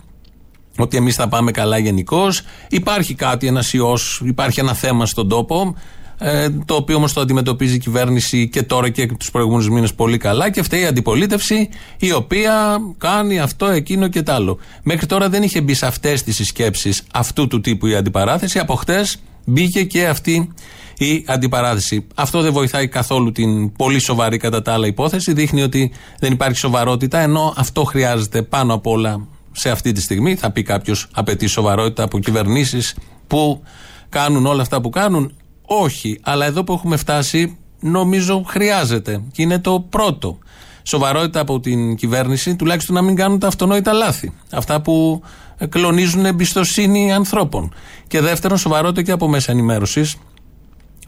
Ότι 0.78 0.96
εμείς 0.96 1.14
θα 1.14 1.28
πάμε 1.28 1.50
καλά 1.50 1.78
γενικώς. 1.78 2.42
Υπάρχει 2.68 3.14
κάτι, 3.14 3.46
ένας 3.46 3.72
ιός, 3.72 4.22
υπάρχει 4.24 4.60
ένα 4.60 4.74
θέμα 4.74 5.06
στον 5.06 5.28
τόπο. 5.28 5.74
Ε, 6.26 6.50
το 6.64 6.74
οποίο 6.74 6.96
όμως 6.96 7.12
το 7.12 7.20
αντιμετωπίζει 7.20 7.74
η 7.74 7.78
κυβέρνηση 7.78 8.48
και 8.48 8.62
τώρα 8.62 8.88
και 8.88 9.06
τους 9.06 9.30
προηγούμενους 9.30 9.68
μήνες 9.68 9.94
πολύ 9.94 10.18
καλά 10.18 10.50
και 10.50 10.62
φταίει 10.62 10.80
η 10.80 10.84
αντιπολίτευση 10.84 11.68
η 11.98 12.12
οποία 12.12 12.78
κάνει 12.98 13.40
αυτό, 13.40 13.66
εκείνο 13.66 14.08
και 14.08 14.22
τ' 14.22 14.30
άλλο. 14.30 14.58
Μέχρι 14.82 15.06
τώρα 15.06 15.28
δεν 15.28 15.42
είχε 15.42 15.60
μπει 15.60 15.74
σε 15.74 15.86
αυτές 15.86 16.22
τις 16.22 16.34
συσκέψεις 16.34 17.02
αυτού 17.12 17.46
του 17.48 17.60
τύπου 17.60 17.86
η 17.86 17.94
αντιπαράθεση. 17.94 18.58
Από 18.58 18.74
χτες 18.74 19.16
μπήκε 19.44 19.84
και 19.84 20.06
αυτή 20.06 20.52
η 20.98 21.24
αντιπαράθεση. 21.26 22.06
Αυτό 22.14 22.40
δεν 22.40 22.52
βοηθάει 22.52 22.88
καθόλου 22.88 23.32
την 23.32 23.72
πολύ 23.72 23.98
σοβαρή 23.98 24.36
κατά 24.36 24.62
τα 24.62 24.72
άλλα 24.72 24.86
υπόθεση. 24.86 25.32
Δείχνει 25.32 25.62
ότι 25.62 25.92
δεν 26.18 26.32
υπάρχει 26.32 26.58
σοβαρότητα 26.58 27.18
ενώ 27.18 27.54
αυτό 27.56 27.84
χρειάζεται 27.84 28.42
πάνω 28.42 28.74
απ' 28.74 28.86
όλα 28.86 29.26
σε 29.52 29.70
αυτή 29.70 29.92
τη 29.92 30.00
στιγμή. 30.00 30.34
Θα 30.34 30.50
πει 30.50 30.62
κάποιος 30.62 31.08
απαιτεί 31.12 31.46
σοβαρότητα 31.46 32.02
από 32.02 32.18
κυβερνήσεις 32.18 32.94
που 33.26 33.62
κάνουν 34.08 34.46
όλα 34.46 34.62
αυτά 34.62 34.80
που 34.80 34.90
κάνουν. 34.90 35.32
Όχι, 35.66 36.20
αλλά 36.22 36.44
εδώ 36.46 36.64
που 36.64 36.72
έχουμε 36.72 36.96
φτάσει 36.96 37.58
νομίζω 37.80 38.42
χρειάζεται 38.46 39.22
και 39.32 39.42
είναι 39.42 39.58
το 39.58 39.86
πρώτο. 39.90 40.38
Σοβαρότητα 40.82 41.40
από 41.40 41.60
την 41.60 41.96
κυβέρνηση, 41.96 42.56
τουλάχιστον 42.56 42.94
να 42.94 43.02
μην 43.02 43.16
κάνουν 43.16 43.38
τα 43.38 43.46
αυτονόητα 43.46 43.92
λάθη. 43.92 44.32
Αυτά 44.50 44.80
που 44.80 45.22
κλονίζουν 45.68 46.24
εμπιστοσύνη 46.24 47.12
ανθρώπων. 47.12 47.74
Και 48.06 48.20
δεύτερον, 48.20 48.58
σοβαρότητα 48.58 49.02
και 49.02 49.12
από 49.12 49.28
μέσα 49.28 49.52
ενημέρωσης. 49.52 50.16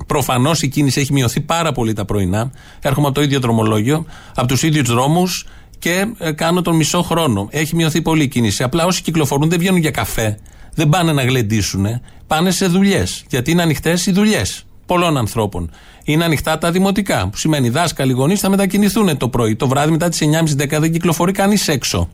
Προφανώς 0.07 0.63
η 0.63 0.69
κίνηση 0.69 1.01
έχει 1.01 1.13
μειωθεί 1.13 1.41
πάρα 1.41 1.73
πολύ 1.73 1.93
τα 1.93 2.05
πρωινά. 2.05 2.51
Έρχομαι 2.81 3.07
από 3.07 3.15
το 3.15 3.23
ίδιο 3.23 3.41
δρομολόγιο, 3.41 4.07
από 4.35 4.49
τους 4.49 4.63
ίδιους 4.63 4.89
δρόμους 4.89 5.47
και 5.79 6.07
ε, 6.19 6.33
κάνω 6.33 6.63
τον 6.63 6.77
μισό 6.77 7.03
χρόνο. 7.03 7.49
Έχει 7.51 7.77
μειωθεί 7.77 8.03
πολύ 8.03 8.23
η 8.23 8.29
κίνηση. 8.29 8.63
Απλά 8.63 8.85
όσοι 8.85 9.03
κυκλοφορούν 9.03 9.49
δεν 9.49 9.59
βγαίνουν 9.59 9.81
για 9.81 9.91
καφέ. 9.91 10.39
Δεν 10.77 10.89
πάνε 10.89 11.13
να 11.13 11.23
γλεντήσουν. 11.23 11.87
Πάνε 12.27 12.51
σε 12.51 12.67
δουλειές. 12.67 13.25
Γιατί 13.29 13.51
είναι 13.51 13.63
ανοιχτές 13.63 14.07
οι 14.07 14.13
δουλειές 14.13 14.67
πολλών 14.87 15.17
ανθρώπων. 15.17 15.71
Είναι 16.05 16.25
ανοιχτά 16.25 16.59
τα 16.59 16.71
δημοτικά. 16.71 17.29
Που 17.29 17.37
σημαίνει 17.37 17.69
δάσκαλοι 17.69 18.13
γονείς 18.13 18.41
θα 18.41 18.49
μετακινηθούν 18.49 19.17
το 19.17 19.29
πρωί. 19.29 19.57
Το 19.57 19.69
βράδυ 19.69 19.91
μετά 19.91 20.09
τις 20.09 20.21
9.30-10 20.21 20.81
δεν 20.81 20.93
κυκλοφορεί 20.93 21.33
κανείς 21.33 21.69
έξω. 21.69 22.09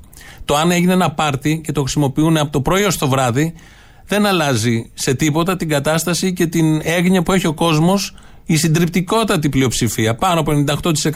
Το 0.45 0.57
αν 0.57 0.71
έγινε 0.71 0.93
ένα 0.93 1.11
πάρτι 1.11 1.61
και 1.65 1.73
το 1.73 1.81
χρησιμοποιούν 1.81 2.37
από 2.37 2.53
το 2.53 2.61
πρωί 2.61 2.85
ως 2.85 2.99
το 2.99 3.09
βράδυ 3.09 3.55
δεν 4.07 4.27
αλλάζει 4.27 4.91
σε 4.95 5.15
τίποτα 5.15 5.57
την 5.57 5.69
κατάσταση 5.69 6.33
και 6.33 6.47
την 6.47 6.81
έγνοια 6.85 7.23
που 7.23 7.33
έχει 7.33 7.47
ο 7.47 7.55
κόσμος 7.55 8.15
η 8.45 8.57
συντριπτικότατη 8.57 9.49
πλειοψηφία. 9.49 10.15
Πάνω 10.15 10.41
από 10.41 10.65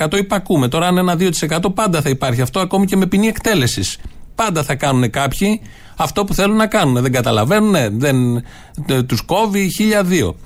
98% 0.06 0.18
υπακούμε. 0.18 0.68
Τώρα, 0.68 0.86
αν 0.86 0.98
ένα 0.98 1.16
2% 1.18 1.74
πάντα 1.74 2.00
θα 2.00 2.08
υπάρχει 2.08 2.40
αυτό, 2.40 2.60
ακόμη 2.60 2.86
και 2.86 2.96
με 2.96 3.06
ποινή 3.06 3.26
εκτέλεσης. 3.26 3.98
Πάντα 4.34 4.62
θα 4.62 4.74
κάνουν 4.74 5.10
κάποιοι 5.10 5.60
αυτό 5.96 6.24
που 6.24 6.34
θέλουν 6.34 6.56
να 6.56 6.66
κάνουν. 6.66 7.02
Δεν 7.02 7.12
καταλαβαίνουν, 7.12 7.74
δεν 7.98 8.42
τους 9.06 9.20
κόβει 9.20 9.70
χίλια 9.74 10.02
δύο. 10.02 10.36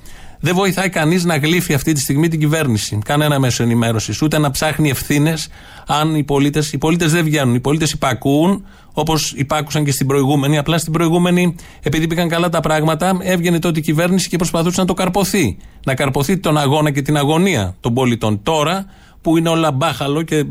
Δεν 0.43 0.55
βοηθάει 0.55 0.89
κανείς 0.89 1.23
να 1.23 1.37
γλύφει 1.37 1.73
αυτή 1.73 1.93
τη 1.93 1.99
στιγμή 1.99 2.27
την 2.27 2.39
κυβέρνηση. 2.39 2.99
Κανένα 3.05 3.39
μέσο 3.39 3.63
ενημέρωσης. 3.63 4.21
Ούτε 4.21 4.37
να 4.37 4.51
ψάχνει 4.51 4.89
ευθύνες 4.89 5.47
αν 5.87 6.15
οι 6.15 6.23
πολίτες. 6.23 6.73
Οι 6.73 6.77
πολίτες 6.77 7.11
δεν 7.11 7.23
βγαίνουν. 7.23 7.55
Οι 7.55 7.59
πολίτες 7.59 7.91
υπακούουν 7.91 8.65
όπως 8.93 9.33
υπάκουσαν 9.35 9.83
και 9.83 9.91
στην 9.91 10.07
προηγούμενη. 10.07 10.57
Απλά 10.57 10.77
στην 10.77 10.93
προηγούμενη, 10.93 11.55
επειδή 11.81 12.07
πήγαν 12.07 12.29
καλά 12.29 12.49
τα 12.49 12.59
πράγματα, 12.59 13.17
έβγαινε 13.21 13.59
τότε 13.59 13.79
η 13.79 13.81
κυβέρνηση 13.81 14.29
και 14.29 14.37
προσπαθούσε 14.37 14.81
να 14.81 14.87
το 14.87 14.93
καρποθεί. 14.93 15.57
Να 15.85 15.95
καρποθεί 15.95 16.37
τον 16.37 16.57
αγώνα 16.57 16.91
και 16.91 17.01
την 17.01 17.17
αγωνία 17.17 17.75
των 17.79 17.93
πολιτών. 17.93 18.43
Τώρα 18.43 18.85
που 19.21 19.37
είναι 19.37 19.49
όλα 19.49 19.71
μπάχαλο 19.71 20.21
και 20.21 20.45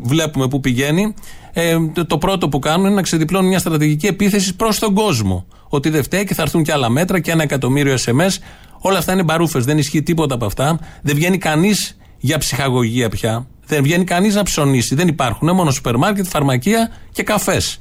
βλέπουμε 0.00 0.48
που 0.48 0.60
πηγαίνει, 0.60 1.14
ε, 1.52 1.76
το, 2.06 2.18
πρώτο 2.18 2.48
που 2.48 2.58
κάνουν 2.58 2.86
είναι 2.86 2.94
να 2.94 3.02
ξεδιπλώνουν 3.02 3.48
μια 3.48 3.58
στρατηγική 3.58 4.06
επίθεση 4.06 4.56
προς 4.56 4.78
τον 4.78 4.94
κόσμο. 4.94 5.46
Ότι 5.68 5.90
δεν 5.90 6.02
φταίει 6.02 6.24
και 6.24 6.34
θα 6.34 6.42
έρθουν 6.42 6.62
και 6.62 6.72
άλλα 6.72 6.88
μέτρα 6.88 7.20
και 7.20 7.30
ένα 7.30 7.42
εκατομμύριο 7.42 7.94
SMS. 7.94 8.36
Όλα 8.80 8.98
αυτά 8.98 9.12
είναι 9.12 9.22
μπαρούφες. 9.22 9.64
Δεν 9.64 9.78
ισχύει 9.78 10.02
τίποτα 10.02 10.34
από 10.34 10.46
αυτά. 10.46 10.78
Δεν 11.02 11.14
βγαίνει 11.14 11.38
κανείς 11.38 11.96
για 12.18 12.38
ψυχαγωγία 12.38 13.08
πια. 13.08 13.46
Δεν 13.66 13.82
βγαίνει 13.82 14.04
κανείς 14.04 14.34
να 14.34 14.42
ψωνίσει. 14.42 14.94
Δεν 14.94 15.08
υπάρχουν. 15.08 15.54
Μόνο 15.54 15.70
σούπερ 15.70 15.96
μάρκετ, 15.96 16.26
φαρμακεία 16.26 16.90
και 17.12 17.22
καφές. 17.22 17.80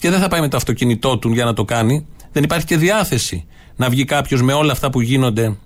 Και 0.00 0.10
δεν 0.10 0.20
θα 0.20 0.28
πάει 0.28 0.40
με 0.40 0.48
το 0.48 0.56
αυτοκίνητό 0.56 1.18
του 1.18 1.32
για 1.32 1.44
να 1.44 1.52
το 1.52 1.64
κάνει. 1.64 2.06
Δεν 2.32 2.42
υπάρχει 2.42 2.66
και 2.66 2.76
διάθεση 2.76 3.46
να 3.76 3.88
βγει 3.88 4.04
κάποιος 4.04 4.42
με 4.42 4.52
όλα 4.52 4.72
αυτά 4.72 4.90
που 4.90 5.00
γίνονται 5.00 5.56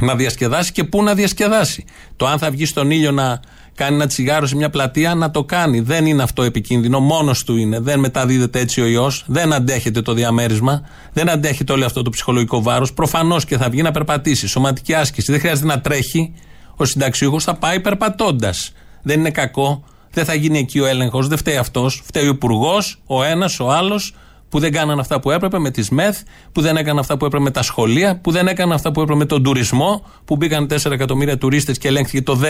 να 0.00 0.14
διασκεδάσει 0.14 0.72
και 0.72 0.84
πού 0.84 1.02
να 1.02 1.14
διασκεδάσει. 1.14 1.84
Το 2.16 2.26
αν 2.26 2.38
θα 2.38 2.50
βγει 2.50 2.66
στον 2.66 2.90
ήλιο 2.90 3.10
να 3.10 3.40
κάνει 3.74 3.94
ένα 3.94 4.06
τσιγάρο 4.06 4.46
σε 4.46 4.56
μια 4.56 4.70
πλατεία, 4.70 5.14
να 5.14 5.30
το 5.30 5.44
κάνει. 5.44 5.80
Δεν 5.80 6.06
είναι 6.06 6.22
αυτό 6.22 6.42
επικίνδυνο, 6.42 7.00
μόνος 7.00 7.44
του 7.44 7.56
είναι. 7.56 7.80
Δεν 7.80 7.98
μεταδίδεται 8.00 8.60
έτσι 8.60 8.80
ο 8.80 8.86
ιός, 8.86 9.24
δεν 9.26 9.52
αντέχεται 9.52 10.02
το 10.02 10.12
διαμέρισμα, 10.12 10.82
δεν 11.12 11.30
αντέχεται 11.30 11.72
όλο 11.72 11.84
αυτό 11.84 12.02
το 12.02 12.10
ψυχολογικό 12.10 12.62
βάρος. 12.62 12.92
Προφανώς 12.92 13.44
και 13.44 13.56
θα 13.56 13.68
βγει 13.70 13.82
να 13.82 13.90
περπατήσει. 13.90 14.46
Σωματική 14.46 14.94
άσκηση. 14.94 15.30
Δεν 15.32 15.40
χρειάζεται 15.40 15.66
να 15.66 15.80
τρέχει. 15.80 16.34
Ο 16.76 16.84
συνταξιούχος 16.84 17.44
θα 17.44 17.54
πάει 17.54 17.80
περπατώντας. 17.80 18.72
Δεν 19.02 19.18
είναι 19.18 19.30
κακό. 19.30 19.84
Δεν 20.10 20.24
θα 20.24 20.34
γίνει 20.34 20.58
εκεί 20.58 20.80
ο 20.80 20.86
έλεγχος. 20.86 21.28
Δεν 21.28 21.38
φταίει 21.38 21.56
αυτός. 21.56 22.02
Φταίει 22.06 22.26
ο 22.26 22.30
υπουργός, 22.30 22.98
ο 23.06 23.22
ένας, 23.22 23.60
ο 23.60 23.70
άλλος 23.70 24.14
που 24.56 24.62
δεν 24.62 24.72
κάναν 24.72 24.98
αυτά 24.98 25.20
που 25.20 25.30
έπρεπε 25.30 25.58
με 25.58 25.70
τις 25.70 25.90
ΜΕΘ, 25.90 26.18
που 26.52 26.60
δεν 26.60 26.76
έκαναν 26.76 26.98
αυτά 26.98 27.16
που 27.16 27.24
έπρεπε 27.24 27.44
με 27.44 27.50
τα 27.50 27.62
σχολεία, 27.62 28.18
που 28.20 28.30
δεν 28.30 28.46
έκαναν 28.46 28.72
αυτά 28.72 28.92
που 28.92 29.00
έπρεπε 29.00 29.18
με 29.18 29.24
τον 29.24 29.42
τουρισμό, 29.42 30.04
που 30.24 30.36
μπήκαν 30.36 30.66
4 30.66 30.90
εκατομμύρια 30.90 31.38
τουρίστες 31.38 31.78
και 31.78 31.88
ελέγχθηκε 31.88 32.22
το 32.22 32.40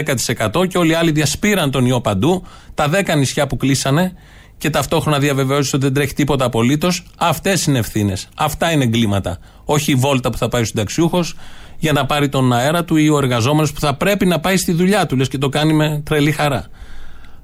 10% 0.52 0.66
και 0.68 0.78
όλοι 0.78 0.90
οι 0.90 0.94
άλλοι 0.94 1.10
διασπήραν 1.10 1.70
τον 1.70 1.86
ιό 1.86 2.00
παντού. 2.00 2.42
Τα 2.74 2.90
10 2.90 3.16
νησιά 3.16 3.46
που 3.46 3.56
κλείσανε 3.56 4.12
και 4.58 4.70
ταυτόχρονα 4.70 5.18
διαβεβαίωσε 5.18 5.76
ότι 5.76 5.84
δεν 5.84 5.94
τρέχει 5.94 6.14
τίποτα 6.14 6.44
απολύτως. 6.44 7.02
Αυτές 7.18 7.66
είναι 7.66 7.78
ευθύνες. 7.78 8.28
Αυτά 8.36 8.72
είναι 8.72 8.84
εγκλήματα. 8.84 9.38
Όχι 9.64 9.90
η 9.90 9.94
βόλτα 9.94 10.30
που 10.30 10.38
θα 10.38 10.48
πάει 10.48 10.62
ο 10.62 10.64
συνταξιούχος 10.64 11.34
για 11.78 11.92
να 11.92 12.06
πάρει 12.06 12.28
τον 12.28 12.52
αέρα 12.52 12.84
του 12.84 12.96
ή 12.96 13.08
ο 13.08 13.18
εργαζόμενος 13.18 13.72
που 13.72 13.80
θα 13.80 13.94
πρέπει 13.94 14.26
να 14.26 14.40
πάει 14.40 14.56
στη 14.56 14.72
δουλειά 14.72 15.06
του. 15.06 15.16
Λες 15.16 15.28
και 15.28 15.38
το 15.38 15.48
κάνει 15.48 15.72
με 15.72 16.02
τρελή 16.04 16.32
χαρά. 16.32 16.66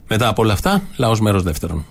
Μετά 0.09 0.29
από 0.29 0.43
όλα 0.43 0.53
αυτά, 0.53 0.83
λαός 0.97 1.21
μέρος 1.21 1.43
δεύτερον. 1.43 1.87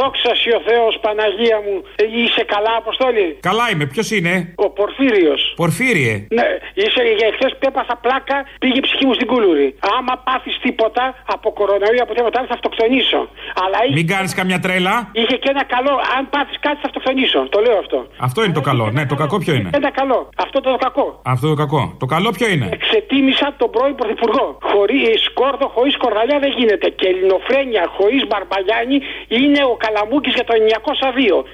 Ω, 0.00 0.02
δόξα 0.02 0.32
σοι 0.40 0.50
ο 0.58 0.60
Θεός, 0.68 0.92
Παναγία 1.04 1.58
μου. 1.66 1.76
Ε, 2.02 2.04
είσαι 2.20 2.42
καλά, 2.54 2.72
Αποστόλη; 2.82 3.26
Καλά 3.48 3.64
είμαι, 3.70 3.86
ποιος 3.92 4.08
είναι; 4.16 4.32
Ο 4.64 4.66
Πορφύριος. 4.78 5.40
Πορφύριε. 5.62 6.14
Ναι, 6.38 6.48
είσαι 6.82 7.02
για 7.18 7.26
εχθές 7.30 7.52
που 7.58 7.64
έπαθα 7.70 7.94
πλάκα, 8.04 8.36
πήγε 8.62 8.78
η 8.82 8.84
ψυχή 8.86 9.04
μου 9.08 9.14
στην 9.18 9.26
κούλουρη. 9.32 9.68
Άμα 9.96 10.14
πάθεις 10.26 10.54
τίποτα 10.64 11.04
από 11.34 11.48
κορονοϊό 11.58 12.02
από 12.06 12.12
τίποτα 12.16 12.36
άλλο 12.38 12.48
θα 12.52 12.56
αυτοκτονήσω. 12.58 13.20
Αλλά 13.62 13.78
είχε... 13.84 13.96
Μην 13.98 14.06
κάνεις 14.14 14.32
καμιά 14.40 14.58
τρέλα. 14.64 14.94
Είχε 15.20 15.36
και 15.42 15.50
ένα 15.54 15.64
καλό, 15.74 15.94
αν 16.16 16.22
πάθεις 16.34 16.56
κάτι 16.66 16.78
θα 16.82 16.86
αυτοκτονήσω. 16.90 17.40
Το 17.54 17.58
λέω 17.64 17.76
αυτό. 17.84 17.98
Αυτό 18.28 18.38
είναι 18.44 18.56
το 18.60 18.64
καλό. 18.70 18.84
Ναι, 18.96 19.02
το 19.12 19.16
κακό 19.22 19.36
ποιο 19.42 19.52
είναι; 19.58 19.70
Ένα 19.80 19.90
καλό. 20.00 20.18
Αυτό 20.44 20.56
το 20.66 20.70
κακό. 20.86 21.06
Αυτό 21.34 21.46
το 21.52 21.56
κακό. 21.62 21.82
Το 22.02 22.06
καλό 22.14 22.28
ποιο 22.36 22.46
είναι; 22.52 22.68
Ξετίμησα 22.86 23.46
τον 23.60 23.70
πρώην 23.74 23.94
Πρωθυπουργό. 24.00 24.46
Χωρί 24.70 24.98
σκόρδο, 25.26 25.66
χωρίς 25.74 25.94
κορδαλιά 25.96 26.38
δεν 26.44 26.52
γίνεται. 26.58 26.86
Και 26.98 27.06
ελληνοφρένια 27.12 27.82
χωρίς 27.96 28.22
μπαρμπαγιάννη 28.28 28.98
είναι 29.38 29.60
ο 29.72 29.74
Καλαμούκης 29.92 30.34
για 30.34 30.44
το 30.44 30.52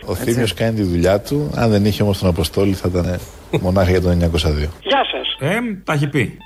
902. 0.04 0.10
Ο 0.10 0.14
Θήμιος 0.14 0.54
κάνει 0.54 0.76
τη 0.76 0.82
δουλειά 0.82 1.20
του. 1.20 1.50
Αν 1.54 1.70
δεν 1.70 1.84
είχε 1.84 2.02
όμως 2.02 2.18
τον 2.18 2.28
Αποστόλη 2.28 2.72
θα 2.72 2.88
ήταν 2.88 3.18
μονάχα 3.60 3.90
για 3.90 4.00
το 4.00 4.08
902. 4.10 4.68
Γεια 4.82 5.02
σας. 5.10 5.36
Ε, 5.50 5.58
τα 5.84 5.92
έχει 5.92 6.06
πει. 6.06 6.38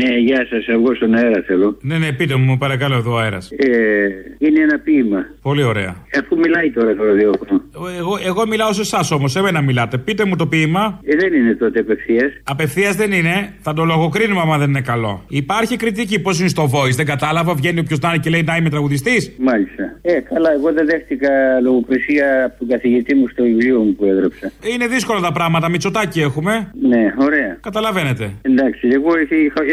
Ναι, 0.00 0.16
γεια 0.18 0.46
σας. 0.50 0.66
Εγώ 0.66 0.94
στον 0.94 1.14
αέρα 1.14 1.42
θέλω. 1.46 1.76
Ναι, 1.80 1.98
ναι, 1.98 2.12
πείτε 2.12 2.34
μου, 2.36 2.58
παρακαλώ, 2.58 2.94
εδώ 2.94 3.16
αέρας. 3.16 3.50
Ε, 3.56 3.68
είναι 4.38 4.60
ένα 4.60 4.78
ποίημα. 4.78 5.26
Πολύ 5.42 5.62
ωραία. 5.62 5.96
Αφού 6.20 6.36
μιλάει 6.38 6.70
τώρα 6.70 6.94
το 6.94 7.04
ραδιόφωνο. 7.04 7.62
Εγώ, 7.98 8.18
εγώ 8.26 8.46
μιλάω 8.46 8.72
σε 8.72 8.80
εσάς 8.80 9.10
όμως, 9.10 9.30
σε 9.32 9.40
μένα 9.40 9.60
μιλάτε. 9.60 9.98
Πείτε 9.98 10.24
μου 10.24 10.36
το 10.36 10.46
ποίημα. 10.46 11.00
Ε, 11.04 11.16
δεν 11.16 11.32
είναι 11.32 11.54
τότε 11.54 11.80
απευθείας. 11.80 12.32
Απευθείας 12.44 12.96
δεν 12.96 13.12
είναι. 13.12 13.54
Θα 13.60 13.72
το 13.72 13.84
λογοκρίνουμε 13.84 14.40
άμα 14.40 14.58
δεν 14.58 14.68
είναι 14.68 14.80
καλό. 14.80 15.24
Υπάρχει 15.28 15.76
κριτική. 15.76 16.20
Πώς 16.20 16.40
είναι 16.40 16.48
στο 16.48 16.70
voice, 16.72 16.94
δεν 16.94 17.06
κατάλαβα. 17.06 17.54
Βγαίνει 17.54 17.80
όποιος 17.80 17.98
να 17.98 18.08
είναι 18.08 18.18
και 18.18 18.30
λέει 18.30 18.42
να 18.42 18.56
είμαι 18.56 18.70
τραγουδιστής. 18.70 19.32
Μάλιστα. 19.38 19.98
Ε, 20.02 20.20
καλά, 20.20 20.52
εγώ 20.52 20.72
δεν 20.72 20.86
δέχτηκα 20.86 21.30
λογοκρισία 21.62 22.44
από 22.44 22.58
τον 22.58 22.68
καθηγητή 22.68 23.14
μου 23.14 23.28
στο 23.28 23.42
βιβλίο 23.42 23.80
μου 23.80 23.94
που 23.94 24.04
έδραψα. 24.04 24.52
Είναι 24.74 24.86
δύσκολα 24.86 25.20
τα 25.20 25.32
πράγματα. 25.32 25.68
Μητσοτάκι 25.68 26.20
έχουμε. 26.20 26.70
Ναι, 26.88 27.14
ωραία. 27.18 27.58
Καταλαβαίνετε. 27.60 28.30
Εντάξει, 28.42 28.88
εγώ 28.88 29.10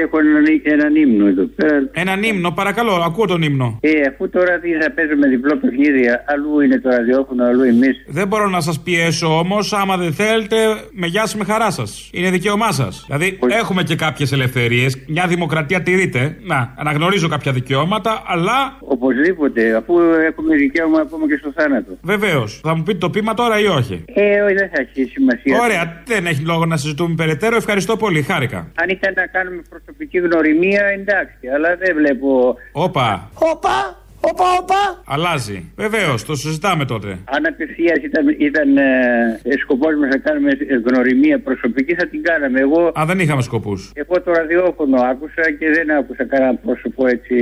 έχω, 0.04 0.11
έχω 0.12 0.20
έναν, 0.28 0.46
έναν 0.64 0.96
ύμνο 0.96 1.28
εδώ 1.28 1.44
πέρα. 1.56 1.90
Έναν 1.92 2.24
ύμνο, 2.24 2.52
παρακαλώ, 2.52 2.94
ακούω 2.94 3.26
τον 3.26 3.42
ύμνο. 3.42 3.78
Ε, 3.82 3.90
αφού 4.10 4.30
τώρα 4.30 4.60
τι 4.60 4.70
θα 4.72 4.92
παίζουμε 4.92 5.28
διπλό 5.28 5.58
παιχνίδι, 5.58 6.04
αλλού 6.26 6.60
είναι 6.60 6.80
το 6.80 6.90
ραδιόφωνο, 6.90 7.44
αλλού 7.46 7.64
εμείς. 7.64 8.04
Δεν 8.08 8.28
μπορώ 8.28 8.50
να 8.50 8.62
σας 8.62 8.80
πιέσω 8.80 9.38
όμως, 9.40 9.74
άμα 9.74 9.98
δεν 9.98 10.14
θέλετε, 10.14 10.56
με 10.92 11.08
γεια 11.08 11.22
σας 11.22 11.36
με 11.36 11.44
χαρά 11.44 11.72
σας. 11.72 12.10
Είναι 12.14 12.30
δικαίωμά 12.30 12.72
σας. 12.72 13.04
Δηλαδή, 13.06 13.40
έχουμε 13.60 13.84
και 13.84 13.96
κάποιες 13.96 14.32
ελευθερίες. 14.32 15.04
Μια 15.08 15.28
δημοκρατία 15.28 15.82
τηρείται. 15.82 16.36
Να, 16.42 16.74
αναγνωρίζω 16.78 17.28
κάποια 17.28 17.52
δικαιώματα, 17.52 18.22
αλλά. 18.26 18.78
Οπωσδήποτε, 18.80 19.76
αφού 19.76 19.94
έχουμε 20.30 20.56
δικαίωμα 20.56 21.00
ακόμα 21.00 21.28
και 21.28 21.38
στο 21.40 21.52
θάνατο. 21.56 21.98
Βεβαίως. 22.02 22.60
Θα 22.64 22.76
μου 22.76 22.84
πείτε 22.84 22.98
το 22.98 23.10
πείμα 23.10 23.34
τώρα 23.34 23.60
ή 23.60 23.66
όχι; 23.66 24.04
Ε, 24.14 24.42
όχι, 24.42 24.54
δεν 24.54 24.70
θα 24.74 24.82
έχει 24.82 25.10
σημασία. 25.12 25.60
Ωραία, 25.62 26.02
δεν 26.06 26.26
έχει 26.26 26.42
λόγο 26.42 26.66
να 26.66 26.78
συζητούμε 26.78 27.14
περαιτέρω. 27.16 27.56
Ευχαριστώ 27.56 27.98
πολύ, 27.98 28.22
χάρηκα. 28.22 28.58
Αν 28.76 28.90
ήταν 28.90 29.14
να 29.16 29.26
κάνουμε 29.26 29.62
προσωπική 30.02 30.18
γνωριμία, 30.18 30.86
εντάξει, 30.86 31.48
αλλά 31.56 31.76
δεν 31.76 31.96
βλέπω. 31.96 32.56
Όπα. 32.72 33.30
Όπα! 33.34 34.00
Όπα, 34.24 34.46
όπα! 34.62 34.82
Αλλάζει. 35.06 35.72
Βεβαίως, 35.76 36.26
το 36.26 36.36
συζητάμε 36.36 36.86
τότε. 36.86 37.08
Αν 37.08 37.46
απευθείας 37.46 37.98
ήταν, 38.04 38.36
ήταν 38.40 38.78
ε, 38.78 39.40
σκοπός 39.62 39.94
μας 40.00 40.10
να 40.10 40.18
κάνουμε 40.18 40.52
γνωριμία 40.88 41.40
προσωπική, 41.40 41.94
θα 41.96 42.08
την 42.08 42.24
κάναμε. 42.24 42.60
Εγώ, 42.60 42.92
Α, 43.00 43.06
δεν 43.06 43.20
είχαμε 43.20 43.42
σκοπούς. 43.42 43.92
Εγώ 43.94 44.22
το 44.22 44.32
ραδιόφωνο 44.32 45.02
άκουσα 45.02 45.44
και 45.60 45.70
δεν 45.76 45.92
άκουσα 45.92 46.26
κανένα 46.26 46.56
πρόσωπο 46.56 47.08
έτσι 47.08 47.36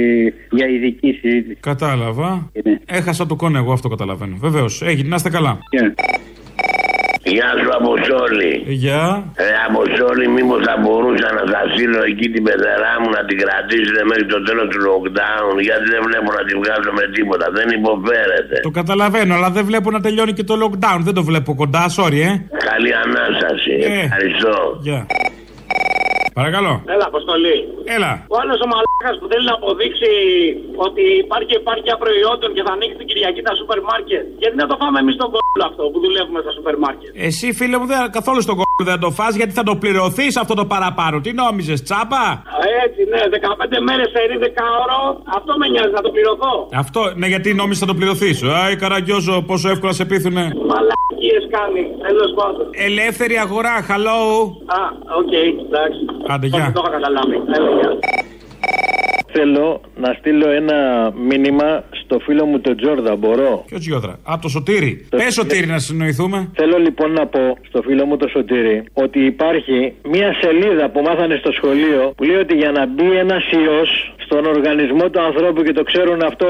για 0.51 0.68
ειδική 0.68 1.12
συζήτηση. 1.22 1.57
Κατάλαβα. 1.60 2.51
Ναι. 2.64 2.78
Έχασα 2.86 3.26
το 3.26 3.36
κόνο, 3.36 3.57
εγώ 3.57 3.72
αυτό 3.72 3.88
καταλαβαίνω. 3.89 4.36
Βεβαίως, 4.39 4.82
έγινε, 4.82 5.07
να 5.07 5.16
είστε 5.16 5.30
καλά. 5.30 5.57
Γεια 7.34 7.50
σου 7.60 7.70
Αποστόλη. 7.82 8.52
Γεια. 8.84 9.04
Ε, 9.46 9.48
Αποστόλη, 9.70 10.26
μήπως 10.38 10.60
θα 10.68 10.76
μπορούσα 10.82 11.28
να 11.38 11.44
σα 11.52 11.62
στείλω 11.72 12.02
εκεί 12.12 12.28
την 12.34 12.44
πεθερά 12.48 12.94
μου 13.02 13.10
να 13.18 13.22
την 13.28 13.38
κρατήσετε 13.44 14.02
μέχρι 14.10 14.26
το 14.34 14.40
τέλος 14.48 14.68
του 14.72 14.80
lockdown. 14.88 15.54
Γιατί 15.68 15.86
δεν 15.94 16.02
βλέπω 16.08 16.30
να 16.38 16.44
τη 16.48 16.54
βγάζω 16.62 16.92
με 17.00 17.06
τίποτα. 17.16 17.46
Δεν 17.58 17.68
υποφέρεται. 17.80 18.56
Το 18.68 18.74
καταλαβαίνω, 18.80 19.32
αλλά 19.38 19.50
δεν 19.58 19.64
βλέπω 19.70 19.88
να 19.96 20.00
τελειώνει 20.06 20.34
και 20.38 20.46
το 20.50 20.56
lockdown. 20.64 21.00
Δεν 21.08 21.16
το 21.20 21.24
βλέπω 21.30 21.52
κοντά, 21.62 21.84
sorry, 21.98 22.20
ε. 22.30 22.32
Καλή 22.70 22.92
ανάσταση. 23.06 23.74
Ευχαριστώ. 24.06 24.56
Γεια. 24.88 25.00
Παρακαλώ. 26.40 26.74
Έλα, 26.94 27.06
αποστολή. 27.12 27.58
Έλα. 27.96 28.12
Ο 28.34 28.36
άλλος 28.42 28.58
ο 28.66 28.68
μαλάκας 28.72 28.89
που 29.00 29.28
θέλει 29.32 29.45
να 29.52 29.56
αποδείξει 29.60 30.10
ότι 30.88 31.04
υπάρχει 31.26 31.54
επάρκεια 31.62 31.95
προϊόντων 32.04 32.50
και 32.56 32.64
θα 32.68 32.72
ανοίξει 32.76 32.97
την 33.02 33.08
Κυριακή 33.10 33.41
τα 33.47 33.54
σούπερ 33.60 33.80
μάρκετ. 33.89 34.26
Γιατί 34.41 34.56
να 34.62 34.68
το 34.72 34.76
φάμε 34.82 34.97
εμείς 35.04 35.16
τον 35.22 35.30
κόλλο 35.36 35.64
αυτό 35.70 35.84
που 35.91 36.00
δουλεύουμε 36.06 36.39
στα 36.45 36.52
σούπερ 36.58 36.76
μάρκετ; 36.84 37.10
Εσύ, 37.28 37.47
φίλε 37.60 37.76
μου, 37.80 37.88
δεν, 37.91 38.00
καθόλου 38.18 38.41
στον 38.47 38.56
κώλο 38.60 38.84
δεν 38.91 39.00
το 39.06 39.10
φας 39.18 39.34
γιατί 39.39 39.54
θα 39.60 39.64
το 39.70 39.74
πληρωθείς 39.82 40.34
αυτό 40.43 40.54
το 40.62 40.66
παραπάνω. 40.74 41.16
Τι 41.26 41.32
νόμιζες, 41.43 41.80
τζάμπα; 41.88 42.24
Έτσι, 42.86 43.02
ναι, 43.12 43.22
15 43.36 43.80
μέρες 43.88 44.08
σε 44.14 44.20
10 44.45 44.66
ώρο. 44.84 45.00
Αυτό 45.38 45.52
με 45.60 45.66
νοιάζει 45.74 45.93
να 46.00 46.04
το 46.06 46.10
πληρωθώ. 46.16 46.54
Αυτό, 46.84 47.02
ναι, 47.20 47.28
γιατί 47.34 47.50
νόμιζες 47.62 47.82
θα 47.84 47.89
το 47.91 47.95
πληρωθείς. 48.00 48.38
Άι, 48.62 48.74
καραγκιόζο, 48.84 49.36
πόσο 49.50 49.68
εύκολα 49.74 49.93
σε 50.00 50.06
πείθουνε. 50.10 50.43
Μαλακίες 50.72 51.43
κάνει, 51.56 51.84
τέλος 52.06 52.32
πάντων. 52.39 52.66
Ελεύθερη 52.88 53.36
αγορά, 53.45 53.76
hello. 53.89 54.20
Α, 54.80 54.82
οκ, 55.20 55.34
εντάξει. 55.68 56.02
Άντε, 56.34 56.47
γεια. 56.54 56.66
Το 56.76 56.82
είχα 56.84 56.91
καταλάβει. 56.97 57.38
Έλα, 57.56 57.70
γεια. 57.80 57.91
Θέλω 59.32 59.82
να 59.95 60.14
στείλω 60.14 60.49
ένα 60.49 61.12
μήνυμα 61.16 61.84
στο 62.10 62.20
φίλο 62.20 62.45
μου 62.45 62.60
τον 62.60 62.78
Τζόρδα, 62.78 63.16
μπορώ; 63.16 63.64
Ποιο 63.68 63.80
Τζιόδρα; 63.80 64.20
Α, 64.32 64.34
το 64.41 64.49
Σωτήρι. 64.49 64.91
Πες 65.10 65.34
Σωτήρι 65.34 65.68
να 65.68 65.80
συνοηθούμε. 65.80 66.49
Θέλω 66.53 66.78
λοιπόν 66.78 67.12
να 67.12 67.26
πω 67.28 67.57
στο 67.68 67.82
φίλο 67.82 68.05
μου 68.05 68.18
το 68.18 68.28
Σωτήρι 68.28 68.84
ότι 68.93 69.20
υπάρχει 69.26 69.93
μια 70.03 70.30
σελίδα 70.41 70.89
που 70.89 71.01
μάθανε 71.01 71.36
στο 71.36 71.51
σχολείο 71.51 72.14
που 72.18 72.24
λέει 72.24 72.36
ότι 72.45 72.55
για 72.55 72.72
να 72.72 72.86
μπει 72.86 73.12
ένας 73.24 73.43
ιός 73.51 73.89
στον 74.26 74.45
οργανισμό 74.45 75.10
του 75.10 75.22
ανθρώπου 75.22 75.62
και 75.64 75.74
το 75.80 75.84
ξέρουν 75.84 76.22
αυτό 76.22 76.47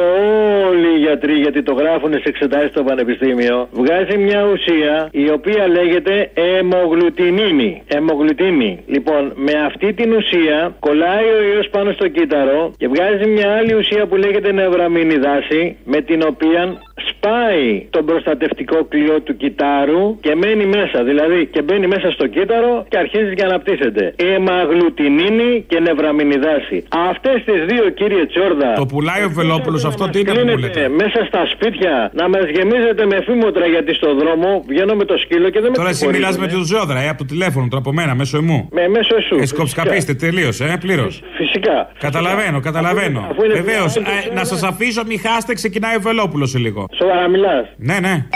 όλοι 0.70 0.90
οι 0.96 1.00
γιατροί 1.06 1.34
γιατί 1.34 1.64
το 1.64 1.74
γράφουν 1.74 2.12
σε 2.14 2.30
εξετάσεις 2.34 2.70
στο 2.70 2.84
πανεπιστήμιο, 2.84 3.68
βγάζει 3.72 4.18
μια 4.18 4.42
ουσία 4.52 5.10
η 5.12 5.30
οποία 5.38 5.68
λέγεται 5.68 6.32
αιμογλουτινίνη. 6.34 7.82
Αιμογλουτίνη. 7.88 8.72
Λοιπόν, 8.86 9.24
με 9.36 9.54
αυτή 9.68 9.94
την 9.94 10.10
ουσία 10.14 10.76
κολλάει 10.80 11.28
ο 11.38 11.42
ιός 11.54 11.68
πάνω 11.70 11.92
στο 11.92 12.08
κύτταρο 12.08 12.74
και 12.78 12.88
βγάζει 12.88 13.26
μια 13.36 13.50
άλλη 13.58 13.74
ουσία 13.74 14.06
που 14.08 14.16
λέγεται 14.16 14.52
νευραμινιδάση 14.52 15.49
με 15.84 16.02
την 16.02 16.22
οποία 16.32 16.78
σπάει 17.10 17.88
τον 17.90 18.06
προστατευτικό 18.06 18.78
κλειό 18.84 19.22
του 19.22 19.38
κυτάρου 19.38 20.20
και 20.20 20.36
μένει 20.36 20.66
μέσα. 20.66 21.04
Δηλαδή 21.04 21.46
και 21.54 21.62
μπαίνει 21.62 21.88
μέσα 21.88 22.12
στο 22.12 22.28
κύτταρο 22.28 22.86
και 22.90 22.98
αρχίζει 22.98 23.34
και 23.34 23.44
αναπτύσσεται. 23.44 24.14
Αιμαγλουτινίνη 24.16 25.66
και 25.68 25.80
νευραμινιδάση. 25.80 26.78
Αυτές 27.10 27.38
τις 27.46 27.60
δύο 27.70 27.90
κύριε 27.90 28.26
Τσόρδα. 28.26 28.74
Το 28.74 28.86
πουλάει 28.86 29.24
ο 29.24 29.30
Βελόπουλος 29.30 29.86
αυτό 29.86 30.10
τι 30.10 30.20
είναι 30.20 30.34
που 30.34 30.48
μου 30.48 30.58
λέτε. 30.58 30.90
μέσα 30.90 31.26
στα 31.28 31.42
σπίτια 31.54 32.12
να 32.14 32.30
μας 32.30 32.46
γεμίζετε 32.56 33.06
με 33.06 33.18
φήμοτρα 33.26 33.66
γιατί 33.66 33.94
στο 33.94 34.16
δρόμο 34.16 34.64
βγαίνω 34.68 34.94
με 34.96 35.06
το 35.06 35.18
σκύλο 35.18 35.50
και 35.50 35.60
δεν 35.60 35.70
με 35.70 35.76
Τώρα 35.76 35.90
εσύ 35.90 36.08
μιλάς 36.08 36.38
με 36.38 36.48
τον 36.48 36.64
Ζώδρα, 36.64 37.00
ε, 37.00 37.10
από 37.10 37.18
το 37.18 37.26
τηλέφωνο, 37.26 37.68
τώρα 37.68 37.82
από 37.86 37.94
μένα, 37.94 38.16
μέσω 38.16 38.38
εμού. 38.38 38.70
Με 38.72 38.88
μέσω 38.88 39.16
εσού. 39.16 39.36
Εσκοψκαπίστε, 39.42 40.14
τελείωσε, 40.14 40.64
ε, 40.66 40.78
πλήρως. 40.80 41.22
Φυσικά. 41.38 41.92
Καταλαβαίνω, 42.00 42.60
καταλαβαίνω. 42.60 43.28
Βεβαίως, 43.54 44.02
να 44.34 44.44
σας 44.44 44.64
αφήσω, 44.64 45.04
μη 45.08 45.18
χάστε, 45.40 45.54
ξεκινάει 45.54 45.96
ο 45.96 46.00
Βελόπουλος 46.02 46.50
σε 46.50 46.58
λίγο. 46.58 46.86
Σοβαρά 46.98 47.28
μιλάς. 47.28 47.68
Ναι, 47.78 48.00
ναι. 48.00 48.28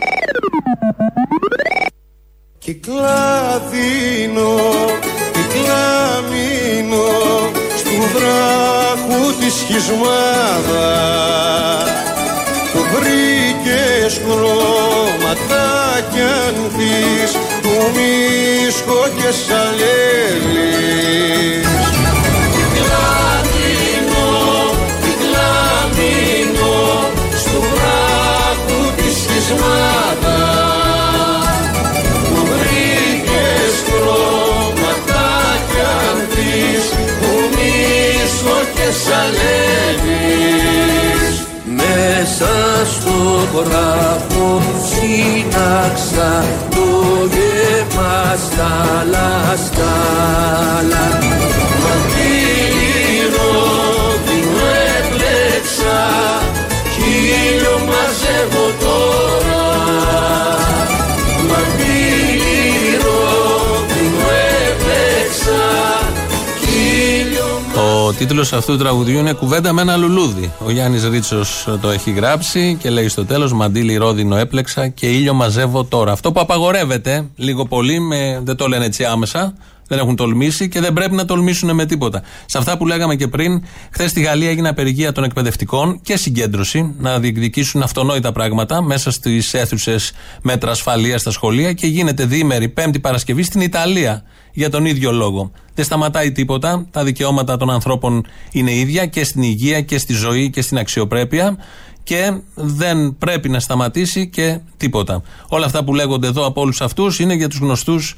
Κυκλάδινο, 2.57 4.55
κυκλάμινο 5.35 7.07
Στου 7.75 7.95
βράχου 8.13 9.21
της 9.39 9.53
σχισμάδα 9.53 10.91
Που 12.73 12.79
βρήκες 12.93 14.21
χρωματάκια 14.25 15.73
της 16.77 17.31
Του 17.61 17.75
μίσκο 17.95 19.01
και 19.15 19.31
σαλέλης 19.31 20.83
Μέσα 42.43 42.91
στο 42.91 43.47
βράχο 43.53 44.61
σύναξα 44.83 46.43
το 46.69 47.27
γεύμα 47.31 48.35
σκάλα 48.45 49.55
σκάλα 49.65 51.19
Ο 68.05 68.13
τίτλος 68.13 68.53
αυτού 68.53 68.71
του 68.71 68.77
τραγουδιού 68.77 69.19
είναι 69.19 69.33
Κουβέντα 69.33 69.73
με 69.73 69.81
ένα 69.81 69.95
λουλούδι. 69.95 70.51
Ο 70.65 70.71
Γιάννης 70.71 71.07
Ρίτσος 71.07 71.67
το 71.81 71.89
έχει 71.89 72.11
γράψει 72.11 72.77
και 72.79 72.89
λέει 72.89 73.07
στο 73.07 73.25
τέλος: 73.25 73.53
Μαντίλι 73.53 73.95
ρόδινο 73.95 74.35
έπλεξα 74.35 74.87
και 74.87 75.07
ήλιο 75.07 75.33
μαζεύω 75.33 75.83
τώρα. 75.83 76.11
Αυτό 76.11 76.31
που 76.31 76.39
απαγορεύεται 76.39 77.27
λίγο 77.35 77.65
πολύ, 77.65 77.99
με, 77.99 78.41
δεν 78.43 78.55
το 78.55 78.67
λένε 78.67 78.85
έτσι 78.85 79.03
άμεσα, 79.03 79.53
Δεν 79.87 79.99
έχουν 79.99 80.15
τολμήσει 80.15 80.69
και 80.69 80.79
δεν 80.79 80.93
πρέπει 80.93 81.15
να 81.15 81.25
τολμήσουν 81.25 81.75
με 81.75 81.85
τίποτα. 81.85 82.21
Σε 82.45 82.57
αυτά 82.57 82.77
που 82.77 82.87
λέγαμε 82.87 83.15
και 83.15 83.27
πριν, 83.27 83.63
χθες 83.91 84.09
στη 84.09 84.21
Γαλλία 84.21 84.49
έγινε 84.49 84.69
απεργία 84.69 85.11
των 85.11 85.23
εκπαιδευτικών 85.23 86.01
και 86.01 86.17
συγκέντρωση 86.17 86.93
να 86.99 87.19
διεκδικήσουν 87.19 87.81
αυτονόητα 87.81 88.31
πράγματα 88.31 88.81
μέσα 88.81 89.11
στις 89.11 89.53
αίθουσες 89.53 90.11
μέτρα 90.41 90.71
ασφαλείας 90.71 91.21
στα 91.21 91.31
σχολεία 91.31 91.73
και 91.73 91.87
γίνεται 91.87 92.25
διήμερη 92.25 92.69
Πέμπτη 92.69 92.99
Παρασκευή 92.99 93.43
στην 93.43 93.61
Ιταλία 93.61 94.23
για 94.53 94.69
τον 94.69 94.85
ίδιο 94.85 95.11
λόγο. 95.11 95.51
Δεν 95.75 95.85
σταματάει 95.85 96.31
τίποτα. 96.31 96.85
Τα 96.91 97.03
δικαιώματα 97.03 97.57
των 97.57 97.69
ανθρώπων 97.69 98.25
είναι 98.51 98.73
ίδια 98.73 99.05
και 99.05 99.23
στην 99.23 99.41
υγεία 99.41 99.81
και 99.81 99.97
στη 99.97 100.13
ζωή 100.13 100.49
και 100.49 100.61
στην 100.61 100.77
αξιοπρέπεια 100.77 101.57
και 102.03 102.37
δεν 102.55 103.15
πρέπει 103.17 103.49
να 103.49 103.59
σταματήσει 103.59 104.27
και 104.27 104.59
τίποτα. 104.77 105.21
Όλα 105.47 105.65
αυτά 105.65 105.83
που 105.83 105.93
λέγονται 105.93 106.27
εδώ 106.27 106.45
από 106.45 106.61
όλους 106.61 106.81
αυτούς 106.81 107.19
είναι 107.19 107.33
για 107.33 107.49
τους 107.49 107.59
γνωστούς 107.59 108.17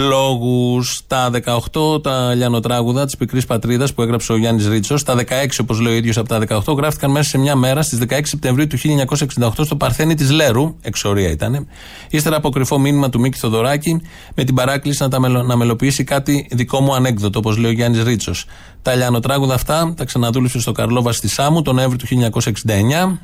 λόγους. 0.00 1.00
Τα 1.06 1.30
18 1.30 2.02
τα 2.02 2.34
λιανοτράγουδα 2.34 3.04
της 3.04 3.16
πικρής 3.16 3.46
πατρίδας 3.46 3.94
που 3.94 4.02
έγραψε 4.02 4.32
ο 4.32 4.36
Γιάννης 4.36 4.68
Ρίτσος, 4.68 5.02
τα 5.02 5.14
16 5.14 5.24
όπως 5.60 5.80
λέει 5.80 5.92
ο 5.92 5.96
ίδιος 5.96 6.16
από 6.16 6.28
τα 6.28 6.38
18, 6.38 6.74
γράφτηκαν 6.76 7.10
μέσα 7.10 7.28
σε 7.28 7.38
μια 7.38 7.56
μέρα 7.56 7.82
στις 7.82 7.98
16 8.08 8.20
Σεπτεμβρίου 8.22 8.66
του 8.66 8.78
1968 8.78 9.50
στο 9.64 9.76
Παρθένη 9.76 10.14
της 10.14 10.30
Λέρου, 10.30 10.76
εξορία 10.82 11.30
ήταν, 11.30 11.66
ύστερα 12.10 12.36
από 12.36 12.48
κρυφό 12.50 12.78
μήνυμα 12.78 13.08
του 13.08 13.20
Μίκη 13.20 13.38
Θοδωράκη 13.38 14.00
με 14.34 14.44
την 14.44 14.54
παράκληση 14.54 15.02
να, 15.02 15.08
τα 15.08 15.20
μελο, 15.20 15.42
να 15.42 15.56
μελοποιήσει 15.56 16.04
κάτι 16.04 16.48
δικό 16.50 16.80
μου 16.80 16.94
ανέκδοτο, 16.94 17.38
όπως 17.38 17.56
λέει 17.56 17.70
ο 17.70 17.74
Γιάννης 17.74 18.02
Ρίτσος. 18.02 18.44
Τα 18.82 18.94
λιανοτράγουδα 18.94 19.54
αυτά 19.54 19.94
τα 19.96 20.04
ξαναδούλεψε 20.04 20.60
στο 20.60 20.72
Καρλόβα 20.72 21.12
στη 21.12 21.28
Σάμου 21.28 21.62
τον 21.62 21.74
Νοέμβριο 21.74 21.98
του 21.98 22.30
1969 22.66 23.18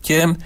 και 0.00 0.36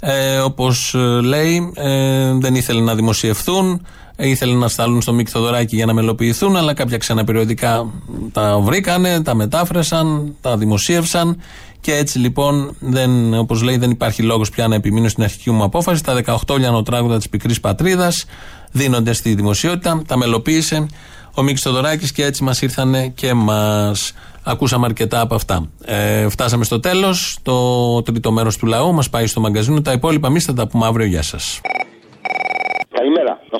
ε, 0.00 0.38
όπως 0.38 0.94
λέει 1.22 1.72
ε, 1.74 2.32
δεν 2.32 2.54
ήθελε 2.54 2.80
να 2.80 2.94
δημοσιευθούν 2.94 3.86
ήθελε 4.16 4.54
να 4.54 4.68
στάλουν 4.68 5.02
στο 5.02 5.12
Μίκη 5.12 5.30
Θοδωράκη 5.30 5.76
για 5.76 5.86
να 5.86 5.92
μελοποιηθούν 5.92 6.56
αλλά 6.56 6.74
κάποια 6.74 6.96
ξένα 6.96 7.24
περιοδικά 7.24 7.92
τα 8.32 8.58
βρήκανε, 8.58 9.22
τα 9.22 9.34
μετάφρασαν 9.34 10.34
τα 10.40 10.56
δημοσίευσαν 10.56 11.40
και 11.80 11.94
έτσι 11.94 12.18
λοιπόν 12.18 12.76
δεν, 12.78 13.34
όπως 13.34 13.62
λέει 13.62 13.76
δεν 13.76 13.90
υπάρχει 13.90 14.22
λόγος 14.22 14.50
πια 14.50 14.68
να 14.68 14.74
επιμείνω 14.74 15.08
στην 15.08 15.22
αρχική 15.22 15.50
μου 15.50 15.62
απόφαση 15.62 16.04
τα 16.04 16.22
18 16.46 16.58
λιανοτράγουδα 16.58 17.16
της 17.16 17.28
πικρής 17.28 17.60
πατρίδας 17.60 18.24
δίνονται 18.70 19.12
στη 19.12 19.34
δημοσιότητα 19.34 20.02
τα 20.06 20.16
μελοποίησε 20.16 20.86
ο 21.34 21.42
Μίκης 21.42 21.62
Θοδωράκης 21.62 22.12
και 22.12 22.24
έτσι 22.24 22.42
μας 22.44 22.62
ήρθανε 22.62 23.08
και 23.08 23.34
μας 23.34 24.12
Ακούσαμε 24.48 24.86
αρκετά 24.86 25.20
από 25.20 25.34
αυτά. 25.34 25.68
Ε, 25.84 26.28
φτάσαμε 26.28 26.64
στο 26.64 26.80
τέλος. 26.80 27.38
Το 27.42 28.02
τρίτο 28.02 28.32
μέρος 28.32 28.56
του 28.56 28.66
λαού 28.66 28.92
μας 28.92 29.10
πάει 29.10 29.26
στο 29.26 29.40
μαγκαζίνο. 29.40 29.82
Τα 29.82 29.92
υπόλοιπα 29.92 30.28
εμεί 30.28 30.40
θα 30.40 30.52
τα 30.52 30.66
πούμε 30.66 30.86
αύριο. 30.86 31.06
Γεια 31.06 31.22
σας. 31.22 31.60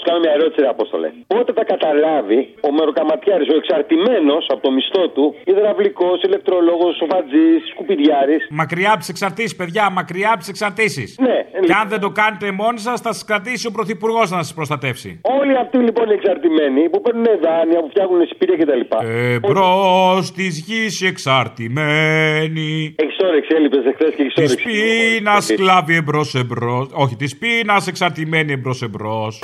Καλημέρα. 0.09 0.13
Να 0.13 0.13
σου 0.13 0.13
κάνω 0.13 0.21
μια 0.25 0.33
ερώτηση, 0.39 0.61
ρε 0.65 0.69
Απόστολε. 0.77 1.09
Πότε 1.35 1.51
θα 1.59 1.65
καταλάβει 1.73 2.39
ο 2.69 2.71
μεροκαματιάρης, 2.79 3.49
ο 3.55 3.57
εξαρτημένος 3.61 4.45
από 4.53 4.61
το 4.67 4.71
μισθό 4.77 5.05
του, 5.15 5.25
υδραυλικός, 5.53 6.17
ηλεκτρολόγος, 6.27 6.93
σοφατζής, 7.01 7.61
σκουπιδιάρης; 7.73 8.43
Μακριά 8.63 8.91
από 8.95 9.01
τις 9.05 9.11
εξαρτήσεις, 9.15 9.55
παιδιά, 9.61 9.85
μακριά 9.99 10.29
από 10.35 10.41
τις 10.43 10.51
εξαρτήσεις. 10.55 11.09
Ναι. 11.27 11.37
Και 11.67 11.75
αν 11.81 11.87
δεν 11.93 12.01
το 12.07 12.11
κάνετε 12.21 12.47
μόνοι 12.61 12.79
σας, 12.87 12.97
θα 13.05 13.11
σας 13.17 13.25
κρατήσει 13.31 13.65
ο 13.71 13.73
Πρωθυπουργός 13.77 14.27
να 14.35 14.39
σας 14.43 14.55
προστατεύσει. 14.59 15.11
Όλοι 15.41 15.55
αυτοί 15.63 15.77
λοιπόν 15.89 16.07
οι 16.11 16.15
εξαρτημένοι 16.21 16.83
που 16.91 16.99
παίρνουν 17.05 17.27
δάνεια, 17.45 17.79
που 17.83 17.89
φτιάχνουν 17.93 18.21
σπίτια 18.35 18.57
κτλ. 18.61 18.83
Εμπρό 19.37 19.75
της 20.37 20.53
γης 20.67 20.95
εξαρτημένοι. 21.11 22.95
Έχεις 23.03 23.17
όρεξη, 23.29 23.55
έλειπες 23.59 23.85
εχθές 23.91 24.13
και 24.15 24.23
έχεις 24.23 24.35
Της 24.35 24.45
όρεξη. 24.53 24.65
πείνας 24.65 25.55
κλάβει 25.55 25.95
εμπρός 25.97 26.35
εμπρός. 26.35 26.87
Όχι, 26.93 27.17
της 27.17 27.39
πείνας 27.39 27.87
εξαρτημένη 27.87 28.53
εμπρός 28.53 28.83
εμπρός. 28.83 29.41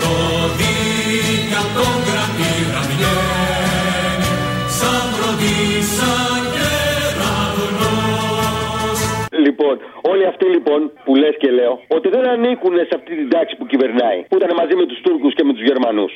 Rodilla 0.52 1.62
con 1.74 2.51
Λοιπόν, 9.72 10.12
όλοι 10.12 10.24
αυτοί 10.32 10.46
λοιπόν 10.56 10.80
που 11.04 11.12
λες 11.22 11.34
και 11.42 11.50
λέω 11.58 11.74
ότι 11.96 12.08
δεν 12.14 12.24
ανήκουν 12.34 12.74
σε 12.88 12.94
αυτή 12.98 13.12
την 13.20 13.28
τάξη 13.34 13.54
που 13.58 13.66
κυβερνάει, 13.72 14.18
που 14.28 14.36
ήταν 14.40 14.50
μαζί 14.60 14.74
με 14.80 14.84
τους 14.90 14.98
Τούρκους 15.04 15.32
και 15.36 15.44
με 15.48 15.52
τους 15.56 15.64
Γερμανούς. 15.70 16.12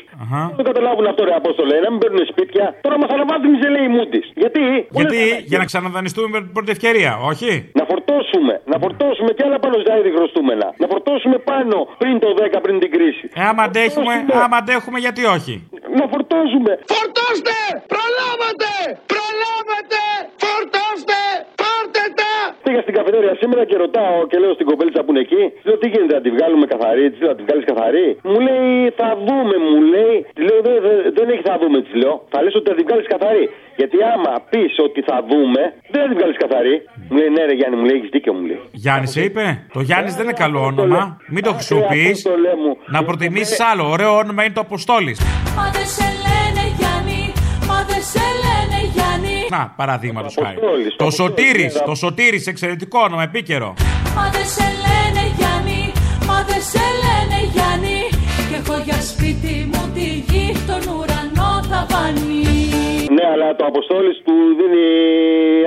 Δεν 0.48 0.56
το 0.60 0.64
καταλάβουν 0.70 1.06
αυτό, 1.10 1.20
ρε 1.28 1.34
Απόστολε, 1.40 1.76
να 1.84 1.88
μην 1.92 1.98
παίρνουν 2.02 2.24
σπίτια. 2.32 2.64
Τώρα 2.86 2.96
μας 3.02 3.10
αναβάζουν 3.16 3.50
οι 3.54 3.58
ζελέοι 3.64 3.88
μούντις. 3.96 4.24
Γιατί, 4.42 4.62
Γιατί 5.00 5.20
για 5.50 5.58
να 5.62 5.66
ξαναδανιστούμε 5.70 6.28
με 6.34 6.38
την 6.44 6.52
πρώτη 6.56 6.70
ευκαιρία, 6.76 7.12
όχι; 7.30 7.50
Να 7.80 7.84
φορτώσουμε, 7.90 8.54
να 8.72 8.76
φορτώσουμε 8.82 9.30
και 9.36 9.42
άλλα 9.46 9.58
πάνω 9.64 9.76
στα 9.84 9.92
ήδη 10.00 10.10
χρωστούμενα. 10.16 10.66
Να 10.82 10.86
φορτώσουμε 10.92 11.36
πάνω 11.52 11.76
πριν 12.02 12.14
το 12.24 12.28
10, 12.38 12.60
πριν 12.64 12.74
την 12.82 12.90
κρίση. 12.94 13.24
Ε, 13.40 13.42
άμα 13.50 13.62
αντέχουμε, 13.68 14.14
άμα 14.44 14.56
αντέχουμε, 14.62 14.98
γιατί 15.04 15.22
όχι; 15.36 15.54
Να 15.98 16.04
φορτώσουμε. 16.12 16.72
Φορτώστε! 16.94 17.56
Προλάβατε! 17.94 18.72
Προλάβατε! 19.12 20.02
Φορτώστε! 20.44 21.18
Πάρτε 22.46 22.58
τα! 22.62 22.64
Πήγα 22.64 22.80
στην 22.86 22.94
καφετέρια 22.98 23.34
σήμερα 23.42 23.62
και 23.70 23.76
ρωτάω 23.84 24.16
και 24.30 24.36
λέω 24.42 24.52
στην 24.58 24.66
κοπέλτσα 24.70 25.00
που 25.04 25.10
είναι 25.12 25.22
εκεί, 25.26 25.42
λέω 25.66 25.76
τι 25.82 25.88
γίνεται, 25.92 26.14
να 26.18 26.22
τη 26.26 26.30
βγάλουμε 26.36 26.66
καθαρή, 26.72 27.04
τη 27.12 27.16
λέω 27.22 27.30
να 27.34 27.38
τη 27.38 27.42
βγάλεις 27.46 27.64
καθαρή; 27.70 28.08
Μου 28.30 28.38
λέει 28.46 28.68
θα 29.00 29.08
δούμε, 29.26 29.54
μου 29.66 29.76
λέει. 29.94 30.16
Τη 30.36 30.40
λέω 30.48 30.58
δεν, 30.66 30.76
δεν, 30.86 30.96
δεν 31.16 31.26
έχει 31.32 31.44
θα 31.50 31.56
δούμε, 31.60 31.76
της 31.84 31.94
λέω. 32.02 32.14
Θα 32.32 32.38
λες 32.42 32.54
ότι 32.58 32.66
θα 32.70 32.74
τη 32.78 32.82
βγάλεις 32.88 33.06
καθαρή. 33.14 33.44
Γιατί 33.80 33.96
άμα 34.12 34.32
πεις 34.50 34.72
ότι 34.86 35.00
θα 35.08 35.16
δούμε, 35.30 35.62
δεν 35.92 35.98
θα 36.02 36.08
τη 36.10 36.14
βγάλεις 36.18 36.38
καθαρή. 36.44 36.74
Μου 37.10 37.16
λέει 37.20 37.30
ναι, 37.36 37.42
ρε 37.48 37.54
Γιάννη, 37.58 37.76
μου 37.80 37.86
λέει 37.88 37.96
έχεις 37.98 38.10
δίκιο, 38.16 38.32
μου 38.36 38.44
λέει. 38.50 38.60
Γιάννη 38.84 39.06
σε 39.14 39.20
είπε; 39.26 39.44
Το 39.76 39.80
Γιάννης 39.88 40.14
δεν 40.18 40.24
είναι 40.26 40.38
καλό 40.44 40.60
όνομα. 40.70 41.00
Μην 41.34 41.42
το 41.46 41.52
χρησιμοποιείς. 41.58 42.16
Να 42.94 42.98
προτιμήσεις 43.08 43.60
άλλο. 43.70 43.84
Ωραίο 43.94 44.12
όνομα 44.22 44.40
είναι 44.44 44.56
το 44.58 44.62
Αποστόλης. 44.68 45.16
Μα 45.58 45.64
δεν 45.76 45.86
σε 45.96 46.08
λένε 46.24 46.62
Γιάννη, 46.78 47.20
μα 47.68 47.78
δεν 47.90 48.02
σε 48.12 48.24
λένε 48.42 48.45
Γιάννη. 49.48 49.64
Να, 49.66 49.72
παραδείγματο 49.76 50.28
χάρη. 50.42 50.58
Το 50.96 51.10
Σωτήρη, 51.10 51.70
το 51.84 51.94
Σωτήρη, 51.94 52.42
εξαιρετικό 52.46 52.98
όνομα, 53.00 53.22
επίκαιρο. 53.22 53.74
Μα 54.16 54.30
δεν 54.34 54.46
σε 54.56 54.66
λένε 54.84 55.22
Γιάννη, 55.38 55.92
μα 56.28 56.38
δεν 56.48 56.62
σε 56.72 56.84
λένε 57.02 57.38
Γιάννη. 57.52 57.98
Και 58.50 58.56
έχω 58.62 58.76
για 58.84 59.00
σπίτι 59.10 59.54
μου 59.72 59.82
τη 59.94 60.06
γη, 60.28 60.46
τον 60.68 60.82
ουρανό 60.94 61.50
ταβάνι. 61.70 62.44
Ναι, 63.16 63.24
αλλά 63.34 63.48
το 63.58 63.64
Αποστόλη 63.72 64.12
του 64.24 64.32
δίνει. 64.58 64.86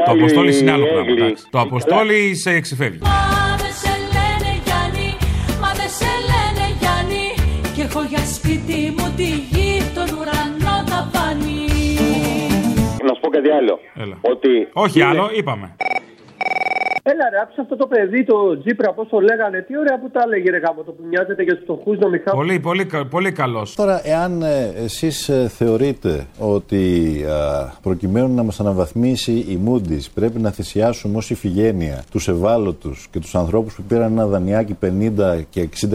Το 0.05 0.11
άλλη 0.11 0.19
Αποστόλη 0.21 0.51
είναι 0.59 0.71
άλλο 0.71 0.85
πράγμα. 0.93 1.09
έγκλη. 1.11 1.23
εντάξει. 1.25 1.43
Το 1.49 1.59
Αποστόλη 1.59 2.35
σε 2.35 2.59
ξεφεύγει. 2.59 2.99
Μα 3.01 3.55
δεν 3.61 3.73
σε 3.81 3.93
λένε 4.15 4.51
Γιάννη, 4.65 5.07
μα 5.61 5.69
δεν 5.79 5.89
σε 5.99 6.11
λένε 6.29 6.65
Γιάννη. 6.79 7.25
Και 7.75 7.81
έχω 7.81 8.01
για 8.11 8.23
σπίτι 8.35 8.48
πω 13.21 13.29
κάτι 13.29 13.49
άλλο. 13.49 13.79
Ότι. 14.21 14.67
Όχι 14.73 15.01
άλλο, 15.01 15.29
είπαμε. 15.33 15.75
Έλα 17.11 17.25
ρε, 17.33 17.39
άκουσα 17.43 17.61
αυτό 17.61 17.75
το 17.75 17.87
παιδί, 17.87 18.23
το 18.23 18.59
Τζίπρα, 18.59 18.93
πώς 18.93 19.07
το 19.09 19.19
λέγανε. 19.19 19.61
Τι 19.67 19.77
ωραία 19.77 19.99
που 19.99 20.09
τα 20.09 20.21
έλεγε 20.25 20.49
ρε 20.49 20.57
γάμο, 20.57 20.83
το 20.83 20.91
που 20.91 21.03
μοιάζεται 21.09 21.43
για 21.43 21.53
τους 21.55 21.63
φτωχούς 21.63 21.97
να 21.97 22.07
μην 22.09 22.19
χάσουν. 22.23 22.39
Πολύ, 22.39 22.59
πολύ, 22.59 22.85
κα- 22.85 23.05
πολύ 23.05 23.31
καλός. 23.31 23.75
Τώρα, 23.75 24.01
εάν 24.03 24.41
ε, 24.41 24.73
εσείς 24.83 25.29
ε, 25.29 25.47
θεωρείτε 25.47 26.25
ότι 26.39 26.83
α, 27.29 27.37
προκειμένου 27.81 28.35
να 28.35 28.43
μας 28.43 28.59
αναβαθμίσει 28.59 29.31
η 29.31 29.59
Moody's 29.67 30.05
πρέπει 30.13 30.39
να 30.39 30.51
θυσιάσουμε 30.51 31.17
ως 31.17 31.29
ηφηγένεια 31.29 32.03
τους 32.11 32.27
ευάλωτους 32.27 33.07
και 33.11 33.19
τους 33.19 33.35
ανθρώπους 33.35 33.75
που 33.75 33.83
πήραν 33.89 34.11
ένα 34.11 34.25
δανειάκι 34.27 34.77
50 34.81 35.41
και 35.49 35.69
60 35.81 35.93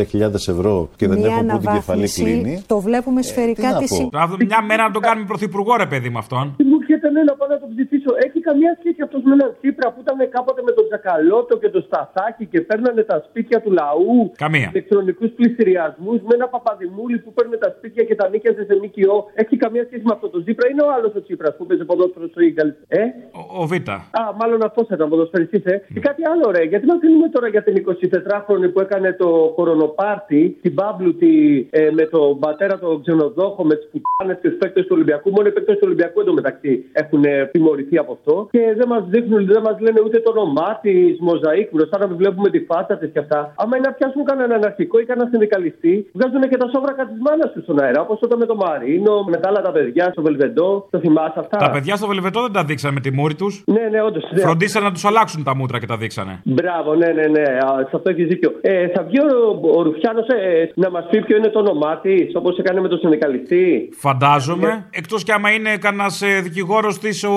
ευρώ 0.48 0.88
και 0.96 1.08
δεν 1.08 1.18
Μια 1.18 1.26
έχουν 1.26 1.46
που 1.46 1.58
την 1.58 1.58
κεφαλή 1.58 1.74
αναβάθμιση 1.76 2.22
κλείνει. 2.22 2.62
το 2.66 2.76
βλέπουμε 2.80 3.22
σφαιρικά 3.22 3.68
να 3.70 3.78
τη 3.78 3.86
πω. 3.88 3.94
συ- 3.94 4.12
Να 4.12 4.26
δούμε 4.26 4.44
μια 4.44 4.62
μέρα 4.62 4.82
να 4.82 4.90
τον 4.96 5.02
κάνουμε 5.02 5.26
πρωθυπουργό, 5.26 5.72
ρε 5.76 5.86
παιδί 5.86 6.08
με 6.14 6.18
αυτόν. 6.24 6.44
Μου 6.70 6.76
έρχεται 6.80 7.08
ναι, 7.14 7.22
να 7.30 7.34
πάω 7.38 7.48
να 7.54 7.58
τον 7.62 7.68
ψηφίσω. 7.74 8.10
Έχει 8.26 8.38
καμία 8.48 8.72
σχέση 8.80 9.00
αυτός 9.06 9.20
με 9.28 9.32
έναν 9.38 9.50
Τσίπρα 9.58 9.86
που 9.92 9.98
ήταν 10.04 10.16
κάποτε 10.36 10.60
με 10.68 10.72
τον 10.78 10.84
Τζακαλώτο 11.04 11.56
και 11.58 11.68
τον 11.68 11.82
Σταθάκη 11.82 12.44
και 12.46 12.60
παίρνανε 12.60 13.02
τα 13.02 13.24
σπίτια 13.28 13.60
του 13.62 13.70
λαού. 13.70 14.32
Καμία. 14.36 14.68
Ηλεκτρονικούς 14.72 15.30
πληστηριασμούς 15.36 16.18
με 16.28 16.34
ένα 16.38 16.48
παπαδημούλη 16.48 17.18
που 17.18 17.32
παίρνε 17.32 17.56
τα 17.56 17.74
σπίτια 17.76 18.04
και 18.04 18.14
τα 18.14 18.28
νίκιαζε 18.28 18.64
σε 18.64 18.74
ΜΚΟ. 18.82 19.30
Έχει 19.34 19.56
καμία 19.56 19.84
σχέση 19.88 20.02
με 20.04 20.12
αυτό 20.16 20.28
το 20.28 20.42
Τσίπρα. 20.42 20.68
Είναι 20.70 20.82
ο 20.82 20.90
άλλος 20.96 21.12
ο 21.14 21.22
Τσίπρας 21.22 21.56
που 21.56 21.66
παίζει 21.66 21.84
ποδόσφαιρο 21.84 22.26
στο 22.28 22.40
Ίγκαλ. 22.40 22.68
Ε; 22.88 23.02
Ο, 23.40 23.62
ο 23.62 23.66
Β. 23.66 23.72
Α, 23.72 24.22
μάλλον 24.40 24.64
αυτός 24.64 24.86
θα 24.86 24.94
ήταν 24.94 25.08
ποδοσφαιριστής, 25.08 25.64
ε. 25.64 25.82
Και 25.94 26.00
κάτι 26.00 26.22
άλλο, 26.32 26.50
ρε. 26.56 26.62
Γιατί 26.62 26.86
μα 26.86 26.96
μιλούμε 27.02 27.28
τώρα 27.28 27.48
για 27.48 27.62
την 27.62 27.74
24χρονη 27.76 28.68
που 28.72 28.80
έκανε 28.80 29.12
το 29.12 29.52
κορονοπάρτι, 29.56 30.58
την 30.62 30.74
Παύλου 30.74 31.16
τη, 31.16 31.32
ε, 31.70 31.90
με 31.90 32.04
τον 32.14 32.38
πατέρα 32.38 32.78
τον 32.78 33.02
ξενοδόχο, 33.02 33.64
με 33.64 33.74
τις 33.74 33.88
πουτάνε 33.90 34.38
και 34.40 34.48
τους 34.48 34.58
παίκτες 34.58 34.82
του 34.82 34.92
Ολυμπιακού. 34.96 35.30
Μόνο 35.30 35.48
οι 35.48 35.52
παίκτες 35.52 35.74
του 35.74 35.84
Ολυμπιακού 35.84 36.20
εντωμεταξύ 36.20 36.84
έχουν 36.92 37.24
τιμωρηθεί 37.52 37.98
από 37.98 38.12
αυτό. 38.12 38.48
Και 38.50 38.74
δεν 38.76 38.88
μας 38.88 39.04
δείχνουν, 39.08 39.46
δεν 39.46 39.62
μας 39.62 39.76
λένε 39.80 40.00
ούτε 40.04 40.18
το 40.20 40.30
όνομά 40.30 40.78
τη, 40.82 40.93
μοζαίκ, 41.28 41.66
μπροστά 41.74 41.96
να 41.98 42.06
μην 42.08 42.16
βλέπουμε 42.16 42.48
τη 42.54 42.60
φάτσα 42.68 42.94
της 42.98 43.10
και 43.12 43.18
αυτά. 43.24 43.40
Άμα 43.62 43.76
είναι 43.76 43.86
να 43.88 43.94
πιάσουν 43.98 44.24
κανέναν 44.24 44.64
αρχικό 44.64 44.98
ή 45.02 45.04
κανένα 45.10 45.28
συνδικαλιστή, 45.30 45.94
βγάζουν 46.12 46.42
και 46.50 46.56
τα 46.56 46.68
σόβρακα 46.72 47.02
τη 47.10 47.16
μάνα 47.26 47.46
του 47.52 47.60
στον 47.62 47.76
αέρα. 47.82 48.00
Όπως 48.00 48.18
όταν 48.26 48.38
με 48.38 48.46
το 48.46 48.56
Μαρίνο, 48.62 49.14
με 49.32 49.36
τα 49.36 49.48
άλλα 49.48 49.60
τα 49.60 49.72
παιδιά 49.76 50.04
στο 50.12 50.22
Βελβεντό. 50.22 50.70
Το 50.90 50.98
θυμάσαι 50.98 51.38
αυτά; 51.44 51.56
Τα 51.56 51.70
παιδιά 51.70 51.96
στο 51.96 52.06
Βελβετό 52.06 52.40
δεν 52.42 52.52
τα 52.52 52.64
δείξανε 52.64 52.94
με 52.94 53.00
τη 53.00 53.10
μούρη 53.12 53.34
τους. 53.34 53.62
Ναι, 53.66 53.84
ναι, 53.90 54.00
όντως. 54.02 54.24
Ναι. 54.32 54.40
Φροντίσανε 54.40 54.86
να 54.86 54.92
τους 54.92 55.04
αλλάξουν 55.04 55.44
τα 55.44 55.56
μούτρα 55.56 55.78
και 55.78 55.86
τα 55.86 55.96
δείξανε. 55.96 56.40
Μπράβο, 56.44 56.94
ναι, 56.94 57.06
ναι, 57.06 57.26
ναι. 57.26 57.42
Α, 57.42 57.86
Σε 57.88 57.96
αυτό 57.96 58.10
έχεις 58.10 58.26
δίκιο. 58.26 58.52
Ε, 58.60 58.88
θα 58.88 59.02
βγει 59.02 59.18
ο, 59.20 59.60
ο 59.78 59.82
Ρουφιάνος 59.82 60.26
ε, 60.28 60.70
να 60.74 60.90
μας 60.90 61.04
πει 61.10 61.20
ποιο 61.22 61.36
είναι 61.36 61.48
το 61.48 61.58
όνομά 61.58 61.96
της, 61.96 62.34
όπως 62.34 62.58
έκανε 62.58 62.80
με 62.80 62.88
τον 62.88 62.98
συνδικαλιστή; 62.98 63.88
Φαντάζομαι. 63.92 64.86
Εκτός 64.90 65.24
κι 65.24 65.32
άμα 65.32 65.50
είναι 65.50 65.76
κανένας 65.76 66.22
δικηγόρος 66.42 66.98
της 66.98 67.24
ο, 67.24 67.34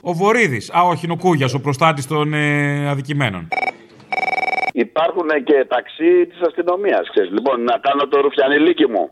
ο 0.00 0.12
Βορύδης. 0.12 0.70
Α, 0.70 0.82
όχι, 0.90 1.04
είναι 1.04 1.14
ο 1.14 1.16
Κούγια, 1.16 1.48
ο 1.56 1.60
προστάτης 1.60 2.06
των 2.06 2.34
ε, 2.34 2.85
αδικημένων. 2.86 3.48
Υπάρχουν 4.84 5.28
και 5.48 5.58
ταξί 5.74 6.12
της 6.30 6.40
αστυνομίας. 6.48 7.04
Λοιπόν, 7.36 7.56
να 7.70 7.76
κάνω 7.86 8.02
το 8.12 8.16
ρουφιανιλίκι 8.24 8.86
μου. 8.92 9.02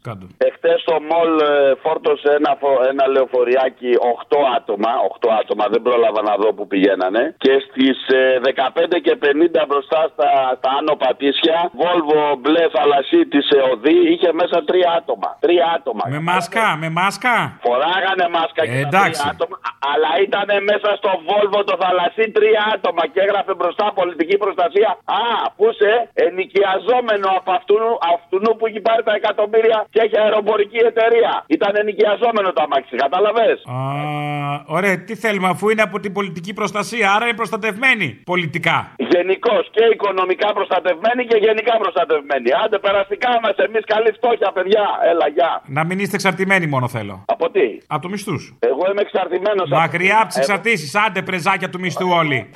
Εχθές 0.48 0.78
στο 0.84 0.94
μολ 1.10 1.30
ε, 1.40 1.74
φόρτωσε 1.84 2.28
ένα, 2.38 2.52
φο- 2.60 2.82
ένα 2.92 3.04
λεωφοριάκι 3.14 3.90
8 4.00 4.38
άτομα. 4.58 4.90
8 5.14 5.28
άτομα, 5.40 5.64
δεν 5.72 5.82
πρόλαβα 5.86 6.20
να 6.30 6.34
δω 6.40 6.48
που 6.56 6.64
πηγαίνανε. 6.72 7.22
Και 7.44 7.54
στις 7.66 7.96
15 8.42 8.98
και 9.06 9.14
50 9.24 9.64
μπροστά 9.68 10.00
στα, 10.12 10.28
στα 10.58 10.70
άνω 10.78 10.94
πατήσια, 11.02 11.58
Volvo 11.82 12.20
μπλε 12.40 12.64
θαλασσί 12.76 13.20
της 13.32 13.44
ΕΟΔΗ 13.58 13.96
είχε 14.12 14.30
μέσα 14.40 14.58
3 14.70 14.72
άτομα. 14.98 15.28
3 15.40 15.48
άτομα. 15.76 16.02
Με 16.14 16.20
μάσκα, 16.30 16.64
με 16.82 16.88
μάσκα; 16.98 17.34
Φοράγανε 17.66 18.26
μάσκα 18.36 18.62
και 18.70 18.78
Ε, 18.78 18.82
τα 18.82 18.88
εντάξει. 18.88 19.20
τρία 19.20 19.30
άτομα, 19.34 19.54
α- 19.68 19.76
αλλά 19.92 20.10
ήταν 20.26 20.48
μέσα 20.70 20.88
στο 21.00 21.10
Volvo 21.28 21.60
το 21.70 21.74
θαλασσί 21.82 22.24
τρία 22.36 22.62
άτομα 22.74 23.02
και 23.12 23.20
έγραφε 23.26 23.52
μπροστά 23.58 23.84
πολιτική 23.98 24.36
προστασία. 24.44 24.90
Α, 25.22 25.22
πού 25.59 25.66
σε 25.80 25.90
ενοικιαζόμενο 26.26 27.28
από 27.38 27.50
αυτού, 27.59 27.76
αυτού 28.14 28.57
που 28.57 28.66
έχει 28.68 28.80
πάρει 28.88 29.02
τα 29.09 29.14
εκατομμύρια 29.20 29.78
και 29.92 30.00
έχει 30.05 30.16
αεροπορική 30.24 30.80
εταιρεία. 30.92 31.32
Ήταν 31.57 31.72
ενοικιαζόμενο 31.82 32.48
το 32.57 32.61
αμάξι, 32.66 32.94
κατάλαβες; 33.05 33.59
Α, 33.76 33.78
ωραία, 34.76 34.94
τι 35.07 35.14
θέλουμε, 35.24 35.48
αφού 35.55 35.64
είναι 35.72 35.82
από 35.88 35.96
την 36.05 36.12
πολιτική 36.18 36.52
προστασία, 36.61 37.07
άρα 37.14 37.24
είναι 37.26 37.36
προστατευμένη 37.42 38.07
πολιτικά. 38.32 38.76
Γενικώς 39.14 39.62
και 39.74 39.84
οικονομικά 39.94 40.48
προστατευμένοι 40.59 41.22
και 41.30 41.36
γενικά 41.46 41.74
προστατευμένοι. 41.82 42.48
Άντε, 42.64 42.78
περαστικά 42.78 43.30
μα, 43.42 43.50
εμείς 43.66 43.84
καλή 43.92 44.11
φτώχεια, 44.18 44.50
παιδιά. 44.57 44.84
Έλα, 45.11 45.26
γεια. 45.36 45.62
Να 45.66 45.84
μην 45.84 45.98
είστε 45.98 46.16
εξαρτημένοι 46.16 46.66
μόνο 46.66 46.88
θέλω. 46.88 47.14
Από 47.26 47.50
τι; 47.50 47.66
Από 47.86 48.02
το 48.02 48.09
μισθούς. 48.09 48.42
Εγώ 48.59 48.84
είμαι 48.90 49.00
εξαρτημένος. 49.00 49.68
Μακριά 49.70 50.16
από 50.18 50.28
τις 50.28 50.36
εξαρτήσει, 50.36 50.98
άντε 51.07 51.22
πρεζάκια 51.22 51.70
του 51.70 51.80
μισθού 51.80 52.09
όλοι. 52.11 52.50